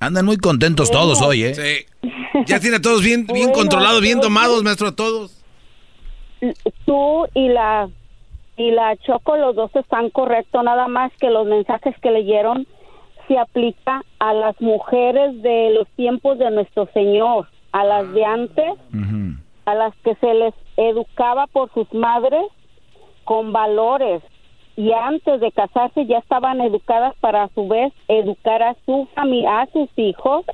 [0.00, 1.54] Andan muy contentos todos hoy, ¿eh?
[1.54, 2.08] Sí.
[2.46, 5.44] Ya tiene a todos bien, bien controlados, bien tomados, maestro, a todos.
[6.86, 7.88] Tú y la
[8.56, 12.66] y la Choco, los dos están correctos, nada más que los mensajes que leyeron
[13.26, 18.72] se aplica a las mujeres de los tiempos de nuestro Señor, a las de antes,
[19.64, 22.44] a las que se les educaba por sus madres
[23.24, 24.22] con valores
[24.78, 29.62] y antes de casarse ya estaban educadas para a su vez educar a su familia,
[29.62, 30.44] a sus hijos.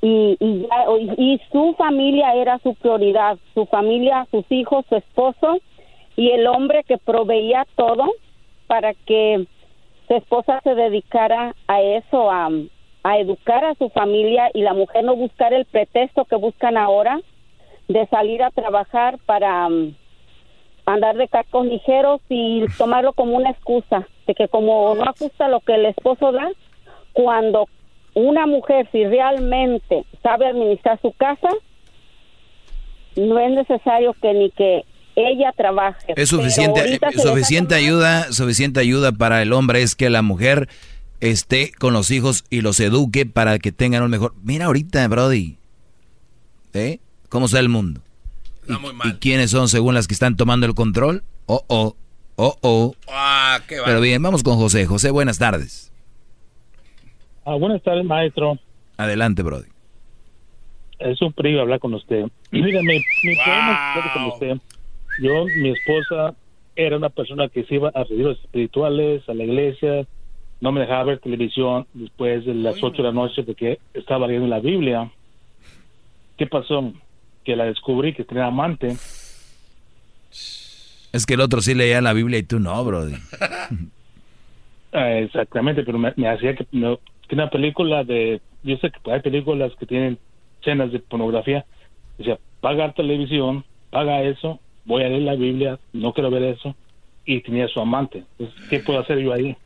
[0.00, 0.86] Y, y, ya-
[1.16, 5.58] y su familia era su prioridad, su familia, sus hijos, su esposo
[6.16, 8.10] y el hombre que proveía todo
[8.66, 9.46] para que
[10.08, 12.50] su esposa se dedicara a eso, a,
[13.04, 17.20] a educar a su familia y la mujer no buscar el pretexto que buscan ahora
[17.86, 19.68] de salir a trabajar para
[20.86, 25.60] andar de cascos ligeros y tomarlo como una excusa de que como no ajusta lo
[25.60, 26.48] que el esposo da,
[27.12, 27.68] cuando
[28.14, 31.48] una mujer si realmente sabe administrar su casa,
[33.16, 34.84] no es necesario que ni que
[35.14, 36.14] ella trabaje.
[36.16, 40.68] Es suficiente, eh, suficiente ayuda, suficiente ayuda para el hombre es que la mujer
[41.20, 44.34] esté con los hijos y los eduque para que tengan un mejor.
[44.42, 45.58] Mira ahorita, Brody,
[46.72, 46.98] ¿eh?
[47.28, 48.00] ¿Cómo está el mundo?
[48.68, 51.22] ¿Y, y quiénes son según las que están tomando el control?
[51.46, 51.96] Oh, oh,
[52.36, 52.94] oh, oh.
[53.08, 54.86] Ah, qué Pero bien, vamos con José.
[54.86, 55.92] José, buenas tardes.
[57.44, 58.58] Ah, buenas tardes, maestro.
[58.96, 59.68] Adelante, Brody.
[60.98, 62.26] Es un privilegio hablar con usted.
[62.52, 64.56] Dígame, mi problema es con usted.
[65.20, 66.34] Yo, mi esposa,
[66.76, 70.06] era una persona que se iba a retiros espirituales, a la iglesia,
[70.62, 74.46] no me dejaba ver televisión después de las 8 de la noche porque estaba leyendo
[74.46, 75.10] la Biblia.
[76.38, 76.92] ¿Qué pasó?
[77.44, 78.96] Que la descubrí que tenía amante.
[81.12, 83.16] Es que el otro sí leía la Biblia y tú no, Brody.
[84.94, 89.72] Ah, exactamente, pero me, me hacía que, una película de, yo sé que hay películas
[89.80, 90.18] que tienen
[90.60, 91.64] escenas de pornografía,
[92.18, 96.76] decía, paga televisión, paga eso, voy a leer la Biblia, no quiero ver eso,
[97.24, 98.24] y tenía su amante.
[98.38, 99.56] Entonces, ¿qué puedo hacer yo ahí?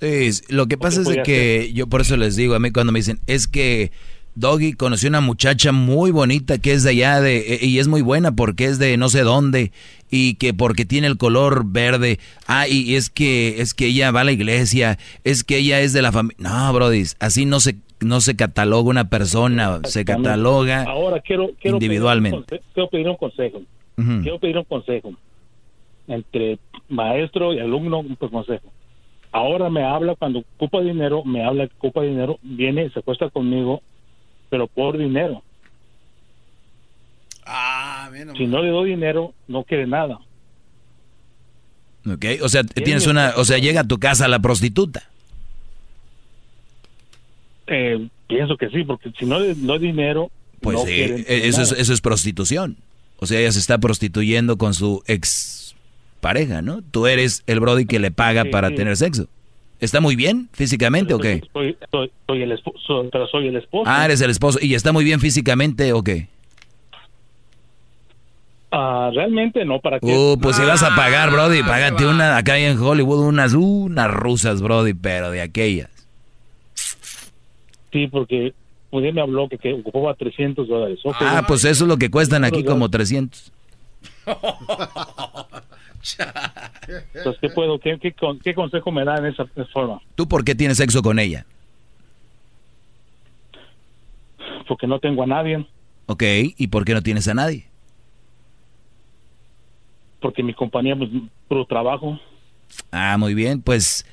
[0.00, 2.92] Sí, lo que pasa es de que yo por eso les digo a mí cuando
[2.92, 3.92] me dicen, es que
[4.34, 8.32] Doggy conoció una muchacha muy bonita que es de allá de y es muy buena
[8.32, 9.72] porque es de no sé dónde
[10.10, 12.18] y que porque tiene el color verde.
[12.46, 15.92] Ah, y es que es que ella va a la iglesia, es que ella es
[15.92, 16.36] de la familia.
[16.38, 21.76] No, brody, así no se no se cataloga una persona, se cataloga Ahora quiero, quiero
[21.76, 22.42] individualmente.
[22.46, 23.62] Pedir quiero pedir un consejo.
[23.96, 25.12] Quiero pedir un consejo.
[26.08, 26.58] Entre
[26.88, 28.72] maestro y alumno, un consejo.
[29.32, 33.82] Ahora me habla cuando ocupa dinero, me habla que ocupa dinero, viene, se acuesta conmigo,
[34.50, 35.42] pero por dinero.
[37.46, 40.18] Ah, Si no le doy dinero, no quiere nada.
[42.06, 42.24] ¿Ok?
[42.42, 45.02] O sea, tienes una, o sea, llega a tu casa la prostituta.
[47.66, 51.72] Eh, pienso que sí, porque si no le doy dinero, Pues no eh, eso es,
[51.72, 52.76] eso es prostitución.
[53.18, 55.74] O sea, ella se está prostituyendo con su ex
[56.20, 56.82] pareja, ¿no?
[56.82, 58.74] Tú eres el Brody que le paga Sí, para sí.
[58.76, 59.28] tener sexo.
[59.80, 61.42] ¿Está muy bien físicamente o qué?
[61.52, 63.84] Soy, soy, soy el esposo, pero soy el esposo.
[63.90, 64.58] Ah, eres el esposo.
[64.60, 66.28] ¿Y está muy bien físicamente o qué?
[68.70, 70.06] Ah, realmente no, ¿para qué?
[70.06, 74.10] Uh, pues si vas a pagar, Ah, Brody, págate una, acá en Hollywood, unas, unas
[74.10, 75.90] rusas, Brody, pero de aquellas.
[77.92, 78.54] Sí, porque
[78.90, 81.00] un día me habló que, que ocupaba 300 dólares.
[81.20, 83.50] ah, pues eso es lo que cuestan aquí, como 300.
[87.14, 90.00] Entonces, ¿qué, puedo, qué, qué, qué consejo me da en esa forma?
[90.14, 91.46] ¿Tú por qué tienes sexo con ella?
[94.66, 95.66] Porque no tengo a nadie.
[96.06, 96.22] Ok,
[96.56, 97.66] ¿y por qué no tienes a nadie?
[100.20, 101.10] Porque mi compañía, pues,
[101.48, 102.18] puro trabajo.
[102.90, 103.62] Ah, muy bien.
[103.62, 104.06] Pues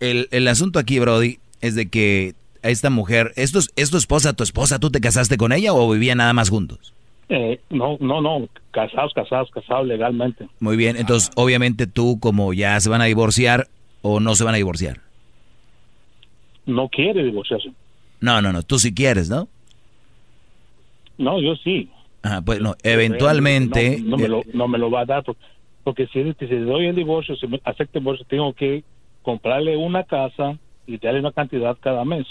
[0.00, 3.96] el, el asunto aquí, Brody, es de que a esta mujer, ¿esto es, ¿es tu
[3.96, 4.78] esposa, tu esposa?
[4.78, 6.94] ¿Tú te casaste con ella o vivían nada más juntos?
[7.28, 10.46] Eh, no, no, no, casados, casados, casados legalmente.
[10.60, 13.68] Muy bien, entonces obviamente tú como ya se van a divorciar
[14.02, 15.00] o no se van a divorciar.
[16.66, 17.72] No quiere divorciarse.
[18.20, 19.48] No, no, no, tú sí quieres, ¿no?
[21.18, 21.88] No, yo sí.
[22.22, 24.00] Ajá, pues no, eventualmente...
[24.02, 25.24] No, me, lo, no me, lo, va a dar
[25.82, 28.82] porque, si, si le doy el divorcio, si me acepta el divorcio, tengo que
[29.22, 32.26] comprarle una casa y darle una cantidad cada mes.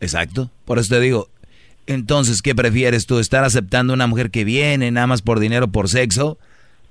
[0.00, 1.28] Exacto, por eso te digo,
[1.86, 3.18] entonces, ¿qué prefieres tú?
[3.18, 6.38] ¿Estar aceptando una mujer que viene nada más por dinero, por sexo?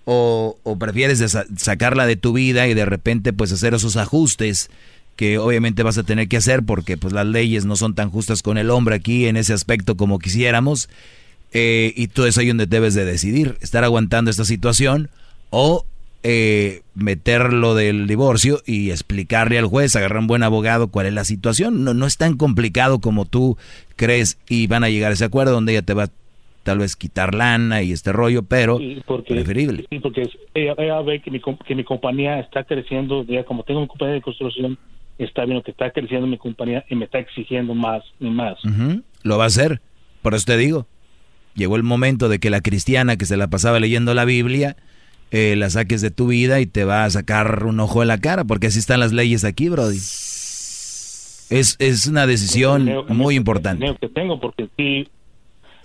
[0.06, 1.24] ¿O, prefieres
[1.58, 4.70] sacarla de tu vida y de repente pues hacer esos ajustes
[5.16, 8.44] que obviamente vas a tener que hacer porque pues las leyes no son tan justas
[8.44, 10.90] con el hombre aquí en ese aspecto como quisiéramos?
[11.54, 15.10] Eh, y tú es ahí donde debes de decidir, estar aguantando esta situación
[15.50, 15.86] o
[16.28, 21.24] eh, meterlo del divorcio y explicarle al juez, agarrar un buen abogado cuál es la
[21.24, 21.84] situación.
[21.84, 23.58] No, no es tan complicado como tú
[23.96, 26.10] crees y van a llegar a ese acuerdo donde ella te va
[26.64, 28.80] tal vez quitar lana y este rollo, pero
[29.28, 29.86] preferible.
[29.88, 33.88] Sí, porque ella, ve que mi, que mi compañía está creciendo, ya como tengo una
[33.88, 34.80] compañía de construcción,
[35.20, 38.58] está viendo que está creciendo mi compañía y me está exigiendo más y más.
[39.22, 39.80] Lo va a hacer,
[40.24, 40.88] por eso te digo.
[41.54, 44.76] Llegó el momento de que la cristiana que se la pasaba leyendo la Biblia,
[45.32, 48.20] eh, la saques de tu vida y te va a sacar un ojo de la
[48.20, 49.98] cara, porque así están las leyes aquí, Brody.
[49.98, 53.96] Es, es una decisión muy importante.
[54.00, 55.08] que tengo porque sí,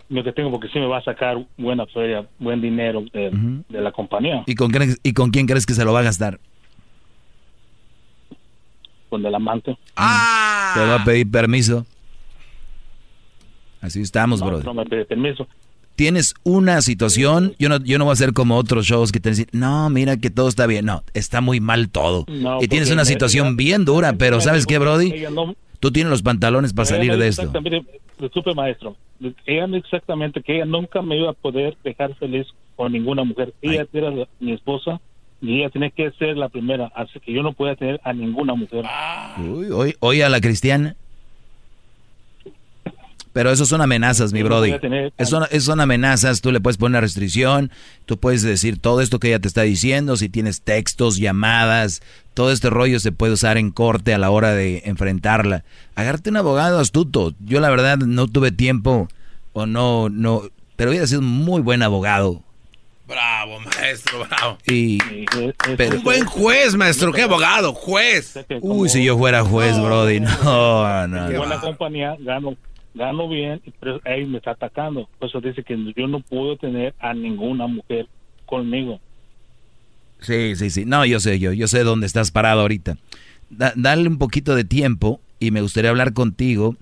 [0.09, 3.93] lo que tengo porque sí me va a sacar buena feria, buen dinero de, la
[3.93, 4.43] compañía.
[4.47, 4.73] ¿Y con,
[5.03, 6.39] ¿Y con quién crees que se lo va a gastar?
[9.09, 9.77] Con el amante.
[9.97, 10.73] Ah.
[10.75, 11.85] Te va a pedir permiso.
[13.81, 14.63] Así estamos, bro.
[14.63, 15.49] No me pide permiso
[16.01, 19.29] tienes una situación, yo no, yo no voy a ser como otros shows que te
[19.29, 20.87] dicen, no, mira que todo está bien.
[20.87, 22.25] No, está muy mal todo.
[22.59, 25.13] y tienes una situación bien dura, pero ¿sabes qué, Brody?
[25.79, 27.53] Tú tienes los pantalones para salir de esto.
[28.19, 28.97] Disculpe, maestro.
[29.45, 32.47] Ella exactamente que ella nunca me iba a poder dejar feliz
[32.77, 33.53] con ninguna mujer.
[33.61, 34.11] Ella era
[34.41, 35.03] mi esposa
[35.43, 38.55] y ella tiene que ser la primera, así que yo no puedo tener a ninguna
[38.55, 38.87] mujer.
[39.39, 40.97] Uy, hoy, hoy a la cristiana.
[43.33, 44.75] Pero eso son amenazas, mi brody.
[45.17, 47.71] Eso, son amenazas, tú le puedes poner una restricción,
[48.05, 52.03] tú puedes decir todo esto que ella te está diciendo, si tienes textos, llamadas,
[52.35, 55.65] todo este rollo se puede usar en corte a la hora de enfrentarla.
[55.95, 57.35] Agárrate un abogado astuto.
[57.39, 59.09] Yo la verdad no tuve tiempo
[59.53, 60.43] o no, no,
[60.77, 62.43] pero hubiera sido un muy buen abogado.
[63.07, 64.59] Bravo, maestro, bravo.
[64.69, 64.99] Y,
[65.37, 68.39] un buen juez, maestro, qué abogado, juez.
[68.61, 71.29] Uy, si yo fuera juez, Brody, no, no.
[71.29, 71.61] no.
[71.61, 72.57] compañía gano
[72.95, 75.09] gano bien, pero él me está atacando.
[75.19, 78.07] Por eso dice que yo no puedo tener a ninguna mujer
[78.47, 79.01] conmigo.
[80.21, 80.85] Sí, sí, sí.
[80.85, 82.97] No, yo sé, yo, yo sé dónde estás parado ahorita.
[83.49, 86.77] dale un poquito de tiempo y me gustaría hablar contigo.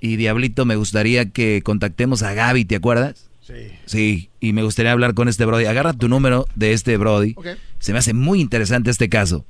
[0.00, 3.30] Y Diablito, me gustaría que contactemos a Gaby, ¿te acuerdas?
[3.40, 3.54] Sí.
[3.86, 5.64] Sí, y me gustaría hablar con este Brody.
[5.66, 7.34] Agarra tu número de este Brody.
[7.78, 9.44] Se me hace muy interesante este caso.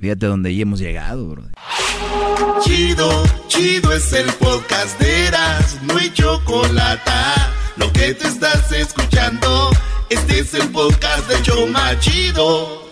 [0.00, 1.50] Fíjate dónde ya hemos llegado, Brody.
[2.62, 7.10] Chido, chido es el podcast de Eras, no hay chocolate.
[7.76, 9.70] Lo que te estás escuchando,
[10.08, 12.88] este es el podcast de Choma Chido.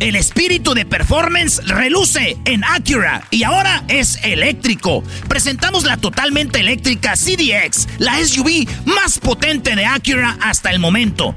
[0.00, 5.04] El espíritu de performance reluce en Acura y ahora es eléctrico.
[5.28, 11.36] Presentamos la totalmente eléctrica CDX, la SUV más potente de Acura hasta el momento.